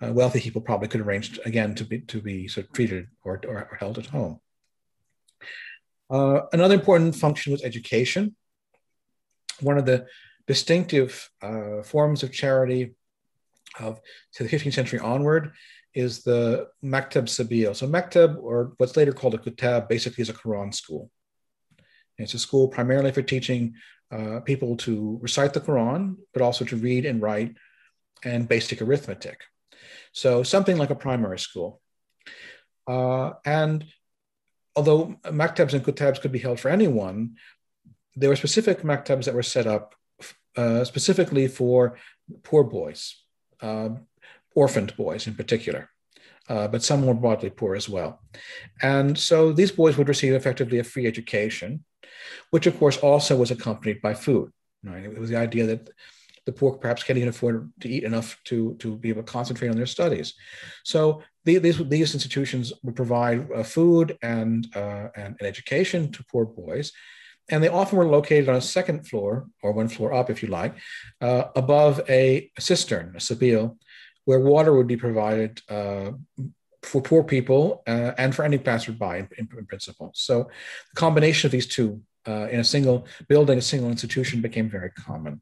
Uh, 0.02 0.12
wealthy 0.14 0.40
people 0.40 0.62
probably 0.62 0.88
could 0.88 1.02
arrange 1.02 1.40
again 1.46 1.76
to 1.76 1.84
be 1.84 2.00
to 2.02 2.22
be 2.22 2.48
sort 2.48 2.68
of 2.68 2.74
treated 2.74 3.08
or, 3.24 3.40
or, 3.48 3.68
or 3.72 3.78
held 3.80 3.98
at 4.00 4.08
home. 4.08 4.40
Uh, 6.10 6.42
another 6.54 6.76
important 6.76 7.16
function 7.16 7.52
was 7.52 7.64
education. 7.64 8.36
One 9.60 9.78
of 9.78 9.86
the 9.86 10.08
distinctive 10.48 11.30
uh, 11.42 11.84
forms 11.84 12.24
of 12.24 12.32
charity 12.32 12.96
of 13.80 14.00
to 14.34 14.44
the 14.44 14.50
15th 14.50 14.74
century 14.74 15.00
onward 15.00 15.54
is 15.94 16.24
the 16.24 16.68
Maktab 16.84 17.26
Sabil. 17.26 17.76
So 17.76 17.88
Maktab, 17.88 18.42
or 18.42 18.74
what's 18.78 18.98
later 18.98 19.14
called 19.14 19.36
a 19.36 19.38
Kutab, 19.38 19.88
basically 19.88 20.22
is 20.22 20.30
a 20.30 20.34
Quran 20.34 20.74
school. 20.74 21.10
It's 22.18 22.34
a 22.34 22.40
school 22.40 22.68
primarily 22.68 23.12
for 23.12 23.22
teaching 23.22 23.76
uh, 24.12 24.40
people 24.42 24.78
to 24.78 25.18
recite 25.22 25.54
the 25.54 25.62
Quran, 25.62 26.16
but 26.34 26.42
also 26.42 26.66
to 26.66 26.76
read 26.76 27.06
and 27.06 27.22
write 27.22 27.56
and 28.24 28.48
basic 28.48 28.82
arithmetic. 28.82 29.42
So 30.12 30.44
something 30.44 30.78
like 30.78 30.92
a 30.92 30.96
primary 30.96 31.40
school. 31.40 31.82
Uh, 32.88 33.32
and 33.46 33.86
although 34.76 35.16
maktabs 35.26 35.74
and 35.74 35.84
kutabs 35.84 36.22
could 36.22 36.32
be 36.32 36.40
held 36.40 36.60
for 36.60 36.70
anyone, 36.70 37.36
there 38.16 38.30
were 38.30 38.36
specific 38.36 38.82
maktabs 38.82 39.26
that 39.26 39.34
were 39.34 39.44
set 39.44 39.68
up 39.68 39.96
uh, 40.56 40.84
specifically 40.84 41.48
for 41.48 41.98
poor 42.44 42.64
boys, 42.64 43.16
uh, 43.62 43.90
orphaned 44.56 44.96
boys 44.96 45.28
in 45.28 45.36
particular, 45.36 45.90
uh, 46.50 46.68
but 46.68 46.84
some 46.84 47.02
more 47.02 47.14
broadly 47.14 47.50
poor 47.50 47.76
as 47.76 47.90
well. 47.90 48.22
And 48.82 49.18
so 49.18 49.52
these 49.52 49.72
boys 49.72 49.98
would 49.98 50.08
receive 50.08 50.34
effectively 50.34 50.80
a 50.80 50.84
free 50.84 51.08
education, 51.08 51.84
which 52.52 52.68
of 52.68 52.78
course 52.78 52.98
also 52.98 53.36
was 53.36 53.52
accompanied 53.52 54.02
by 54.02 54.14
food. 54.14 54.52
Right? 54.84 55.04
It 55.04 55.20
was 55.20 55.30
the 55.30 55.38
idea 55.38 55.66
that 55.68 55.90
the 56.46 56.52
poor 56.52 56.74
perhaps 56.74 57.04
can't 57.04 57.18
even 57.18 57.30
afford 57.30 57.72
to 57.80 57.90
eat 57.90 58.04
enough 58.04 58.38
to, 58.46 58.76
to 58.76 58.98
be 58.98 59.10
able 59.10 59.24
to 59.24 59.32
concentrate 59.32 59.70
on 59.70 59.78
their 59.78 59.86
studies. 59.86 60.34
So 60.84 61.24
the, 61.46 61.58
these, 61.58 61.78
these 61.88 62.14
institutions 62.14 62.74
would 62.84 62.98
provide 62.98 63.50
uh, 63.52 63.64
food 63.64 64.18
and, 64.22 64.68
uh, 64.76 65.08
and, 65.16 65.38
education 65.42 66.12
to 66.12 66.26
poor 66.26 66.46
boys 66.46 66.92
and 67.50 67.64
they 67.64 67.70
often 67.70 67.98
were 67.98 68.08
located 68.08 68.50
on 68.50 68.56
a 68.56 68.62
second 68.62 69.08
floor 69.08 69.48
or 69.62 69.74
one 69.74 69.90
floor 69.90 70.14
up, 70.14 70.30
if 70.30 70.42
you 70.42 70.50
like, 70.50 70.76
uh, 71.22 71.46
above 71.56 72.02
a 72.10 72.50
cistern, 72.60 73.14
a 73.16 73.20
sabil, 73.20 73.78
where 74.26 74.40
water 74.40 74.74
would 74.74 74.88
be 74.88 74.98
provided 74.98 75.62
uh, 75.70 76.12
for 76.82 77.02
poor 77.02 77.24
people 77.24 77.84
uh, 77.88 78.12
and 78.18 78.36
for 78.36 78.44
any 78.44 78.58
passerby 78.58 79.20
in, 79.20 79.30
in, 79.38 79.50
in, 79.58 79.66
principle. 79.66 80.12
So 80.14 80.50
the 80.94 80.96
combination 80.96 81.48
of 81.48 81.52
these 81.52 81.68
two 81.68 82.02
uh, 82.28 82.48
in 82.50 82.60
a 82.60 82.64
single 82.64 83.08
building, 83.28 83.58
a 83.58 83.62
single 83.62 83.90
institution 83.90 84.42
became 84.42 84.70
very 84.70 84.92
common. 84.92 85.42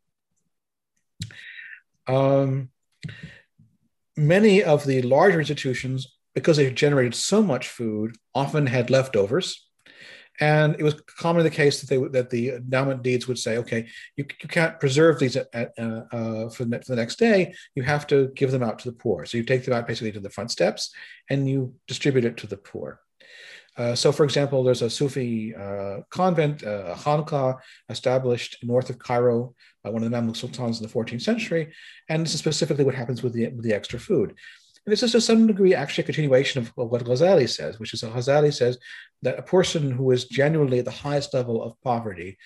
Um, 2.08 2.70
many 4.18 4.64
of 4.64 4.86
the 4.86 5.02
larger 5.02 5.40
institutions, 5.40 6.16
because 6.34 6.58
they 6.58 6.72
generated 6.72 7.16
so 7.16 7.42
much 7.42 7.68
food, 7.68 8.16
often 8.34 8.68
had 8.68 8.90
leftovers 8.90 9.68
and 10.40 10.76
it 10.80 10.84
was 10.84 11.00
commonly 11.02 11.48
the 11.48 11.56
case 11.56 11.82
that 11.82 11.90
they 11.90 11.98
that 12.10 12.30
the 12.30 12.52
endowment 12.52 13.04
deeds 13.04 13.28
would 13.28 13.38
say, 13.38 13.58
okay, 13.58 13.88
you, 14.16 14.26
you 14.42 14.50
can't 14.50 14.80
preserve 14.80 15.20
these 15.20 15.36
at, 15.36 15.50
uh, 15.78 16.02
uh, 16.12 16.50
for, 16.50 16.66
the, 16.66 16.96
next 16.96 17.20
day. 17.20 17.54
You 17.76 17.84
have 17.84 18.08
to 18.08 18.30
give 18.36 18.52
them 18.52 18.64
out 18.64 18.80
to 18.80 18.90
the 18.90 18.96
poor. 18.96 19.26
So 19.26 19.38
you 19.38 19.44
take 19.44 19.66
them 19.66 19.74
out 19.74 19.88
basically 19.88 20.12
to 20.14 20.20
the 20.20 20.30
front 20.30 20.52
steps 20.52 20.92
and 21.30 21.50
you 21.50 21.76
distribute 21.88 22.26
it 22.26 22.38
to 22.38 22.48
the 22.48 22.58
poor. 22.58 23.02
Uh, 23.78 23.96
so, 23.96 24.12
for 24.12 24.24
example, 24.24 24.64
there's 24.64 24.82
a 24.82 24.90
Sufi 24.90 25.56
uh, 25.56 26.00
convent, 26.10 26.64
uh, 26.64 26.96
Khanqa, 26.96 27.58
established 27.90 28.58
north 28.64 28.90
of 28.90 29.00
Cairo 29.00 29.56
by 29.84 29.90
one 29.90 30.04
of 30.04 30.12
the 30.12 30.16
Mamluk 30.16 30.36
sultans 30.36 30.82
in 30.82 30.88
the 30.88 30.94
14th 30.94 31.22
century. 31.22 31.72
And 32.10 32.26
this 32.26 32.34
is 32.34 32.40
specifically 32.40 32.84
what 32.84 32.96
happens 32.96 33.24
with 33.24 33.34
the, 33.34 33.48
with 33.48 33.64
the 33.64 33.74
extra 33.74 34.00
food. 34.00 34.36
And 34.86 34.92
this 34.92 35.04
is 35.04 35.12
to 35.12 35.22
some 35.22 35.48
degree 35.48 35.76
actually 35.76 36.04
a 36.04 36.06
continuation 36.06 36.62
of, 36.62 36.72
what 36.76 37.04
Ghazali 37.04 37.48
says, 37.48 37.80
which 37.80 37.94
is 37.94 38.02
that 38.02 38.14
Ghazali 38.14 38.54
says 38.54 38.78
that 39.22 39.38
a 39.38 39.44
person 39.44 39.92
who 39.92 40.12
is 40.12 40.26
genuinely 40.26 40.80
at 40.80 40.86
the 40.86 40.92
highest 40.92 41.34
level 41.34 41.64
of 41.64 41.80
poverty 41.84 42.38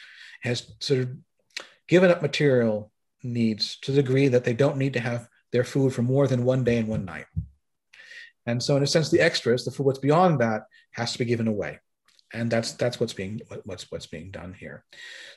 has 0.41 0.73
sort 0.79 1.01
of 1.01 1.09
given 1.87 2.11
up 2.11 2.21
material 2.21 2.91
needs 3.23 3.77
to 3.81 3.91
the 3.91 4.01
degree 4.01 4.27
that 4.27 4.43
they 4.43 4.53
don't 4.53 4.77
need 4.77 4.93
to 4.93 4.99
have 4.99 5.27
their 5.51 5.63
food 5.63 5.93
for 5.93 6.01
more 6.01 6.27
than 6.27 6.43
one 6.43 6.63
day 6.63 6.77
and 6.77 6.87
one 6.87 7.05
night. 7.05 7.25
And 8.45 8.61
so, 8.61 8.75
in 8.75 8.83
a 8.83 8.87
sense, 8.87 9.09
the 9.09 9.21
extras, 9.21 9.65
the 9.65 9.71
food, 9.71 9.85
what's 9.85 9.99
beyond 9.99 10.39
that, 10.39 10.63
has 10.91 11.13
to 11.13 11.19
be 11.19 11.25
given 11.25 11.47
away, 11.47 11.79
and 12.33 12.51
that's 12.51 12.73
that's 12.73 12.99
what's 12.99 13.13
being 13.13 13.41
what's 13.63 13.89
what's 13.91 14.05
being 14.05 14.29
done 14.29 14.53
here. 14.53 14.83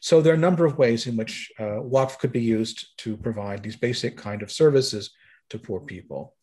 So 0.00 0.20
there 0.20 0.32
are 0.32 0.36
a 0.36 0.46
number 0.46 0.66
of 0.66 0.78
ways 0.78 1.06
in 1.06 1.16
which 1.16 1.50
uh, 1.58 1.80
Waqf 1.94 2.18
could 2.18 2.32
be 2.32 2.42
used 2.42 2.98
to 2.98 3.16
provide 3.16 3.62
these 3.62 3.76
basic 3.76 4.16
kind 4.16 4.42
of 4.42 4.52
services 4.52 5.10
to 5.50 5.58
poor 5.58 5.80
people. 5.80 6.34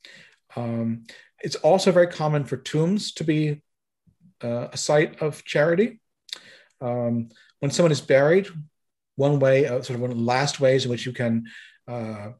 Um, 0.55 1.05
it's 1.43 1.55
also 1.57 1.91
very 1.91 2.07
common 2.07 2.45
for 2.45 2.57
tombs 2.57 3.13
to 3.13 3.23
be 3.23 3.61
uh, 4.43 4.67
a 4.71 4.77
site 4.77 5.21
of 5.21 5.43
charity. 5.43 5.99
Um, 6.81 7.29
when 7.59 7.71
someone 7.71 7.91
is 7.91 8.01
buried, 8.01 8.47
one 9.15 9.39
way, 9.39 9.65
uh, 9.65 9.81
sort 9.81 9.95
of 9.95 10.01
one 10.01 10.11
of 10.11 10.17
the 10.17 10.23
last 10.23 10.59
ways 10.59 10.85
in 10.85 10.91
which 10.91 11.05
you 11.05 11.13
can 11.13 11.45
uh, 11.87 12.31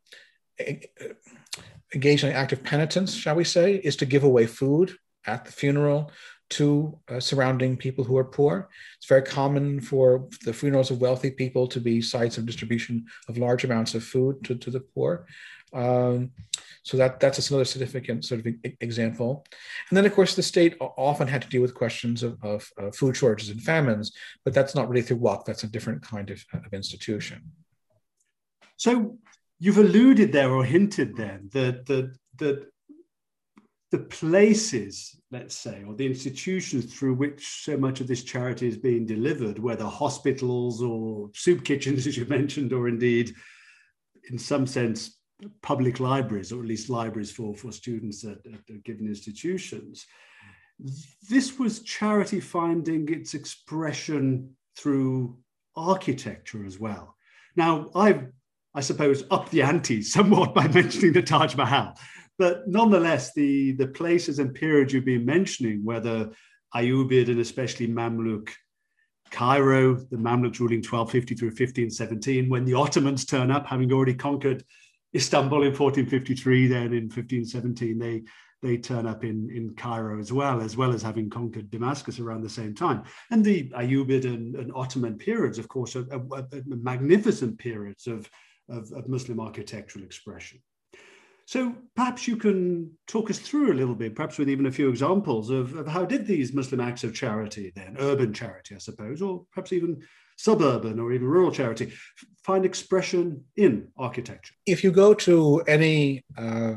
engage 1.94 2.24
in 2.24 2.30
an 2.30 2.36
act 2.36 2.52
of 2.52 2.64
penitence, 2.64 3.14
shall 3.14 3.36
we 3.36 3.44
say, 3.44 3.76
is 3.76 3.96
to 3.98 4.06
give 4.06 4.24
away 4.24 4.46
food 4.46 4.96
at 5.26 5.46
the 5.46 5.52
funeral 5.52 6.12
to 6.48 7.00
uh, 7.10 7.20
surrounding 7.20 7.76
people 7.76 8.04
who 8.04 8.18
are 8.18 8.24
poor. 8.24 8.70
It's 8.98 9.08
very 9.08 9.24
common 9.24 9.82
for 9.82 10.28
the 10.44 10.54
funerals 10.54 10.92
of 10.92 11.02
wealthy 11.02 11.32
people 11.32 11.68
to 11.68 11.80
be 11.80 12.02
sites 12.02 12.38
of 12.38 12.46
distribution 12.46 13.06
of 13.28 13.38
large 13.38 13.64
amounts 13.64 13.96
of 13.96 14.04
food 14.04 14.44
to, 14.44 14.56
to 14.56 14.70
the 14.70 14.82
poor. 14.82 15.26
Um, 15.74 16.32
so 16.86 16.98
that 16.98 17.20
that's 17.20 17.50
another 17.50 17.66
significant 17.66 18.24
sort 18.24 18.46
of 18.46 18.54
example. 18.80 19.44
And 19.90 19.98
then, 19.98 20.06
of 20.06 20.14
course, 20.14 20.36
the 20.36 20.44
state 20.44 20.78
often 20.80 21.28
had 21.28 21.42
to 21.42 21.50
deal 21.50 21.64
with 21.64 21.74
questions 21.74 22.22
of, 22.22 22.38
of, 22.44 22.70
of 22.78 22.96
food 22.96 23.18
shortages 23.18 23.50
and 23.50 23.60
famines, 23.60 24.12
but 24.44 24.54
that's 24.54 24.76
not 24.76 24.88
really 24.88 25.02
through 25.02 25.18
Waqf. 25.18 25.46
That's 25.46 25.64
a 25.64 25.68
different 25.68 26.04
kind 26.04 26.30
of, 26.30 26.46
of 26.54 26.72
institution. 26.74 27.42
So 28.78 29.18
you've 29.58 29.80
alluded 29.80 30.32
there 30.32 30.52
or 30.52 30.64
hinted 30.64 31.18
then 31.18 31.50
that 31.54 31.88
that 31.88 32.16
that 32.38 32.68
the 33.90 33.98
places, 34.00 35.20
let's 35.32 35.56
say, 35.56 35.84
or 35.88 35.96
the 35.96 36.06
institutions 36.06 36.94
through 36.94 37.16
which 37.16 37.64
so 37.64 37.78
much 37.78 38.00
of 38.00 38.08
this 38.08 38.24
charity 38.24 38.68
is 38.68 38.78
being 38.78 39.08
delivered, 39.08 39.58
whether 39.58 39.86
hospitals 39.86 40.84
or 40.84 41.32
soup 41.34 41.64
kitchens, 41.66 42.06
as 42.08 42.16
you 42.16 42.26
mentioned, 42.26 42.74
or 42.74 42.88
indeed, 42.88 43.34
in 44.30 44.38
some 44.38 44.68
sense, 44.68 45.18
public 45.62 46.00
libraries, 46.00 46.52
or 46.52 46.60
at 46.60 46.68
least 46.68 46.90
libraries 46.90 47.32
for, 47.32 47.56
for 47.56 47.72
students 47.72 48.24
at, 48.24 48.38
at 48.46 48.84
given 48.84 49.08
institutions. 49.08 50.06
This 51.30 51.58
was 51.58 51.82
charity 51.82 52.40
finding 52.40 53.08
its 53.10 53.34
expression 53.34 54.56
through 54.78 55.38
architecture 55.76 56.66
as 56.66 56.80
well. 56.80 57.16
Now, 57.56 57.90
I've, 57.96 58.28
I 58.74 58.82
suppose, 58.82 59.24
upped 59.32 59.52
the 59.52 59.62
ante 59.62 60.02
somewhat 60.02 60.54
by 60.56 60.68
mentioning 60.68 61.14
the 61.14 61.22
Taj 61.22 61.56
Mahal, 61.56 61.96
but 62.38 62.68
nonetheless, 62.68 63.34
the, 63.34 63.74
the 63.74 63.88
places 63.88 64.40
and 64.40 64.54
periods 64.54 64.94
you've 64.94 65.06
been 65.06 65.26
mentioning, 65.26 65.84
whether 65.84 66.32
Ayyubid 66.76 67.30
and 67.30 67.40
especially 67.40 67.88
Mamluk 67.88 68.50
Cairo, 69.32 69.96
the 69.96 70.18
Mamluks 70.18 70.60
ruling 70.60 70.80
1250 70.80 71.36
through 71.36 71.50
1517, 71.50 72.50
when 72.50 72.66
the 72.66 72.74
Ottomans 72.74 73.26
turn 73.26 73.52
up, 73.52 73.66
having 73.66 73.92
already 73.92 74.14
conquered 74.14 74.64
Istanbul 75.16 75.64
in 75.64 75.74
1453, 75.74 76.68
then 76.68 76.94
in 76.94 77.04
1517 77.04 77.98
they 77.98 78.24
they 78.62 78.78
turn 78.78 79.06
up 79.06 79.24
in, 79.24 79.50
in 79.54 79.76
Cairo 79.76 80.20
as 80.20 80.34
well, 80.34 80.60
as 80.60 80.76
well 80.76 80.92
as 80.92 81.04
having 81.04 81.30
conquered 81.30 81.70
Damascus 81.70 82.20
around 82.20 82.42
the 82.42 82.50
same 82.50 82.74
time. 82.74 83.04
And 83.30 83.46
the 83.46 83.70
Ayyubid 83.70 84.26
and, 84.26 84.56
and 84.56 84.72
Ottoman 84.74 85.18
periods, 85.18 85.60
of 85.60 85.68
course, 85.68 85.96
are, 85.96 86.08
are, 86.12 86.40
are 86.40 86.48
magnificent 86.66 87.60
periods 87.60 88.08
of, 88.08 88.28
of, 88.68 88.92
of, 88.94 89.08
Muslim 89.08 89.40
architectural 89.40 90.04
expression. 90.04 90.60
So 91.46 91.76
perhaps 91.96 92.28
you 92.28 92.38
can 92.38 92.92
talk 93.06 93.30
us 93.30 93.38
through 93.38 93.72
a 93.72 93.76
little 93.76 93.94
bit, 93.94 94.16
perhaps 94.16 94.40
with 94.40 94.50
even 94.50 94.66
a 94.66 94.72
few 94.72 94.90
examples 94.90 95.52
of, 95.52 95.76
of 95.76 95.86
how 95.86 96.04
did 96.04 96.26
these 96.26 96.54
Muslim 96.54 96.80
acts 96.80 97.04
of 97.04 97.14
charity 97.14 97.72
then, 97.76 97.98
urban 98.00 98.34
charity, 98.34 98.74
I 98.74 98.80
suppose, 98.80 99.22
or 99.22 99.46
perhaps 99.54 99.74
even 99.74 100.02
suburban 100.36 101.00
or 101.00 101.14
even 101.14 101.28
rural 101.28 101.52
charity, 101.52 101.94
find 102.44 102.66
expression 102.66 103.44
in 103.56 103.88
architecture? 103.98 104.54
If 104.66 104.84
you 104.84 104.92
go 104.92 105.14
to 105.14 105.62
any 105.68 106.24
uh, 106.38 106.76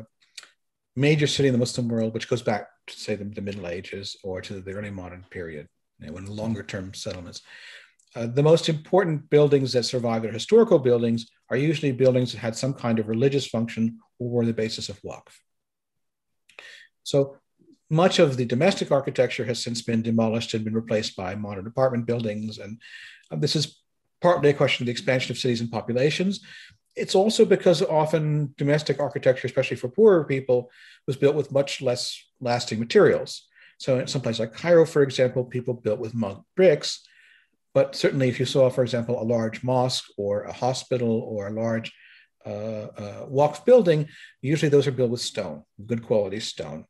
major 0.96 1.26
city 1.26 1.48
in 1.48 1.52
the 1.52 1.58
Muslim 1.58 1.88
world, 1.88 2.14
which 2.14 2.28
goes 2.28 2.42
back 2.42 2.68
to 2.86 2.98
say 2.98 3.14
the, 3.14 3.24
the 3.24 3.40
Middle 3.40 3.68
Ages 3.68 4.16
or 4.24 4.40
to 4.40 4.60
the 4.60 4.72
early 4.72 4.90
modern 4.90 5.24
period, 5.30 5.68
you 5.98 6.06
know, 6.06 6.12
when 6.12 6.26
longer 6.26 6.62
term 6.62 6.94
settlements, 6.94 7.42
uh, 8.16 8.26
the 8.26 8.42
most 8.42 8.68
important 8.68 9.28
buildings 9.30 9.72
that 9.72 9.84
survive 9.84 10.24
are 10.24 10.32
historical 10.32 10.78
buildings 10.78 11.28
are 11.50 11.56
usually 11.56 11.92
buildings 11.92 12.32
that 12.32 12.38
had 12.38 12.56
some 12.56 12.72
kind 12.72 12.98
of 12.98 13.08
religious 13.08 13.46
function 13.46 13.98
or 14.18 14.30
were 14.30 14.46
the 14.46 14.52
basis 14.52 14.88
of 14.88 15.00
waqf. 15.02 15.32
So 17.02 17.38
much 17.90 18.18
of 18.18 18.36
the 18.36 18.44
domestic 18.44 18.90
architecture 18.90 19.44
has 19.44 19.62
since 19.62 19.82
been 19.82 20.02
demolished 20.02 20.54
and 20.54 20.64
been 20.64 20.74
replaced 20.74 21.16
by 21.16 21.34
modern 21.34 21.66
apartment 21.66 22.06
buildings. 22.06 22.58
And 22.58 22.80
uh, 23.30 23.36
this 23.36 23.56
is 23.56 23.80
partly 24.20 24.50
a 24.50 24.54
question 24.54 24.82
of 24.82 24.86
the 24.86 24.92
expansion 24.92 25.32
of 25.32 25.38
cities 25.38 25.60
and 25.60 25.70
populations. 25.70 26.40
It's 26.96 27.14
also 27.14 27.44
because 27.44 27.80
often 27.82 28.54
domestic 28.58 29.00
architecture, 29.00 29.46
especially 29.46 29.76
for 29.76 29.88
poorer 29.88 30.24
people, 30.24 30.70
was 31.06 31.16
built 31.16 31.36
with 31.36 31.52
much 31.52 31.80
less 31.80 32.20
lasting 32.40 32.78
materials. 32.78 33.46
So 33.78 34.00
in 34.00 34.06
some 34.08 34.20
places 34.20 34.40
like 34.40 34.54
Cairo, 34.54 34.84
for 34.84 35.02
example, 35.02 35.44
people 35.44 35.74
built 35.74 36.00
with 36.00 36.14
mud 36.14 36.42
bricks. 36.56 37.06
But 37.74 37.94
certainly 37.94 38.28
if 38.28 38.40
you 38.40 38.46
saw, 38.46 38.68
for 38.70 38.82
example, 38.82 39.20
a 39.20 39.22
large 39.22 39.62
mosque 39.62 40.06
or 40.16 40.42
a 40.42 40.52
hospital 40.52 41.20
or 41.20 41.46
a 41.46 41.52
large 41.52 41.92
uh, 42.44 42.48
uh, 42.48 43.26
waqf 43.26 43.64
building, 43.64 44.08
usually 44.42 44.68
those 44.68 44.86
are 44.86 44.92
built 44.92 45.10
with 45.10 45.20
stone, 45.20 45.62
good 45.86 46.04
quality 46.04 46.40
stone. 46.40 46.86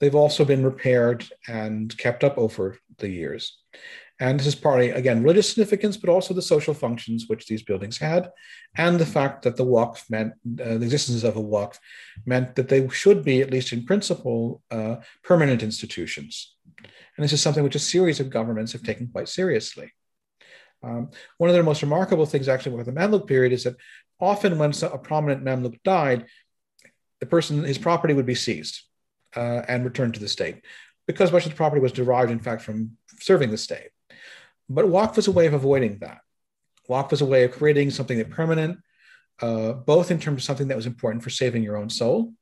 They've 0.00 0.14
also 0.14 0.44
been 0.44 0.64
repaired 0.64 1.26
and 1.48 1.96
kept 1.98 2.24
up 2.24 2.38
over 2.38 2.78
the 2.98 3.08
years. 3.08 3.58
And 4.20 4.38
this 4.38 4.48
is 4.48 4.54
partly, 4.56 4.90
again, 4.90 5.22
religious 5.22 5.50
significance, 5.50 5.96
but 5.96 6.10
also 6.10 6.34
the 6.34 6.42
social 6.42 6.74
functions 6.74 7.26
which 7.28 7.46
these 7.46 7.62
buildings 7.62 7.98
had, 7.98 8.32
and 8.76 8.98
the 8.98 9.06
fact 9.06 9.42
that 9.42 9.56
the 9.56 9.64
waqf 9.64 10.10
meant, 10.10 10.32
uh, 10.60 10.76
the 10.78 10.84
existence 10.84 11.22
of 11.22 11.36
a 11.36 11.42
waqf 11.42 11.78
meant 12.26 12.56
that 12.56 12.68
they 12.68 12.88
should 12.88 13.24
be, 13.24 13.42
at 13.42 13.52
least 13.52 13.72
in 13.72 13.84
principle, 13.84 14.60
uh, 14.72 14.96
permanent 15.22 15.62
institutions. 15.62 16.56
And 16.76 17.24
this 17.24 17.32
is 17.32 17.40
something 17.40 17.62
which 17.62 17.76
a 17.76 17.80
series 17.80 18.18
of 18.18 18.30
governments 18.30 18.72
have 18.72 18.82
taken 18.82 19.06
quite 19.06 19.28
seriously. 19.28 19.92
Um, 20.82 21.10
one 21.38 21.50
of 21.50 21.56
the 21.56 21.62
most 21.62 21.82
remarkable 21.82 22.26
things, 22.26 22.48
actually, 22.48 22.76
with 22.76 22.86
the 22.86 22.92
Mamluk 22.92 23.26
period 23.26 23.52
is 23.52 23.64
that 23.64 23.76
often 24.20 24.58
when 24.58 24.72
a 24.82 24.98
prominent 24.98 25.44
Mamluk 25.44 25.80
died, 25.84 26.26
the 27.20 27.26
person, 27.26 27.62
his 27.62 27.78
property 27.78 28.14
would 28.14 28.26
be 28.26 28.34
seized 28.34 28.87
uh, 29.38 29.62
and 29.68 29.84
returned 29.84 30.14
to 30.14 30.20
the 30.20 30.28
state 30.28 30.56
because 31.06 31.32
much 31.32 31.46
of 31.46 31.52
the 31.52 31.56
property 31.56 31.80
was 31.80 31.92
derived, 31.92 32.30
in 32.30 32.44
fact, 32.46 32.62
from 32.62 32.96
serving 33.20 33.50
the 33.50 33.56
state. 33.68 33.90
But 34.68 34.86
Waqf 34.86 35.16
was 35.16 35.28
a 35.28 35.32
way 35.38 35.46
of 35.46 35.54
avoiding 35.54 35.98
that. 36.00 36.20
Waqf 36.90 37.10
was 37.10 37.22
a 37.22 37.30
way 37.32 37.44
of 37.44 37.52
creating 37.52 37.90
something 37.90 38.18
that 38.18 38.30
permanent, 38.30 38.78
uh, 39.40 39.72
both 39.72 40.10
in 40.10 40.18
terms 40.18 40.38
of 40.38 40.44
something 40.44 40.68
that 40.68 40.76
was 40.76 40.86
important 40.86 41.22
for 41.22 41.30
saving 41.30 41.62
your 41.62 41.76
own 41.76 41.88
soul, 41.88 42.34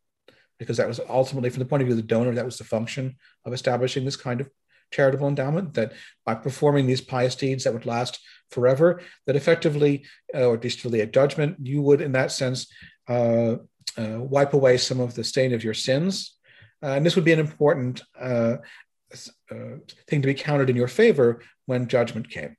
because 0.59 0.79
that 0.79 0.89
was 0.89 1.01
ultimately, 1.09 1.51
from 1.51 1.61
the 1.61 1.67
point 1.67 1.83
of 1.83 1.87
view 1.87 1.97
of 1.97 2.03
the 2.03 2.15
donor, 2.15 2.35
that 2.35 2.45
was 2.45 2.59
the 2.59 2.65
function 2.65 3.17
of 3.45 3.53
establishing 3.53 4.05
this 4.05 4.17
kind 4.17 4.41
of 4.41 4.49
charitable 4.91 5.29
endowment, 5.29 5.75
that 5.75 5.93
by 6.25 6.35
performing 6.35 6.87
these 6.87 7.01
pious 7.01 7.37
deeds 7.37 7.65
that 7.65 7.75
would 7.75 7.87
last 7.87 8.19
forever, 8.51 9.01
that 9.27 9.37
effectively, 9.37 10.05
uh, 10.35 10.47
or 10.47 10.55
at 10.55 10.65
least 10.65 10.81
till 10.81 10.91
the 10.91 11.05
judgment, 11.07 11.57
you 11.63 11.83
would, 11.83 12.01
in 12.01 12.13
that 12.13 12.33
sense, 12.33 12.67
uh, 13.09 13.57
uh, 13.99 14.19
wipe 14.21 14.55
away 14.55 14.77
some 14.77 15.01
of 15.01 15.15
the 15.15 15.25
stain 15.25 15.53
of 15.53 15.65
your 15.65 15.75
sins. 15.75 16.36
Uh, 16.83 16.89
and 16.89 17.07
this 17.07 17.17
would 17.17 17.25
be 17.25 17.33
an 17.33 17.39
important 17.39 18.03
uh, 18.21 18.57
uh, 19.51 19.77
thing 20.09 20.23
to 20.23 20.27
be 20.27 20.35
counted 20.35 20.71
in 20.71 20.77
your 20.77 20.89
favor 20.89 21.43
when 21.67 21.89
judgment 21.89 22.29
came. 22.29 22.57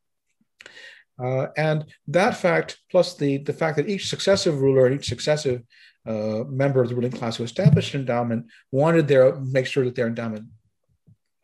and 1.57 1.85
that 2.07 2.37
fact, 2.37 2.79
plus 2.91 3.15
the, 3.15 3.37
the 3.39 3.53
fact 3.53 3.77
that 3.77 3.89
each 3.89 4.09
successive 4.09 4.59
ruler 4.59 4.85
and 4.85 4.99
each 4.99 5.07
successive 5.07 5.61
member 6.05 6.81
of 6.81 6.89
the 6.89 6.95
ruling 6.95 7.11
class 7.11 7.35
who 7.35 7.43
established 7.43 7.93
an 7.93 8.01
endowment 8.01 8.45
wanted 8.71 9.07
their 9.07 9.35
make 9.41 9.65
sure 9.65 9.83
that 9.83 9.95
their 9.95 10.07
endowment 10.07 10.47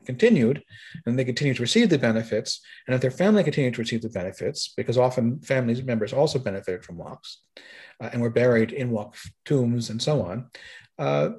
continued 0.05 0.63
and 1.05 1.17
they 1.17 1.25
continued 1.25 1.55
to 1.55 1.61
receive 1.61 1.89
the 1.89 1.97
benefits 1.97 2.61
and 2.87 2.95
if 2.95 3.01
their 3.01 3.11
family 3.11 3.43
continued 3.43 3.73
to 3.73 3.81
receive 3.81 4.01
the 4.01 4.09
benefits 4.09 4.73
because 4.75 4.97
often 4.97 5.39
family 5.41 5.81
members 5.81 6.13
also 6.13 6.39
benefited 6.39 6.83
from 6.83 6.97
waqfs 6.97 7.37
uh, 8.01 8.09
and 8.11 8.21
were 8.21 8.29
buried 8.29 8.71
in 8.71 8.91
waqf 8.91 9.15
tombs 9.45 9.89
and 9.89 10.01
so 10.01 10.21
on 10.21 10.49
uh, 10.99 11.29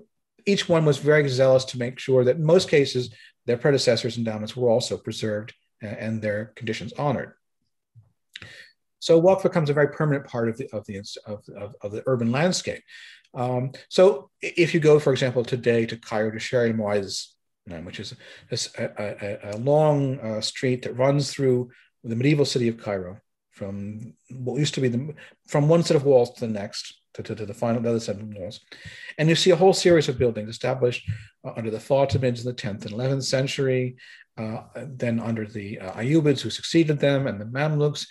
each 0.46 0.68
one 0.68 0.84
was 0.84 0.98
very 0.98 1.28
zealous 1.28 1.64
to 1.66 1.78
make 1.78 1.98
sure 1.98 2.24
that 2.24 2.36
in 2.36 2.44
most 2.44 2.68
cases 2.68 3.10
their 3.46 3.56
predecessors 3.56 4.16
endowments 4.16 4.56
were 4.56 4.70
also 4.70 4.96
preserved 4.96 5.52
uh, 5.82 5.86
and 5.86 6.22
their 6.22 6.52
conditions 6.56 6.92
honored. 6.94 7.32
So 9.00 9.20
waqf 9.20 9.42
becomes 9.42 9.70
a 9.70 9.74
very 9.74 9.88
permanent 9.88 10.26
part 10.26 10.48
of 10.48 10.56
the 10.56 10.68
of 10.72 10.86
the 10.86 10.98
of, 11.26 11.42
of, 11.56 11.74
of 11.82 11.92
the 11.92 12.02
urban 12.06 12.32
landscape. 12.32 12.82
Um, 13.34 13.72
so 13.88 14.30
if 14.40 14.72
you 14.72 14.80
go 14.80 14.98
for 14.98 15.12
example 15.12 15.44
today 15.44 15.86
to 15.86 15.96
cairo 15.96 16.30
to 16.30 16.38
Sharia 16.38 16.72
al 16.72 17.82
which 17.82 18.00
is 18.00 18.14
a, 18.50 18.58
a, 18.78 19.38
a 19.54 19.56
long 19.56 20.20
uh, 20.20 20.40
street 20.40 20.82
that 20.82 20.94
runs 20.94 21.32
through 21.32 21.70
the 22.02 22.16
medieval 22.16 22.44
city 22.44 22.68
of 22.68 22.78
Cairo 22.78 23.18
from 23.50 24.14
what 24.30 24.58
used 24.58 24.74
to 24.74 24.80
be 24.80 24.88
the 24.88 25.14
from 25.48 25.68
one 25.68 25.82
set 25.82 25.96
of 25.96 26.04
walls 26.04 26.34
to 26.34 26.40
the 26.40 26.52
next 26.52 27.00
to, 27.14 27.22
to, 27.22 27.34
to 27.34 27.46
the 27.46 27.54
final 27.54 27.80
the 27.80 27.88
other 27.88 28.12
of 28.12 28.34
walls 28.34 28.60
and 29.18 29.28
you 29.28 29.34
see 29.34 29.50
a 29.50 29.56
whole 29.56 29.72
series 29.72 30.08
of 30.08 30.18
buildings 30.18 30.48
established 30.48 31.08
uh, 31.44 31.52
under 31.56 31.70
the 31.70 31.78
Fatimids 31.78 32.40
in 32.40 32.46
the 32.46 32.54
10th 32.54 32.84
and 32.84 32.94
11th 32.94 33.24
century 33.24 33.96
uh, 34.36 34.62
then 34.74 35.20
under 35.20 35.46
the 35.46 35.78
uh, 35.78 35.92
Ayyubids 35.92 36.40
who 36.40 36.50
succeeded 36.50 36.98
them 36.98 37.26
and 37.26 37.40
the 37.40 37.46
Mamluks 37.46 38.06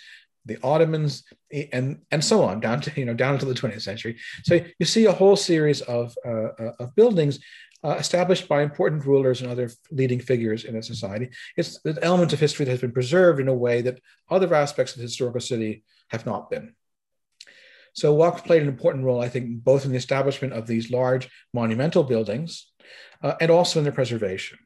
the 0.46 0.58
Ottomans 0.62 1.24
and 1.72 2.00
and 2.10 2.22
so 2.22 2.42
on 2.42 2.60
down 2.60 2.80
to 2.82 2.92
you 2.98 3.06
know 3.06 3.14
down 3.14 3.38
to 3.38 3.46
the 3.46 3.54
20th 3.54 3.82
century 3.82 4.18
so 4.42 4.60
you 4.78 4.86
see 4.86 5.06
a 5.06 5.12
whole 5.12 5.36
series 5.36 5.80
of 5.82 6.14
uh, 6.26 6.48
uh 6.58 6.72
of 6.80 6.94
buildings 6.94 7.38
uh, 7.84 7.96
established 7.98 8.48
by 8.48 8.62
important 8.62 9.04
rulers 9.04 9.42
and 9.42 9.50
other 9.50 9.70
leading 9.90 10.18
figures 10.18 10.64
in 10.64 10.74
a 10.74 10.82
society. 10.82 11.28
It's 11.56 11.80
the 11.82 11.98
element 12.02 12.32
of 12.32 12.40
history 12.40 12.64
that 12.64 12.70
has 12.70 12.80
been 12.80 12.92
preserved 12.92 13.40
in 13.40 13.48
a 13.48 13.54
way 13.54 13.82
that 13.82 14.00
other 14.30 14.54
aspects 14.54 14.94
of 14.94 14.98
the 14.98 15.02
historical 15.02 15.40
city 15.40 15.84
have 16.08 16.24
not 16.24 16.50
been. 16.50 16.74
So 17.94 18.14
Waqf 18.14 18.44
played 18.44 18.62
an 18.62 18.68
important 18.68 19.04
role, 19.04 19.22
I 19.22 19.28
think, 19.28 19.62
both 19.64 19.84
in 19.84 19.92
the 19.92 19.96
establishment 19.96 20.52
of 20.52 20.66
these 20.66 20.90
large 20.90 21.30
monumental 21.52 22.02
buildings 22.02 22.70
uh, 23.22 23.34
and 23.40 23.50
also 23.50 23.78
in 23.78 23.84
their 23.84 23.92
preservation. 23.92 24.58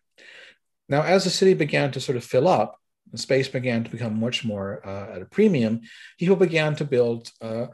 Now, 0.88 1.02
as 1.02 1.24
the 1.24 1.30
city 1.30 1.54
began 1.54 1.92
to 1.92 2.00
sort 2.00 2.16
of 2.16 2.24
fill 2.24 2.48
up, 2.48 2.78
the 3.12 3.18
space 3.18 3.48
began 3.48 3.84
to 3.84 3.90
become 3.90 4.18
much 4.18 4.44
more 4.44 4.86
uh, 4.86 5.14
at 5.14 5.22
a 5.22 5.26
premium, 5.26 5.82
people 6.18 6.36
began 6.36 6.74
to 6.76 6.84
build 6.84 7.30
uh, 7.40 7.66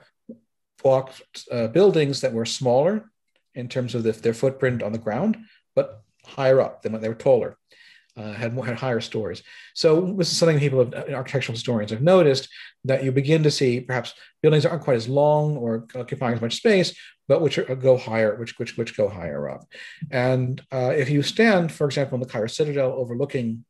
Waqf 0.84 1.22
uh, 1.50 1.68
buildings 1.68 2.20
that 2.20 2.32
were 2.32 2.44
smaller 2.44 3.10
in 3.54 3.68
terms 3.68 3.94
of 3.94 4.02
the, 4.02 4.12
their 4.12 4.34
footprint 4.34 4.82
on 4.82 4.92
the 4.92 4.98
ground, 4.98 5.38
but 5.74 6.02
higher 6.26 6.60
up. 6.60 6.82
They, 6.82 6.88
they 6.88 7.08
were 7.08 7.14
taller, 7.14 7.56
uh, 8.16 8.32
had 8.32 8.54
more, 8.54 8.64
had 8.64 8.76
higher 8.76 9.00
stories. 9.00 9.42
So 9.74 10.14
this 10.16 10.30
is 10.30 10.38
something 10.38 10.58
people, 10.58 10.84
have, 10.84 10.94
uh, 10.94 11.12
architectural 11.12 11.54
historians, 11.54 11.90
have 11.90 12.02
noticed 12.02 12.48
that 12.84 13.02
you 13.04 13.12
begin 13.12 13.42
to 13.42 13.50
see 13.50 13.80
perhaps 13.80 14.14
buildings 14.42 14.64
aren't 14.64 14.84
quite 14.84 14.96
as 14.96 15.08
long 15.08 15.56
or 15.56 15.86
occupying 15.94 16.34
as 16.34 16.40
much 16.40 16.56
space, 16.56 16.96
but 17.28 17.40
which 17.40 17.58
are, 17.58 17.74
go 17.74 17.96
higher, 17.96 18.36
which 18.36 18.58
which 18.58 18.76
which 18.76 18.96
go 18.96 19.08
higher 19.08 19.48
up. 19.48 19.64
And 20.10 20.60
uh, 20.72 20.92
if 20.96 21.10
you 21.10 21.22
stand, 21.22 21.72
for 21.72 21.86
example, 21.86 22.16
in 22.16 22.20
the 22.20 22.28
Cairo 22.28 22.46
Citadel 22.46 22.92
overlooking 22.92 23.64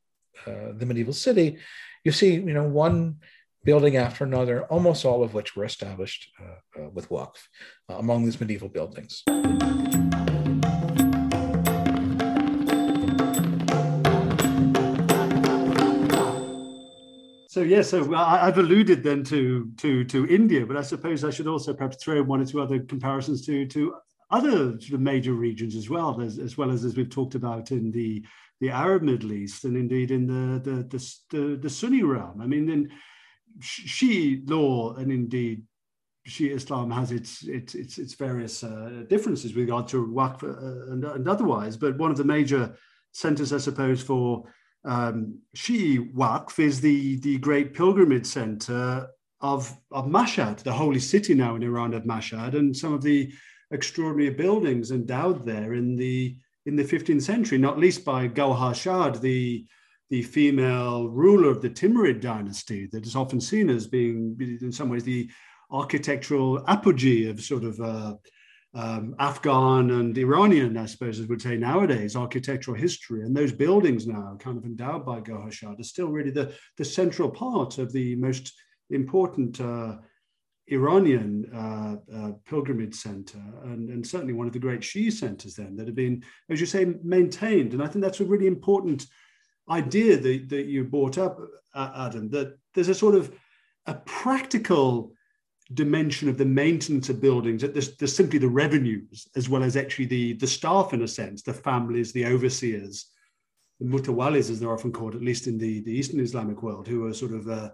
uh, 0.47 0.73
the 0.77 0.87
medieval 0.87 1.15
city, 1.15 1.59
you 2.05 2.13
see, 2.13 2.35
you 2.35 2.53
know, 2.53 2.65
one 2.65 3.17
building 3.65 3.97
after 3.97 4.25
another, 4.25 4.65
almost 4.65 5.05
all 5.05 5.23
of 5.23 5.33
which 5.33 5.57
were 5.57 5.65
established 5.65 6.31
uh, 6.39 6.83
uh, 6.83 6.89
with 6.91 7.09
Waqf 7.09 7.39
among 7.89 8.25
these 8.25 8.41
medieval 8.41 8.69
buildings. 8.69 9.23
So 17.55 17.63
yes, 17.63 17.91
so 17.91 18.13
I've 18.17 18.59
alluded 18.59 19.05
then 19.05 19.23
to 19.27 19.71
to 19.77 20.03
to 20.07 20.27
India, 20.27 20.67
but 20.67 20.77
I 20.77 20.83
suppose 20.83 21.23
I 21.23 21.31
should 21.31 21.47
also 21.47 21.73
perhaps 21.73 22.03
throw 22.03 22.21
one 22.21 22.41
or 22.41 22.45
two 22.45 22.61
other 22.61 22.81
comparisons 22.81 23.47
to 23.47 23.65
to 23.67 23.95
other 24.33 24.81
sort 24.81 24.95
of 24.95 25.01
major 25.01 25.35
regions 25.35 25.77
as 25.77 25.89
well, 25.89 26.21
as, 26.21 26.41
as 26.41 26.59
well 26.59 26.73
as 26.73 26.85
as 26.85 26.97
we've 26.97 27.09
talked 27.09 27.37
about 27.37 27.71
in 27.71 27.93
the 27.93 28.25
the 28.61 28.71
Arab 28.71 29.03
Middle 29.03 29.33
East 29.33 29.63
and 29.67 29.77
indeed 29.77 30.11
in 30.11 30.27
the 30.27 30.59
the 30.69 30.83
the, 30.83 31.15
the, 31.31 31.57
the 31.59 31.71
Sunni 31.71 32.03
realm. 32.03 32.41
I 32.41 32.49
mean, 32.49 32.69
in 32.69 32.91
Shi'i 33.61 34.51
law 34.51 34.97
and 34.97 35.13
indeed 35.13 35.63
Shia 36.29 36.57
Islam 36.57 36.91
has 36.91 37.13
its 37.13 37.45
its 37.45 37.77
its, 37.77 37.99
its 37.99 38.15
various 38.15 38.65
uh, 38.65 39.05
differences 39.09 39.53
with 39.53 39.63
regard 39.67 39.87
to 39.89 40.05
Waqf 40.05 40.43
uh, 40.43 40.93
and, 40.93 41.05
and, 41.05 41.29
otherwise. 41.29 41.77
But 41.77 41.99
one 41.99 42.11
of 42.11 42.17
the 42.17 42.25
major 42.25 42.77
centers, 43.13 43.53
I 43.53 43.59
suppose, 43.59 44.03
for 44.03 44.43
um, 44.85 45.39
Waqf 45.57 46.59
is 46.59 46.81
the 46.81 47.17
the 47.21 47.39
great 47.39 47.75
pilgrimage 47.75 48.27
center 48.27 49.09
of 49.41 49.77
of 49.91 50.07
Mashhad, 50.07 50.63
the 50.63 50.73
holy 50.73 51.01
city 51.01 51.35
now 51.35 51.55
in 51.55 51.63
Iran 51.63 51.95
of 51.95 52.05
Mashhad, 52.05 52.55
and 52.55 52.77
some 52.77 52.93
of 52.93 53.03
the 53.03 53.33
extraordinary 53.71 54.31
buildings 54.31 54.91
endowed 54.91 55.45
there 55.45 55.75
in 55.75 55.97
the 55.97 56.37
in 56.67 56.77
the 56.77 56.85
15th 56.85 57.23
century, 57.23 57.59
not 57.59 57.79
least 57.79 58.05
by 58.05 58.27
Gauhar 58.29 58.75
Shad, 58.75 59.21
the 59.21 59.67
the 60.11 60.23
female 60.23 61.09
ruler 61.09 61.51
of 61.51 61.63
the 61.63 61.71
Timurid 61.71 62.21
dynasty 62.21 62.89
that 62.93 63.07
is 63.07 63.17
often 63.17 63.41
seen 63.41 63.71
as 63.71 63.87
being, 63.87 64.37
in 64.61 64.71
some 64.71 64.91
ways, 64.91 65.03
the 65.03 65.31
architectural 65.71 66.63
apogee 66.69 67.29
of 67.29 67.41
sort 67.41 67.65
of 67.65 67.81
uh, 67.81 68.15
um, 68.75 69.15
Afghan 69.19 69.91
and 69.93 70.19
Iranian, 70.19 70.77
I 70.77 70.87
suppose, 70.87 71.21
as 71.21 71.29
we'd 71.29 71.41
say 71.41 71.57
nowadays, 71.57 72.17
architectural 72.17 72.77
history. 72.77 73.23
And 73.23 73.37
those 73.37 73.53
buildings 73.53 74.07
now, 74.07 74.37
kind 74.41 74.59
of 74.59 74.65
endowed 74.65 75.07
by 75.07 75.21
Gauhar 75.21 75.53
Shad, 75.53 75.79
are 75.79 75.85
still 75.85 76.09
really 76.09 76.31
the, 76.31 76.53
the 76.77 76.85
central 76.85 77.31
part 77.31 77.79
of 77.79 77.93
the 77.93 78.17
most 78.17 78.53
important 78.91 79.61
uh, 79.61 79.97
Iranian 80.69 81.51
uh, 81.55 81.97
uh, 82.17 82.33
pilgrimage 82.47 82.95
center, 82.95 83.43
and, 83.65 83.91
and, 83.91 84.07
certainly 84.07 84.33
one 84.33 84.47
of 84.47 84.53
the 84.53 84.59
great 84.59 84.83
Shi 84.83 85.11
centers 85.11 85.55
then 85.55 85.77
that 85.77 85.87
have 85.87 85.95
been, 85.95 86.25
as 86.49 86.59
you 86.59 86.67
say, 86.67 86.87
maintained. 87.03 87.75
And 87.75 87.83
I 87.83 87.87
think 87.87 88.03
that's 88.03 88.21
a 88.21 88.25
really 88.25 88.47
important 88.47 89.07
idea 89.71 90.17
that, 90.17 90.49
that 90.49 90.67
you 90.67 90.85
brought 90.85 91.19
up, 91.19 91.39
uh, 91.75 92.09
Adam, 92.09 92.31
that 92.31 92.57
there's 92.73 92.89
a 92.89 92.95
sort 92.95 93.15
of 93.15 93.33
a 93.87 93.95
practical 93.95 95.13
dimension 95.73 96.29
of 96.29 96.37
the 96.37 96.45
maintenance 96.45 97.09
of 97.09 97.23
buildings 97.23 97.63
that 97.63 97.73
there's, 97.73 97.97
there's 97.97 98.15
simply 98.15 98.39
the 98.39 98.49
revenues 98.49 99.27
as 99.35 99.49
well 99.49 99.63
as 99.63 99.77
actually 99.77 100.05
the, 100.05 100.35
the 100.35 100.47
staff 100.47 100.93
in 100.93 101.03
a 101.03 101.09
sense, 101.09 101.43
the 101.43 101.55
families, 101.55 102.13
the 102.13 102.27
overseers, 102.27 103.07
the 103.81 103.87
mutawalis 103.87 104.51
as 104.51 104.61
they're 104.61 104.73
often 104.73 104.93
called, 104.93 105.15
at 105.15 105.23
least 105.23 105.47
in 105.47 105.57
the, 105.57 105.81
the 105.83 105.93
Eastern 105.93 106.21
Islamic 106.21 106.63
world, 106.63 106.87
who 106.87 107.07
are 107.07 107.15
sort 107.15 107.33
of 107.33 107.49
uh, 107.49 107.71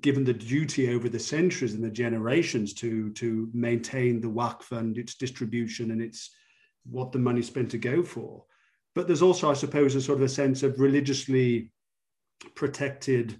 given 0.00 0.24
the 0.24 0.32
duty 0.32 0.92
over 0.92 1.08
the 1.08 1.18
centuries 1.18 1.74
and 1.74 1.84
the 1.84 1.90
generations 1.90 2.74
to, 2.74 3.10
to 3.12 3.48
maintain 3.54 4.20
the 4.20 4.28
waqf 4.28 4.72
and 4.72 4.98
its 4.98 5.14
distribution 5.14 5.92
and 5.92 6.02
its 6.02 6.30
what 6.84 7.12
the 7.12 7.18
money 7.18 7.42
spent 7.42 7.70
to 7.70 7.78
go 7.78 8.02
for. 8.02 8.44
But 8.94 9.06
there's 9.06 9.22
also, 9.22 9.50
I 9.50 9.54
suppose, 9.54 9.94
a 9.94 10.00
sort 10.00 10.18
of 10.18 10.24
a 10.24 10.28
sense 10.28 10.62
of 10.62 10.80
religiously 10.80 11.70
protected 12.54 13.38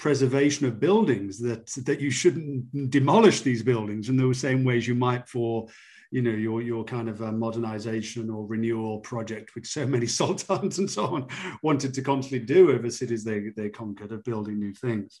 preservation 0.00 0.64
of 0.64 0.80
buildings 0.80 1.38
that 1.38 1.66
that 1.84 2.00
you 2.00 2.10
shouldn't 2.10 2.90
demolish 2.90 3.42
these 3.42 3.62
buildings 3.62 4.08
in 4.08 4.16
those 4.16 4.38
same 4.38 4.64
ways 4.64 4.88
you 4.88 4.94
might 4.94 5.28
for 5.28 5.68
you 6.10 6.22
know 6.22 6.30
your 6.30 6.62
your 6.62 6.84
kind 6.84 7.06
of 7.06 7.20
a 7.20 7.30
modernization 7.30 8.30
or 8.30 8.46
renewal 8.46 9.00
project 9.00 9.54
which 9.54 9.66
so 9.66 9.86
many 9.86 10.06
sultans 10.18 10.78
and 10.78 10.90
so 10.90 11.04
on 11.04 11.28
wanted 11.62 11.92
to 11.92 12.00
constantly 12.00 12.44
do 12.46 12.72
over 12.72 12.88
cities 12.88 13.22
they 13.24 13.50
they 13.54 13.68
conquered 13.68 14.10
of 14.10 14.24
building 14.24 14.58
new 14.58 14.72
things. 14.72 15.20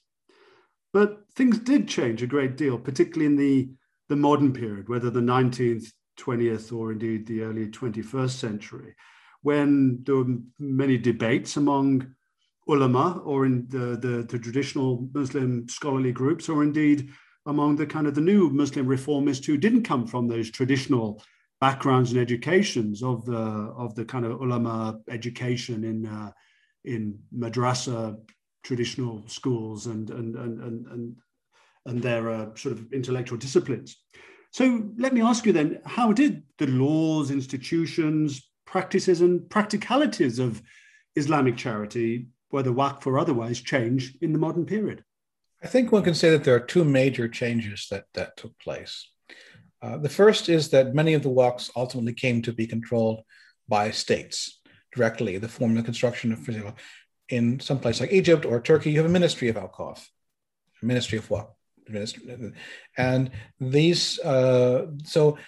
But 0.94 1.24
things 1.34 1.58
did 1.58 1.86
change 1.86 2.22
a 2.22 2.26
great 2.26 2.56
deal 2.56 2.78
particularly 2.78 3.26
in 3.26 3.36
the 3.36 3.70
the 4.08 4.16
modern 4.16 4.50
period 4.50 4.88
whether 4.88 5.10
the 5.10 5.20
19th 5.20 5.92
20th 6.18 6.72
or 6.74 6.92
indeed 6.92 7.26
the 7.26 7.42
early 7.42 7.66
21st 7.66 8.30
century 8.30 8.94
when 9.42 10.02
there 10.04 10.16
were 10.16 10.36
many 10.58 10.96
debates 10.96 11.58
among 11.58 12.14
ulama 12.72 13.20
or 13.24 13.46
in 13.46 13.66
the, 13.68 13.96
the, 13.96 14.26
the, 14.28 14.38
traditional 14.38 15.08
Muslim 15.12 15.68
scholarly 15.68 16.12
groups, 16.12 16.48
or 16.48 16.62
indeed 16.62 17.10
among 17.46 17.76
the 17.76 17.86
kind 17.86 18.06
of 18.06 18.14
the 18.14 18.20
new 18.20 18.50
Muslim 18.50 18.86
reformists 18.86 19.44
who 19.44 19.56
didn't 19.56 19.82
come 19.82 20.06
from 20.06 20.28
those 20.28 20.50
traditional 20.50 21.22
backgrounds 21.60 22.10
and 22.10 22.20
educations 22.20 23.02
of 23.02 23.24
the 23.26 23.36
of 23.36 23.94
the 23.94 24.04
kind 24.04 24.24
of 24.24 24.40
ulama 24.40 24.98
education 25.10 25.84
in 25.84 26.06
uh, 26.06 26.30
in 26.84 27.18
madrasa 27.36 28.16
traditional 28.62 29.22
schools 29.26 29.86
and 29.86 30.10
and 30.10 30.36
and 30.36 30.60
and 30.60 30.86
and, 30.86 31.16
and 31.86 32.02
their 32.02 32.30
uh, 32.30 32.54
sort 32.54 32.72
of 32.74 32.92
intellectual 32.92 33.38
disciplines. 33.38 33.96
So 34.52 34.90
let 34.96 35.12
me 35.14 35.22
ask 35.22 35.46
you 35.46 35.52
then, 35.52 35.80
how 35.86 36.12
did 36.12 36.42
the 36.58 36.66
laws, 36.66 37.30
institutions, 37.30 38.50
practices, 38.66 39.20
and 39.20 39.48
practicalities 39.48 40.40
of 40.40 40.60
Islamic 41.14 41.56
charity 41.56 42.26
whether 42.50 42.70
waqf 42.70 43.06
or 43.06 43.18
otherwise, 43.18 43.60
change 43.60 44.16
in 44.20 44.32
the 44.32 44.38
modern 44.38 44.66
period? 44.66 45.04
I 45.62 45.66
think 45.66 45.92
one 45.92 46.02
can 46.02 46.14
say 46.14 46.30
that 46.30 46.44
there 46.44 46.54
are 46.54 46.60
two 46.60 46.84
major 46.84 47.28
changes 47.28 47.86
that, 47.90 48.04
that 48.14 48.36
took 48.36 48.58
place. 48.58 49.08
Uh, 49.82 49.96
the 49.98 50.08
first 50.08 50.48
is 50.48 50.70
that 50.70 50.94
many 50.94 51.14
of 51.14 51.22
the 51.22 51.30
waqfs 51.30 51.70
ultimately 51.76 52.12
came 52.12 52.42
to 52.42 52.52
be 52.52 52.66
controlled 52.66 53.22
by 53.68 53.90
states 53.90 54.60
directly. 54.94 55.38
The 55.38 55.48
form 55.48 55.76
of 55.76 55.84
construction 55.84 56.32
of, 56.32 56.40
for 56.40 56.50
example, 56.50 56.76
in 57.28 57.60
some 57.60 57.78
place 57.78 58.00
like 58.00 58.12
Egypt 58.12 58.44
or 58.44 58.60
Turkey, 58.60 58.90
you 58.90 58.98
have 58.98 59.06
a 59.06 59.12
ministry 59.12 59.48
of 59.48 59.56
Awqaf, 59.56 60.04
a 60.82 60.86
ministry 60.86 61.18
of 61.18 61.28
waqf. 61.28 61.48
And 62.96 63.30
these, 63.58 64.18
uh, 64.20 64.86
so 65.04 65.38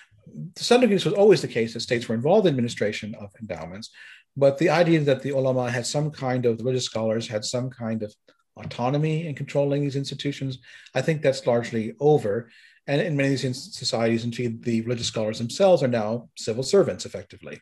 to 0.55 0.65
some 0.65 0.81
degree, 0.81 0.97
this 0.97 1.05
was 1.05 1.15
always 1.15 1.43
the 1.43 1.49
case 1.49 1.75
that 1.75 1.81
states 1.81 2.09
were 2.09 2.15
involved 2.15 2.47
in 2.47 2.53
administration 2.53 3.15
of 3.15 3.31
endowments, 3.41 3.91
but 4.37 4.59
the 4.59 4.70
idea 4.70 5.01
that 5.01 5.22
the 5.22 5.30
ulama 5.30 5.70
had 5.70 5.87
some 5.87 6.11
kind 6.11 6.47
of, 6.47 6.59
religious 6.61 6.85
scholars 6.85 7.28
had 7.28 7.45
some 7.45 7.70
kind 7.70 8.03
of 8.03 8.14
autonomy 8.57 9.26
in 9.26 9.35
controlling 9.35 9.83
these 9.83 9.97
institutions, 9.97 10.59
I 10.95 11.03
think 11.03 11.22
that's 11.22 11.47
largely 11.47 11.95
over. 12.01 12.51
And 12.87 13.01
in 13.01 13.16
many 13.16 13.35
of 13.35 13.41
these 13.41 13.74
societies, 13.74 14.24
indeed, 14.24 14.62
the 14.64 14.80
religious 14.83 15.07
scholars 15.07 15.39
themselves 15.39 15.83
are 15.83 15.89
now 15.89 16.28
civil 16.37 16.62
servants, 16.62 17.07
effectively. 17.07 17.61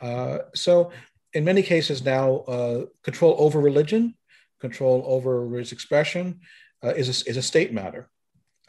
Uh, 0.00 0.38
so, 0.54 0.90
in 1.32 1.44
many 1.44 1.62
cases 1.62 2.04
now, 2.04 2.38
uh, 2.48 2.86
control 3.02 3.36
over 3.38 3.60
religion, 3.60 4.14
control 4.60 5.04
over 5.06 5.46
religious 5.46 5.72
expression 5.72 6.40
uh, 6.82 6.94
is, 6.94 7.08
a, 7.08 7.30
is 7.30 7.36
a 7.36 7.42
state 7.42 7.72
matter. 7.72 8.08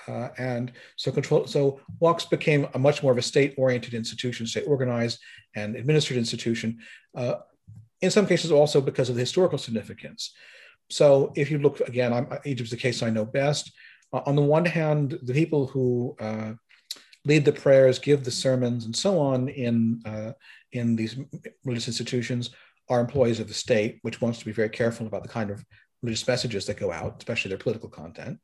Uh, 0.07 0.29
and 0.37 0.71
so 0.95 1.11
control 1.11 1.45
so 1.47 1.79
waqfs 2.01 2.29
became 2.29 2.67
a 2.73 2.79
much 2.79 3.03
more 3.03 3.11
of 3.11 3.17
a 3.17 3.21
state-oriented 3.21 3.93
institution, 3.93 4.47
state 4.47 4.63
organized 4.67 5.19
and 5.55 5.75
administered 5.75 6.17
institution. 6.17 6.79
Uh, 7.15 7.35
in 8.01 8.11
some 8.11 8.27
cases, 8.27 8.51
also 8.51 8.79
because 8.79 9.09
of 9.09 9.15
the 9.15 9.21
historical 9.21 9.57
significance. 9.57 10.33
So 10.89 11.33
if 11.35 11.51
you 11.51 11.57
look 11.57 11.79
again, 11.81 12.13
I'm, 12.13 12.27
Egypt's 12.45 12.71
the 12.71 12.77
case 12.77 13.03
I 13.03 13.09
know 13.09 13.25
best. 13.25 13.71
Uh, 14.13 14.21
on 14.25 14.35
the 14.35 14.41
one 14.41 14.65
hand, 14.65 15.19
the 15.23 15.33
people 15.33 15.67
who 15.67 16.15
uh, 16.19 16.53
lead 17.25 17.43
the 17.43 17.51
prayers, 17.51 17.99
give 17.99 18.23
the 18.23 18.31
sermons, 18.31 18.85
and 18.85 18.95
so 18.95 19.19
on 19.19 19.49
in 19.49 20.01
uh, 20.05 20.31
in 20.71 20.95
these 20.95 21.17
religious 21.65 21.87
institutions 21.87 22.51
are 22.89 23.01
employees 23.01 23.39
of 23.39 23.47
the 23.47 23.53
state, 23.53 23.99
which 24.03 24.21
wants 24.21 24.39
to 24.39 24.45
be 24.45 24.51
very 24.51 24.69
careful 24.69 25.07
about 25.07 25.23
the 25.23 25.29
kind 25.29 25.49
of 25.49 25.65
religious 26.01 26.27
messages 26.27 26.65
that 26.65 26.79
go 26.79 26.91
out, 26.91 27.15
especially 27.17 27.49
their 27.49 27.57
political 27.57 27.89
content. 27.89 28.39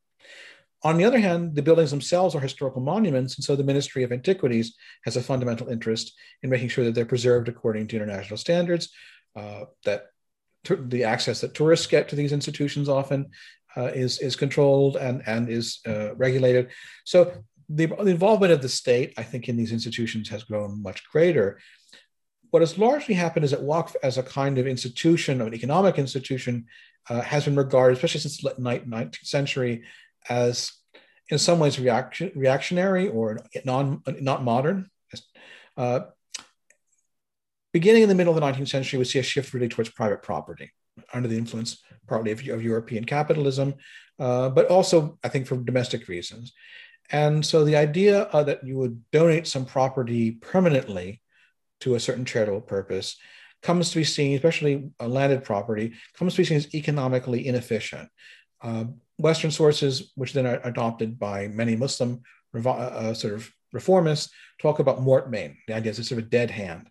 On 0.84 0.98
the 0.98 1.04
other 1.04 1.18
hand, 1.18 1.54
the 1.54 1.62
buildings 1.62 1.90
themselves 1.90 2.34
are 2.34 2.40
historical 2.40 2.82
monuments, 2.82 3.36
and 3.36 3.44
so 3.44 3.56
the 3.56 3.64
Ministry 3.64 4.02
of 4.02 4.12
Antiquities 4.12 4.76
has 5.04 5.16
a 5.16 5.22
fundamental 5.22 5.68
interest 5.68 6.12
in 6.42 6.50
making 6.50 6.68
sure 6.68 6.84
that 6.84 6.94
they're 6.94 7.06
preserved 7.06 7.48
according 7.48 7.86
to 7.88 7.96
international 7.96 8.36
standards, 8.36 8.90
uh, 9.34 9.64
that 9.86 10.08
t- 10.64 10.76
the 10.78 11.04
access 11.04 11.40
that 11.40 11.54
tourists 11.54 11.86
get 11.86 12.10
to 12.10 12.16
these 12.16 12.32
institutions 12.34 12.90
often 12.90 13.30
uh, 13.78 13.90
is, 13.94 14.20
is 14.20 14.36
controlled 14.36 14.96
and, 14.96 15.22
and 15.26 15.48
is 15.48 15.80
uh, 15.86 16.14
regulated. 16.16 16.68
So 17.04 17.32
the, 17.70 17.86
the 17.86 18.10
involvement 18.10 18.52
of 18.52 18.60
the 18.60 18.68
state, 18.68 19.14
I 19.16 19.22
think, 19.22 19.48
in 19.48 19.56
these 19.56 19.72
institutions 19.72 20.28
has 20.28 20.44
grown 20.44 20.82
much 20.82 21.08
greater. 21.08 21.60
What 22.50 22.60
has 22.60 22.78
largely 22.78 23.14
happened 23.14 23.46
is 23.46 23.52
that 23.52 23.62
Waqf 23.62 23.96
as 24.02 24.18
a 24.18 24.22
kind 24.22 24.58
of 24.58 24.66
institution, 24.66 25.40
an 25.40 25.54
economic 25.54 25.98
institution, 25.98 26.66
uh, 27.08 27.22
has 27.22 27.46
been 27.46 27.56
regarded, 27.56 27.96
especially 27.96 28.20
since 28.20 28.38
the 28.38 28.48
late 28.58 28.88
19th 28.88 29.24
century, 29.24 29.82
as 30.28 30.72
in 31.30 31.38
some 31.38 31.58
ways 31.58 31.78
reaction, 31.78 32.30
reactionary 32.34 33.08
or 33.08 33.38
non, 33.64 34.02
not 34.20 34.44
modern. 34.44 34.90
Uh, 35.76 36.00
beginning 37.72 38.02
in 38.02 38.08
the 38.08 38.14
middle 38.14 38.36
of 38.36 38.40
the 38.40 38.46
19th 38.46 38.68
century, 38.68 38.98
we 38.98 39.04
see 39.04 39.18
a 39.18 39.22
shift 39.22 39.52
really 39.54 39.68
towards 39.68 39.90
private 39.90 40.22
property 40.22 40.72
under 41.12 41.28
the 41.28 41.36
influence 41.36 41.82
partly 42.06 42.30
of, 42.30 42.46
of 42.48 42.62
European 42.62 43.04
capitalism, 43.04 43.74
uh, 44.18 44.48
but 44.48 44.66
also, 44.66 45.18
I 45.24 45.28
think, 45.28 45.46
for 45.46 45.56
domestic 45.56 46.08
reasons. 46.08 46.52
And 47.10 47.44
so 47.44 47.64
the 47.64 47.76
idea 47.76 48.24
uh, 48.24 48.44
that 48.44 48.64
you 48.66 48.76
would 48.78 49.02
donate 49.10 49.46
some 49.46 49.64
property 49.64 50.32
permanently 50.32 51.20
to 51.80 51.94
a 51.94 52.00
certain 52.00 52.24
charitable 52.24 52.62
purpose 52.62 53.16
comes 53.62 53.90
to 53.90 53.96
be 53.96 54.04
seen, 54.04 54.36
especially 54.36 54.90
landed 55.00 55.42
property, 55.42 55.94
comes 56.16 56.34
to 56.34 56.42
be 56.42 56.44
seen 56.44 56.58
as 56.58 56.74
economically 56.74 57.46
inefficient. 57.46 58.08
Uh, 58.62 58.84
Western 59.18 59.50
sources, 59.50 60.12
which 60.14 60.32
then 60.32 60.46
are 60.46 60.60
adopted 60.64 61.18
by 61.18 61.48
many 61.48 61.76
Muslim 61.76 62.22
uh, 62.54 62.68
uh, 62.68 63.14
sort 63.14 63.34
of 63.34 63.50
reformists, 63.74 64.30
talk 64.60 64.78
about 64.78 65.00
mortmain, 65.00 65.56
the 65.66 65.74
idea 65.74 65.90
is 65.90 65.98
it's 65.98 66.08
sort 66.08 66.20
of 66.20 66.26
a 66.26 66.30
dead 66.30 66.50
hand. 66.50 66.88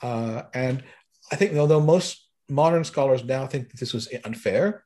Uh, 0.00 0.42
and 0.54 0.82
I 1.32 1.36
think, 1.36 1.56
although 1.56 1.80
most 1.80 2.28
modern 2.48 2.84
scholars 2.84 3.24
now 3.24 3.46
think 3.46 3.70
that 3.70 3.80
this 3.80 3.92
was 3.92 4.08
unfair, 4.24 4.84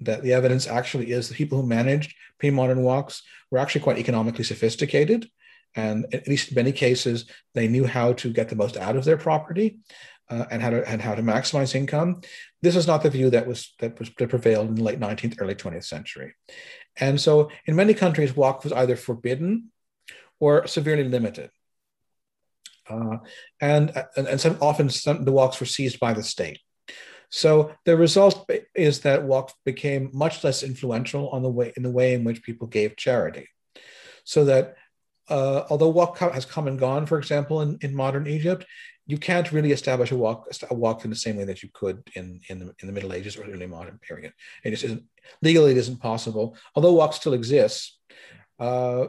that 0.00 0.22
the 0.22 0.32
evidence 0.32 0.66
actually 0.66 1.10
is 1.10 1.28
the 1.28 1.34
people 1.34 1.60
who 1.60 1.66
managed 1.66 2.14
pre-modern 2.38 2.78
waqfs 2.78 3.22
were 3.50 3.58
actually 3.58 3.80
quite 3.80 3.98
economically 3.98 4.44
sophisticated, 4.44 5.28
and 5.74 6.06
at 6.12 6.28
least 6.28 6.50
in 6.50 6.54
many 6.54 6.72
cases, 6.72 7.26
they 7.54 7.68
knew 7.68 7.86
how 7.86 8.12
to 8.14 8.32
get 8.32 8.48
the 8.48 8.56
most 8.56 8.76
out 8.76 8.96
of 8.96 9.04
their 9.04 9.16
property 9.16 9.78
uh, 10.30 10.44
and 10.50 10.62
how 10.62 10.70
to 10.70 10.86
and 10.88 11.00
how 11.00 11.14
to 11.14 11.22
maximize 11.22 11.74
income. 11.74 12.20
This 12.62 12.76
is 12.76 12.86
not 12.86 13.02
the 13.02 13.10
view 13.10 13.30
that 13.30 13.46
was 13.46 13.74
that 13.80 13.98
was 13.98 14.10
that 14.18 14.28
prevailed 14.28 14.68
in 14.68 14.74
the 14.76 14.82
late 14.82 15.00
19th, 15.00 15.36
early 15.40 15.54
20th 15.54 15.84
century. 15.84 16.34
And 16.96 17.20
so 17.20 17.50
in 17.66 17.76
many 17.76 17.94
countries, 17.94 18.32
waqf 18.32 18.64
was 18.64 18.72
either 18.72 18.96
forbidden 18.96 19.70
or 20.40 20.66
severely 20.66 21.04
limited. 21.04 21.50
uh, 22.90 23.18
and, 23.60 23.92
and, 24.16 24.26
and 24.26 24.40
some, 24.40 24.56
often 24.60 24.88
some, 24.88 25.24
the 25.24 25.32
waqfs 25.32 25.60
were 25.60 25.66
seized 25.66 26.00
by 26.00 26.12
the 26.12 26.22
state. 26.22 26.60
So 27.30 27.72
the 27.84 27.96
result 27.96 28.48
is 28.74 29.00
that 29.00 29.20
Waqf 29.20 29.50
became 29.64 30.10
much 30.14 30.42
less 30.44 30.62
influential 30.62 31.28
on 31.28 31.42
the 31.42 31.50
way 31.50 31.72
in 31.76 31.82
the 31.82 31.90
way 31.90 32.14
in 32.14 32.24
which 32.24 32.42
people 32.42 32.66
gave 32.66 32.96
charity. 32.96 33.48
So 34.24 34.46
that 34.46 34.76
uh, 35.28 35.64
although 35.68 35.92
waqf 35.92 36.32
has 36.32 36.46
come 36.46 36.66
and 36.68 36.78
gone, 36.78 37.04
for 37.04 37.18
example, 37.18 37.60
in, 37.60 37.78
in 37.82 37.94
modern 37.94 38.26
Egypt, 38.26 38.64
you 39.08 39.16
can't 39.16 39.50
really 39.52 39.72
establish 39.72 40.12
a 40.12 40.14
waqf 40.14 40.62
a 40.62 40.74
Waqf 40.74 41.04
in 41.04 41.10
the 41.10 41.16
same 41.16 41.36
way 41.36 41.44
that 41.44 41.62
you 41.62 41.70
could 41.72 42.02
in, 42.14 42.40
in, 42.48 42.58
the, 42.60 42.74
in 42.80 42.86
the 42.86 42.92
Middle 42.92 43.14
Ages 43.14 43.36
or 43.36 43.42
early 43.42 43.66
modern 43.66 43.98
period. 43.98 44.32
It 44.62 44.70
just 44.70 44.84
isn't 44.84 45.02
legally 45.42 45.72
it 45.72 45.78
isn't 45.78 46.00
possible, 46.00 46.56
although 46.74 46.94
waqf 46.94 47.14
still 47.14 47.32
exists. 47.32 47.98
Uh, 48.60 49.06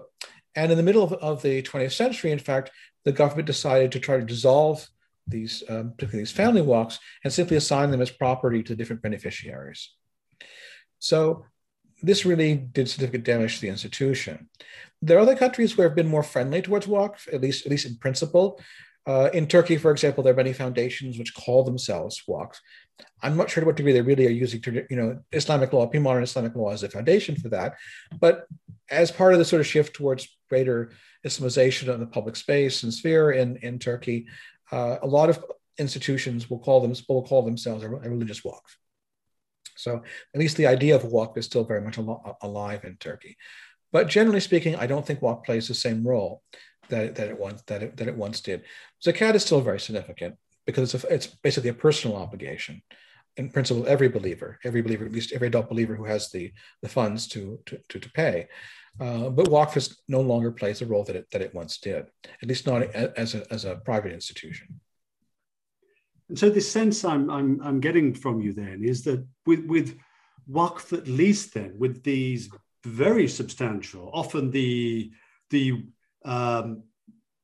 and 0.55 0.71
in 0.71 0.77
the 0.77 0.83
middle 0.83 1.03
of, 1.03 1.13
of, 1.13 1.41
the 1.41 1.61
20th 1.61 1.91
century, 1.91 2.31
in 2.31 2.39
fact, 2.39 2.71
the 3.03 3.11
government 3.11 3.45
decided 3.45 3.91
to 3.91 3.99
try 3.99 4.17
to 4.17 4.25
dissolve 4.25 4.87
these, 5.27 5.63
um, 5.69 5.91
particularly 5.91 6.23
these 6.23 6.31
family 6.31 6.61
waqfs 6.61 6.99
and 7.23 7.33
simply 7.33 7.57
assign 7.57 7.91
them 7.91 8.01
as 8.01 8.09
property 8.09 8.63
to 8.63 8.75
different 8.75 9.01
beneficiaries. 9.01 9.93
So 10.99 11.45
this 12.01 12.25
really 12.25 12.55
did 12.55 12.89
significant 12.89 13.25
damage 13.25 13.55
to 13.55 13.61
the 13.61 13.69
institution. 13.69 14.49
There 15.01 15.17
are 15.17 15.21
other 15.21 15.35
countries 15.35 15.73
who 15.73 15.81
have 15.81 15.95
been 15.95 16.07
more 16.07 16.23
friendly 16.23 16.61
towards 16.61 16.87
Waqf, 16.87 17.33
at 17.33 17.41
least, 17.41 17.65
at 17.65 17.71
least 17.71 17.85
in 17.85 17.97
principle. 17.97 18.61
Uh, 19.09 19.27
in 19.33 19.47
Turkey, 19.47 19.75
for 19.75 19.89
example, 19.89 20.23
there 20.23 20.33
are 20.33 20.43
many 20.43 20.53
foundations 20.53 21.17
which 21.17 21.33
call 21.33 21.63
themselves 21.63 22.21
Waqf. 22.29 22.57
I'm 23.23 23.35
not 23.35 23.49
sure 23.49 23.61
to 23.61 23.65
what 23.65 23.75
degree 23.75 23.91
they 23.91 24.03
really 24.03 24.27
are 24.27 24.41
using, 24.45 24.61
you 24.87 24.97
know, 24.97 25.19
Islamic 25.31 25.73
law, 25.73 25.87
pre-modern 25.87 26.21
Islamic 26.21 26.55
law 26.55 26.69
as 26.69 26.83
a 26.83 26.89
foundation 26.89 27.35
for 27.35 27.49
that. 27.49 27.77
But 28.19 28.45
as 28.87 29.09
part 29.09 29.33
of 29.33 29.39
the 29.39 29.45
sort 29.45 29.61
of 29.61 29.65
shift 29.65 29.95
towards 29.95 30.37
greater 30.47 30.91
Islamization 31.25 31.87
of 31.87 31.99
the 31.99 32.05
public 32.05 32.35
space 32.35 32.83
and 32.83 32.93
sphere 32.93 33.31
in, 33.31 33.57
in 33.63 33.79
Turkey, 33.79 34.27
uh, 34.71 34.97
a 35.01 35.07
lot 35.07 35.29
of 35.31 35.43
institutions 35.79 36.47
will 36.47 36.59
call 36.59 36.79
them 36.79 36.93
will 37.07 37.25
call 37.25 37.41
themselves 37.41 37.83
a, 37.83 37.89
religious 37.89 38.41
waqf. 38.41 38.69
So 39.75 40.03
at 40.35 40.39
least 40.39 40.55
the 40.55 40.67
idea 40.67 40.95
of 40.95 41.01
waqf 41.01 41.35
is 41.35 41.45
still 41.45 41.63
very 41.63 41.81
much 41.81 41.97
al- 41.97 42.37
alive 42.43 42.83
in 42.83 42.97
Turkey. 42.97 43.37
But 43.91 44.07
generally 44.07 44.39
speaking, 44.39 44.75
I 44.75 44.85
don't 44.85 45.03
think 45.03 45.21
waqf 45.21 45.45
plays 45.45 45.67
the 45.67 45.73
same 45.73 46.05
role 46.05 46.43
that, 46.89 47.15
that 47.15 47.29
it 47.29 47.39
once 47.39 47.61
that 47.63 47.83
it, 47.83 47.97
that 47.97 48.07
it 48.07 48.15
once 48.15 48.41
did. 48.41 48.63
Zakat 49.05 49.35
is 49.35 49.43
still 49.45 49.61
very 49.61 49.79
significant 49.79 50.35
because 50.65 50.93
it's, 50.93 51.03
a, 51.03 51.13
it's 51.13 51.27
basically 51.27 51.69
a 51.69 51.73
personal 51.73 52.17
obligation. 52.17 52.81
In 53.37 53.49
principle, 53.49 53.87
every 53.87 54.09
believer, 54.09 54.59
every 54.63 54.81
believer, 54.81 55.05
at 55.05 55.11
least 55.11 55.31
every 55.31 55.47
adult 55.47 55.69
believer 55.69 55.95
who 55.95 56.05
has 56.05 56.29
the, 56.29 56.51
the 56.81 56.89
funds 56.89 57.27
to, 57.29 57.59
to, 57.67 57.79
to, 57.89 57.99
to 57.99 58.11
pay, 58.11 58.47
uh, 58.99 59.29
but 59.29 59.47
Waqf 59.47 59.95
no 60.07 60.19
longer 60.19 60.51
plays 60.51 60.79
the 60.79 60.85
role 60.85 61.05
that 61.05 61.15
it, 61.15 61.31
that 61.31 61.41
it 61.41 61.55
once 61.55 61.77
did, 61.77 62.07
at 62.41 62.49
least 62.49 62.67
not 62.67 62.81
as 62.83 63.35
a, 63.35 63.53
as 63.53 63.65
a 63.65 63.77
private 63.77 64.11
institution. 64.11 64.81
And 66.27 66.37
so 66.37 66.49
this 66.49 66.69
sense 66.69 67.05
I'm, 67.05 67.29
I'm, 67.29 67.61
I'm 67.63 67.79
getting 67.79 68.13
from 68.13 68.41
you 68.41 68.53
then 68.53 68.83
is 68.83 69.03
that 69.05 69.25
with, 69.45 69.65
with 69.65 69.97
Waqf 70.49 70.97
at 70.97 71.07
least 71.07 71.53
then, 71.53 71.73
with 71.77 72.03
these 72.03 72.49
very 72.85 73.27
substantial, 73.27 74.11
often 74.13 74.51
the, 74.51 75.11
the 75.49 75.85
um, 76.25 76.83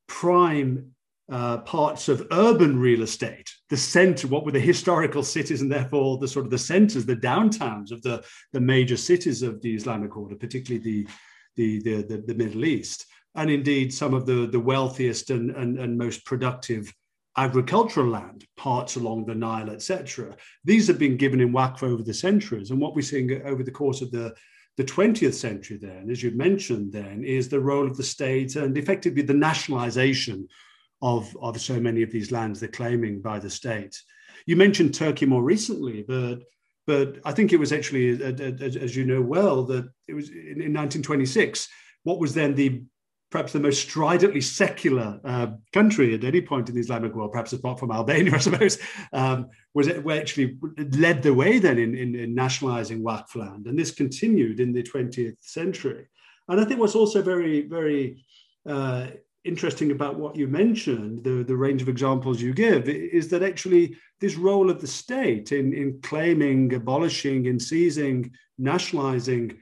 prime 0.06 0.92
uh, 1.30 1.58
parts 1.58 2.08
of 2.08 2.26
urban 2.30 2.78
real 2.78 3.02
estate, 3.02 3.50
the 3.68 3.76
center, 3.76 4.28
what 4.28 4.44
were 4.44 4.52
the 4.52 4.60
historical 4.60 5.22
cities 5.22 5.60
and 5.60 5.70
therefore 5.70 6.18
the 6.18 6.28
sort 6.28 6.44
of 6.44 6.50
the 6.50 6.58
centers, 6.58 7.04
the 7.04 7.16
downtowns 7.16 7.90
of 7.90 8.00
the, 8.02 8.24
the 8.52 8.60
major 8.60 8.96
cities 8.96 9.42
of 9.42 9.60
the 9.62 9.74
Islamic 9.74 10.16
order, 10.16 10.36
particularly 10.36 10.82
the, 10.82 11.08
the, 11.56 11.80
the, 11.80 12.02
the, 12.02 12.24
the 12.28 12.34
Middle 12.34 12.64
East, 12.64 13.06
and 13.34 13.50
indeed 13.50 13.92
some 13.92 14.14
of 14.14 14.24
the, 14.24 14.46
the 14.46 14.60
wealthiest 14.60 15.30
and, 15.30 15.50
and, 15.50 15.78
and 15.78 15.98
most 15.98 16.24
productive 16.24 16.92
agricultural 17.36 18.06
land, 18.06 18.46
parts 18.56 18.96
along 18.96 19.26
the 19.26 19.34
Nile, 19.34 19.70
etc. 19.70 20.34
These 20.64 20.86
have 20.86 20.98
been 20.98 21.16
given 21.16 21.40
in 21.40 21.52
Waqf 21.52 21.82
over 21.82 22.02
the 22.02 22.14
centuries. 22.14 22.70
And 22.70 22.80
what 22.80 22.94
we're 22.94 23.02
seeing 23.02 23.42
over 23.44 23.62
the 23.62 23.70
course 23.70 24.00
of 24.00 24.10
the, 24.10 24.34
the 24.76 24.84
20th 24.84 25.34
century, 25.34 25.78
then, 25.78 26.10
as 26.10 26.22
you 26.22 26.30
mentioned, 26.32 26.92
then, 26.92 27.24
is 27.24 27.48
the 27.48 27.60
role 27.60 27.86
of 27.86 27.96
the 27.96 28.02
state 28.02 28.56
and 28.56 28.76
effectively 28.76 29.22
the 29.22 29.34
nationalization 29.34 30.46
of, 31.02 31.34
of 31.40 31.60
so 31.60 31.80
many 31.80 32.02
of 32.02 32.10
these 32.10 32.30
lands 32.30 32.60
they're 32.60 32.68
claiming 32.68 33.20
by 33.20 33.38
the 33.38 33.50
state. 33.50 33.96
You 34.46 34.56
mentioned 34.56 34.94
Turkey 34.94 35.26
more 35.26 35.42
recently, 35.42 36.04
but 36.06 36.40
but 36.86 37.18
I 37.24 37.32
think 37.32 37.52
it 37.52 37.58
was 37.58 37.72
actually, 37.72 38.22
uh, 38.22 38.28
uh, 38.28 38.52
uh, 38.60 38.78
as 38.80 38.94
you 38.94 39.04
know 39.04 39.20
well, 39.20 39.64
that 39.64 39.88
it 40.06 40.14
was 40.14 40.28
in 40.30 40.72
1926, 40.72 41.68
what 42.04 42.20
was 42.20 42.32
then 42.32 42.54
the 42.54 42.84
perhaps 43.36 43.52
the 43.52 43.60
most 43.60 43.82
stridently 43.82 44.40
secular 44.40 45.20
uh, 45.22 45.48
country 45.74 46.14
at 46.14 46.24
any 46.24 46.40
point 46.40 46.70
in 46.70 46.74
the 46.74 46.80
Islamic 46.80 47.14
world, 47.14 47.32
perhaps 47.32 47.52
apart 47.52 47.78
from 47.78 47.90
Albania, 47.90 48.34
I 48.34 48.38
suppose, 48.38 48.78
um, 49.12 49.50
was 49.74 49.88
it 49.88 50.06
actually 50.06 50.56
led 50.92 51.22
the 51.22 51.34
way 51.34 51.58
then 51.58 51.78
in, 51.78 51.94
in, 51.94 52.14
in, 52.14 52.34
nationalizing 52.34 53.02
Waqf 53.02 53.36
land. 53.36 53.66
And 53.66 53.78
this 53.78 53.90
continued 53.90 54.58
in 54.58 54.72
the 54.72 54.82
20th 54.82 55.36
century. 55.40 56.06
And 56.48 56.58
I 56.58 56.64
think 56.64 56.80
what's 56.80 56.94
also 56.94 57.20
very, 57.20 57.68
very 57.68 58.24
uh, 58.66 59.08
interesting 59.44 59.90
about 59.90 60.18
what 60.18 60.34
you 60.34 60.48
mentioned, 60.48 61.22
the, 61.22 61.44
the 61.44 61.56
range 61.58 61.82
of 61.82 61.90
examples 61.90 62.40
you 62.40 62.54
give, 62.54 62.88
is 62.88 63.28
that 63.28 63.42
actually 63.42 63.98
this 64.18 64.36
role 64.36 64.70
of 64.70 64.80
the 64.80 64.86
state 64.86 65.52
in, 65.52 65.74
in 65.74 66.00
claiming, 66.00 66.72
abolishing, 66.72 67.44
in 67.44 67.60
seizing, 67.60 68.32
nationalizing 68.56 69.58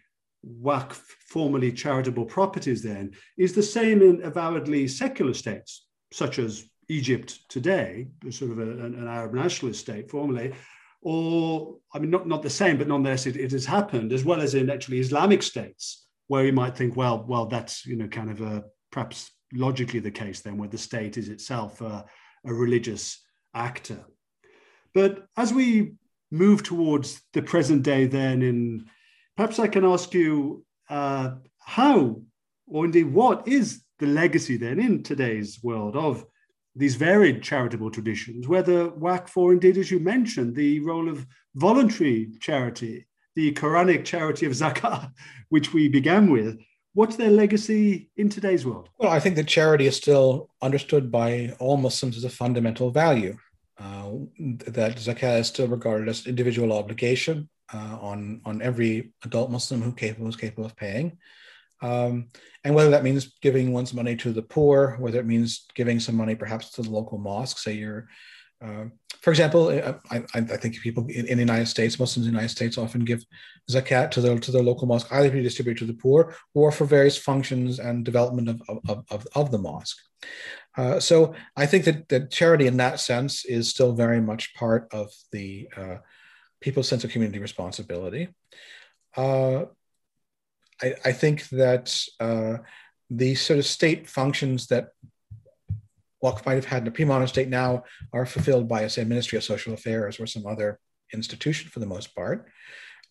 Waqf, 0.62 1.00
formerly 1.28 1.72
charitable 1.72 2.24
properties, 2.24 2.82
then, 2.82 3.12
is 3.36 3.54
the 3.54 3.62
same 3.62 4.02
in 4.02 4.22
avowedly 4.22 4.88
secular 4.88 5.34
states, 5.34 5.86
such 6.12 6.38
as 6.38 6.64
Egypt 6.88 7.38
today, 7.48 8.08
sort 8.30 8.50
of 8.50 8.58
a, 8.58 8.62
an 8.62 9.08
Arab 9.08 9.34
nationalist 9.34 9.80
state 9.80 10.10
formerly, 10.10 10.52
or, 11.02 11.76
I 11.92 11.98
mean, 11.98 12.10
not, 12.10 12.26
not 12.26 12.42
the 12.42 12.50
same, 12.50 12.78
but 12.78 12.88
nonetheless, 12.88 13.26
it, 13.26 13.36
it 13.36 13.52
has 13.52 13.66
happened, 13.66 14.12
as 14.12 14.24
well 14.24 14.40
as 14.40 14.54
in 14.54 14.70
actually 14.70 15.00
Islamic 15.00 15.42
states, 15.42 16.06
where 16.28 16.46
you 16.46 16.52
might 16.52 16.76
think, 16.76 16.96
well, 16.96 17.24
well, 17.28 17.46
that's, 17.46 17.84
you 17.84 17.96
know, 17.96 18.08
kind 18.08 18.30
of 18.30 18.40
a 18.40 18.64
perhaps 18.90 19.30
logically 19.52 20.00
the 20.00 20.10
case 20.10 20.40
then, 20.40 20.56
where 20.56 20.68
the 20.68 20.78
state 20.78 21.18
is 21.18 21.28
itself 21.28 21.80
a, 21.80 22.04
a 22.46 22.54
religious 22.54 23.22
actor. 23.54 24.04
But 24.94 25.26
as 25.36 25.52
we 25.52 25.94
move 26.30 26.62
towards 26.62 27.20
the 27.32 27.42
present 27.42 27.82
day, 27.82 28.06
then, 28.06 28.42
in 28.42 28.86
perhaps 29.36 29.58
I 29.58 29.68
can 29.68 29.84
ask 29.84 30.14
you 30.14 30.64
uh, 30.88 31.32
how, 31.58 32.20
or 32.66 32.84
indeed 32.84 33.12
what 33.12 33.46
is 33.48 33.82
the 33.98 34.06
legacy 34.06 34.56
then 34.56 34.80
in 34.80 35.02
today's 35.02 35.62
world 35.62 35.96
of 35.96 36.24
these 36.76 36.96
varied 36.96 37.42
charitable 37.42 37.90
traditions, 37.90 38.48
whether 38.48 38.90
Waqf 38.90 39.36
or 39.36 39.52
indeed, 39.52 39.78
as 39.78 39.90
you 39.90 40.00
mentioned, 40.00 40.56
the 40.56 40.80
role 40.80 41.08
of 41.08 41.24
voluntary 41.54 42.32
charity, 42.40 43.06
the 43.36 43.52
Quranic 43.52 44.04
charity 44.04 44.46
of 44.46 44.52
zakah, 44.52 45.10
which 45.50 45.72
we 45.72 45.88
began 45.88 46.30
with, 46.30 46.58
what's 46.94 47.16
their 47.16 47.30
legacy 47.30 48.10
in 48.16 48.28
today's 48.28 48.66
world? 48.66 48.88
Well, 48.98 49.10
I 49.10 49.20
think 49.20 49.36
that 49.36 49.46
charity 49.46 49.86
is 49.86 49.96
still 49.96 50.48
understood 50.62 51.12
by 51.12 51.54
all 51.60 51.76
Muslims 51.76 52.16
as 52.16 52.24
a 52.24 52.30
fundamental 52.30 52.90
value. 52.90 53.36
Uh, 53.78 54.10
that 54.66 54.96
zakat 54.96 55.40
is 55.40 55.48
still 55.48 55.66
regarded 55.66 56.08
as 56.08 56.26
individual 56.26 56.72
obligation 56.72 57.48
uh, 57.72 57.98
on 58.00 58.40
on 58.44 58.62
every 58.62 59.12
adult 59.24 59.50
Muslim 59.50 59.82
who 59.82 59.92
capable 59.92 60.28
is 60.28 60.36
capable 60.36 60.66
of 60.66 60.76
paying. 60.76 61.18
Um, 61.82 62.28
and 62.62 62.74
whether 62.74 62.90
that 62.90 63.04
means 63.04 63.34
giving 63.42 63.72
one's 63.72 63.92
money 63.92 64.16
to 64.16 64.32
the 64.32 64.42
poor, 64.42 64.96
whether 64.98 65.20
it 65.20 65.26
means 65.26 65.66
giving 65.74 66.00
some 66.00 66.14
money 66.14 66.34
perhaps 66.34 66.70
to 66.72 66.82
the 66.82 66.90
local 66.90 67.18
mosque, 67.18 67.58
say 67.58 67.74
you're 67.74 68.08
uh, 68.64 68.84
for 69.20 69.30
example, 69.30 69.70
I, 69.70 69.94
I, 70.18 70.24
I, 70.34 70.56
think 70.58 70.80
people 70.80 71.06
in, 71.08 71.26
in, 71.26 71.38
the 71.38 71.42
United 71.42 71.66
States, 71.66 71.98
Muslims 71.98 72.26
in 72.26 72.32
the 72.32 72.36
United 72.36 72.54
States, 72.54 72.76
often 72.76 73.04
give 73.04 73.24
zakat 73.70 74.10
to 74.12 74.20
their 74.20 74.38
to 74.38 74.50
their 74.52 74.62
local 74.62 74.86
mosque, 74.86 75.08
either 75.10 75.30
to 75.30 75.42
distribute 75.42 75.78
to 75.78 75.86
the 75.86 75.94
poor 75.94 76.34
or 76.52 76.70
for 76.70 76.84
various 76.84 77.16
functions 77.16 77.78
and 77.78 78.04
development 78.04 78.48
of 78.48 78.62
of, 78.88 79.04
of, 79.10 79.26
of 79.34 79.50
the 79.50 79.58
mosque. 79.58 79.98
Uh, 80.76 81.00
so 81.00 81.34
I 81.56 81.66
think 81.66 81.84
that, 81.84 82.08
that 82.08 82.30
charity, 82.30 82.66
in 82.66 82.76
that 82.78 83.00
sense, 83.00 83.44
is 83.44 83.68
still 83.68 83.92
very 83.92 84.20
much 84.20 84.54
part 84.54 84.88
of 84.92 85.10
the 85.32 85.68
uh, 85.76 85.96
people's 86.64 86.88
sense 86.88 87.04
of 87.04 87.10
community 87.10 87.38
responsibility. 87.38 88.28
Uh, 89.14 89.66
I, 90.82 90.94
I, 91.04 91.12
think 91.12 91.46
that 91.50 91.86
uh, 92.18 92.56
the 93.10 93.34
sort 93.34 93.58
of 93.58 93.66
state 93.66 94.08
functions 94.08 94.68
that 94.68 94.88
Waqf 96.24 96.46
might 96.46 96.54
have 96.54 96.64
had 96.64 96.82
in 96.82 96.88
a 96.88 96.90
pre-modern 96.90 97.28
state 97.28 97.48
now 97.48 97.84
are 98.14 98.24
fulfilled 98.24 98.66
by, 98.66 98.86
say, 98.88 99.02
a 99.02 99.04
Ministry 99.04 99.36
of 99.36 99.44
Social 99.44 99.74
Affairs 99.74 100.18
or 100.18 100.26
some 100.26 100.46
other 100.46 100.80
institution 101.12 101.68
for 101.68 101.80
the 101.80 101.86
most 101.94 102.14
part. 102.14 102.48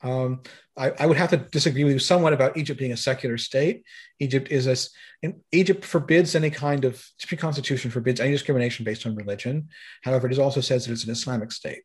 Um, 0.02 0.42
I, 0.76 0.92
I, 1.00 1.06
would 1.06 1.18
have 1.18 1.30
to 1.30 1.38
disagree 1.38 1.84
with 1.84 1.94
you 1.94 2.00
somewhat 2.00 2.34
about 2.34 2.58
Egypt 2.58 2.80
being 2.80 2.92
a 2.92 2.98
secular 2.98 3.38
state. 3.38 3.84
Egypt 4.20 4.52
is 4.52 4.66
a, 4.68 5.30
Egypt 5.52 5.86
forbids 5.86 6.36
any 6.36 6.50
kind 6.50 6.84
of 6.84 7.06
constitution 7.38 7.92
forbids 7.92 8.20
any 8.20 8.32
discrimination 8.32 8.84
based 8.84 9.06
on 9.06 9.16
religion. 9.16 9.70
However, 10.02 10.28
it 10.28 10.40
also 10.40 10.60
says 10.60 10.86
that 10.86 10.92
it's 10.92 11.06
an 11.06 11.12
Islamic 11.12 11.54
state, 11.54 11.84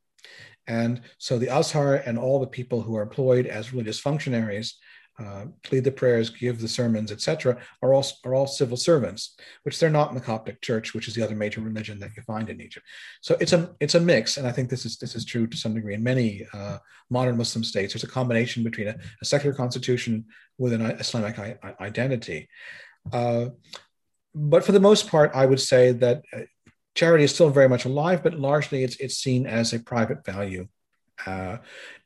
and 0.69 1.01
so 1.19 1.39
the 1.39 1.49
Azhar 1.49 1.97
and 2.07 2.19
all 2.19 2.39
the 2.39 2.47
people 2.47 2.83
who 2.83 2.97
are 2.97 3.03
employed 3.03 3.47
as 3.47 3.73
religious 3.73 3.99
functionaries 3.99 4.79
uh, 5.19 5.47
plead 5.65 5.83
the 5.83 5.91
prayers, 5.91 6.31
give 6.31 6.61
the 6.61 6.69
sermons, 6.69 7.11
etc., 7.11 7.59
are 7.83 7.93
all 7.93 8.07
are 8.25 8.35
all 8.35 8.47
civil 8.47 8.77
servants, 8.77 9.37
which 9.65 9.81
they're 9.81 9.91
not 9.91 10.11
in 10.11 10.15
the 10.15 10.21
Coptic 10.21 10.61
Church, 10.61 10.95
which 10.95 11.09
is 11.09 11.15
the 11.15 11.25
other 11.25 11.35
major 11.35 11.61
religion 11.61 11.99
that 11.99 12.11
you 12.17 12.23
find 12.23 12.49
in 12.49 12.61
Egypt. 12.61 12.87
So 13.21 13.37
it's 13.41 13.53
a 13.53 13.75
it's 13.81 13.97
a 13.97 14.01
mix, 14.01 14.37
and 14.37 14.47
I 14.47 14.53
think 14.53 14.71
this 14.71 14.87
is 14.87 14.97
this 14.97 15.17
is 15.17 15.25
true 15.25 15.49
to 15.49 15.57
some 15.57 15.75
degree 15.75 15.95
in 15.95 16.05
many 16.05 16.47
uh, 16.53 16.79
modern 17.11 17.37
Muslim 17.37 17.65
states. 17.65 17.95
There's 17.95 18.05
a 18.05 18.09
combination 18.09 18.63
between 18.63 18.89
a, 18.89 18.97
a 19.21 19.25
secular 19.25 19.57
constitution 19.57 20.25
with 20.57 20.73
an 20.73 20.83
Islamic 20.83 21.37
I- 21.39 21.59
identity. 21.81 22.49
Uh, 23.13 23.47
but 24.35 24.65
for 24.65 24.73
the 24.73 24.81
most 24.81 25.09
part, 25.09 25.33
I 25.35 25.47
would 25.47 25.61
say 25.61 25.93
that 25.93 26.23
uh, 26.33 26.43
charity 27.01 27.25
is 27.25 27.35
still 27.35 27.51
very 27.51 27.69
much 27.69 27.85
alive, 27.85 28.21
but 28.23 28.35
largely 28.51 28.83
it's 28.87 28.97
it's 29.05 29.19
seen 29.27 29.47
as 29.47 29.73
a 29.73 29.79
private 29.93 30.21
value 30.25 30.65
uh, 31.27 31.59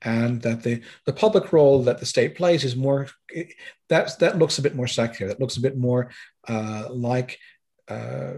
and 0.02 0.42
that 0.42 0.62
the, 0.62 0.82
the 1.06 1.12
public 1.12 1.52
role 1.52 1.82
that 1.82 1.98
the 1.98 2.06
state 2.06 2.34
plays 2.34 2.64
is 2.64 2.76
more 2.76 3.08
that 3.88 4.18
that 4.18 4.38
looks 4.38 4.58
a 4.58 4.62
bit 4.62 4.74
more 4.74 4.86
secular. 4.86 5.28
That 5.28 5.40
looks 5.40 5.56
a 5.56 5.60
bit 5.60 5.76
more 5.76 6.10
uh, 6.48 6.88
like 6.90 7.38
uh, 7.88 8.34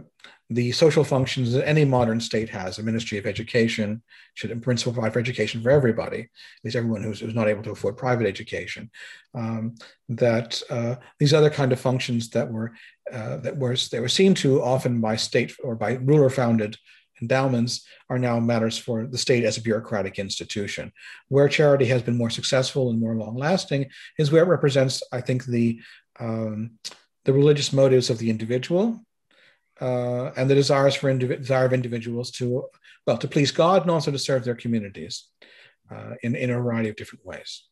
the 0.51 0.73
social 0.73 1.05
functions 1.05 1.53
that 1.53 1.67
any 1.67 1.85
modern 1.85 2.21
state 2.21 2.51
has 2.51 2.79
a 2.79 2.83
ministry 2.83 3.17
of 3.17 3.27
education 3.27 4.03
should 4.35 4.51
in 4.51 4.61
principle 4.61 4.93
provide 4.93 5.13
for 5.13 5.19
education 5.19 5.63
for 5.63 5.71
everybody 5.71 6.21
at 6.21 6.65
least 6.65 6.77
everyone 6.77 7.03
who's, 7.03 7.21
who's 7.21 7.35
not 7.35 7.49
able 7.49 7.63
to 7.63 7.71
afford 7.71 7.97
private 7.97 8.27
education 8.27 8.91
um, 9.35 9.75
that 10.09 10.63
uh, 10.71 10.97
these 11.19 11.33
other 11.33 11.51
kind 11.51 11.73
of 11.73 11.81
functions 11.81 12.29
that 12.31 12.51
were 12.51 12.73
uh, 13.13 13.39
that 13.39 13.57
were 13.57 13.77
they 13.91 14.01
were 14.01 14.09
seen 14.09 14.35
to 14.35 14.63
often 14.63 15.01
by 15.01 15.17
state 15.17 15.55
or 15.63 15.75
by 15.75 15.95
ruler 15.95 16.31
founded 16.31 16.77
endowments 17.21 17.87
are 18.11 18.19
now 18.19 18.39
matters 18.41 18.77
for 18.77 19.07
the 19.07 19.19
state 19.19 19.45
as 19.45 19.57
a 19.57 19.63
bureaucratic 19.63 20.19
institution. 20.19 20.93
Where 21.29 21.49
charity 21.49 21.87
has 21.87 22.03
been 22.03 22.17
more 22.17 22.31
successful 22.31 22.91
and 22.91 23.01
more 23.01 23.15
long 23.15 23.37
lasting 23.37 23.87
is 24.19 24.31
where 24.31 24.43
it 24.43 24.49
represents, 24.49 25.03
I 25.13 25.21
think, 25.21 25.45
the, 25.45 25.81
um, 26.19 26.73
the 27.25 27.33
religious 27.33 27.73
motives 27.73 28.11
of 28.11 28.19
the 28.19 28.31
individual 28.31 29.01
uh, 29.81 30.31
and 30.37 30.49
the 30.49 30.55
desires 30.55 30.95
for 30.95 31.13
indiv- 31.13 31.39
desire 31.39 31.67
of 31.67 31.73
individuals 31.73 32.31
to, 32.33 32.69
well, 33.07 33.19
to 33.19 33.29
please 33.29 33.51
God 33.51 33.83
and 33.83 33.91
also 33.91 34.11
to 34.11 34.19
serve 34.19 34.45
their 34.45 34.55
communities 34.55 35.29
uh, 35.91 36.15
in, 36.23 36.35
in 36.37 36.51
a 36.51 36.55
variety 36.55 36.89
of 36.89 36.97
different 36.97 37.25
ways. 37.25 37.65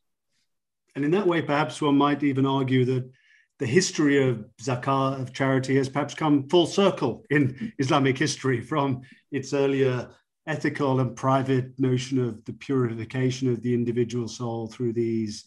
And 0.94 1.04
in 1.04 1.10
that 1.12 1.26
way, 1.26 1.42
perhaps 1.42 1.80
one 1.80 1.96
might 1.96 2.22
even 2.22 2.44
argue 2.44 2.84
that 2.84 3.10
the 3.58 3.66
history 3.66 4.28
of 4.28 4.44
zakah 4.60 5.20
of 5.20 5.32
charity, 5.32 5.76
has 5.76 5.88
perhaps 5.88 6.14
come 6.14 6.48
full 6.48 6.66
circle 6.66 7.24
in 7.30 7.72
Islamic 7.78 8.18
history 8.18 8.60
from 8.60 9.02
its 9.30 9.54
earlier 9.54 10.10
ethical 10.46 10.98
and 10.98 11.14
private 11.14 11.78
notion 11.78 12.18
of 12.18 12.44
the 12.44 12.52
purification 12.54 13.48
of 13.48 13.62
the 13.62 13.72
individual 13.72 14.26
soul 14.26 14.66
through 14.66 14.92
these 14.92 15.44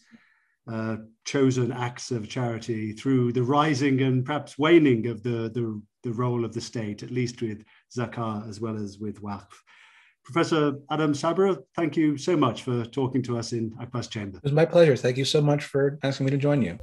uh, 0.70 0.96
chosen 1.24 1.72
acts 1.72 2.10
of 2.10 2.28
charity, 2.28 2.92
through 2.92 3.32
the 3.32 3.42
rising 3.42 4.02
and 4.02 4.24
perhaps 4.24 4.58
waning 4.58 5.06
of 5.06 5.22
the, 5.22 5.50
the, 5.54 5.80
the 6.02 6.12
role 6.12 6.44
of 6.44 6.52
the 6.52 6.60
state, 6.60 7.02
at 7.02 7.10
least 7.10 7.40
with 7.40 7.64
zakat 7.96 8.48
as 8.48 8.60
well 8.60 8.76
as 8.76 8.98
with 8.98 9.22
waqf. 9.22 9.46
Professor 10.24 10.74
Adam 10.90 11.14
Sabra, 11.14 11.56
thank 11.76 11.96
you 11.96 12.18
so 12.18 12.36
much 12.36 12.62
for 12.64 12.84
talking 12.84 13.22
to 13.22 13.38
us 13.38 13.52
in 13.52 13.72
Akbar's 13.80 14.08
chamber. 14.08 14.38
It 14.38 14.42
was 14.42 14.52
my 14.52 14.64
pleasure. 14.64 14.96
Thank 14.96 15.18
you 15.18 15.24
so 15.24 15.40
much 15.40 15.64
for 15.64 16.00
asking 16.02 16.26
me 16.26 16.32
to 16.32 16.38
join 16.38 16.62
you. 16.62 16.76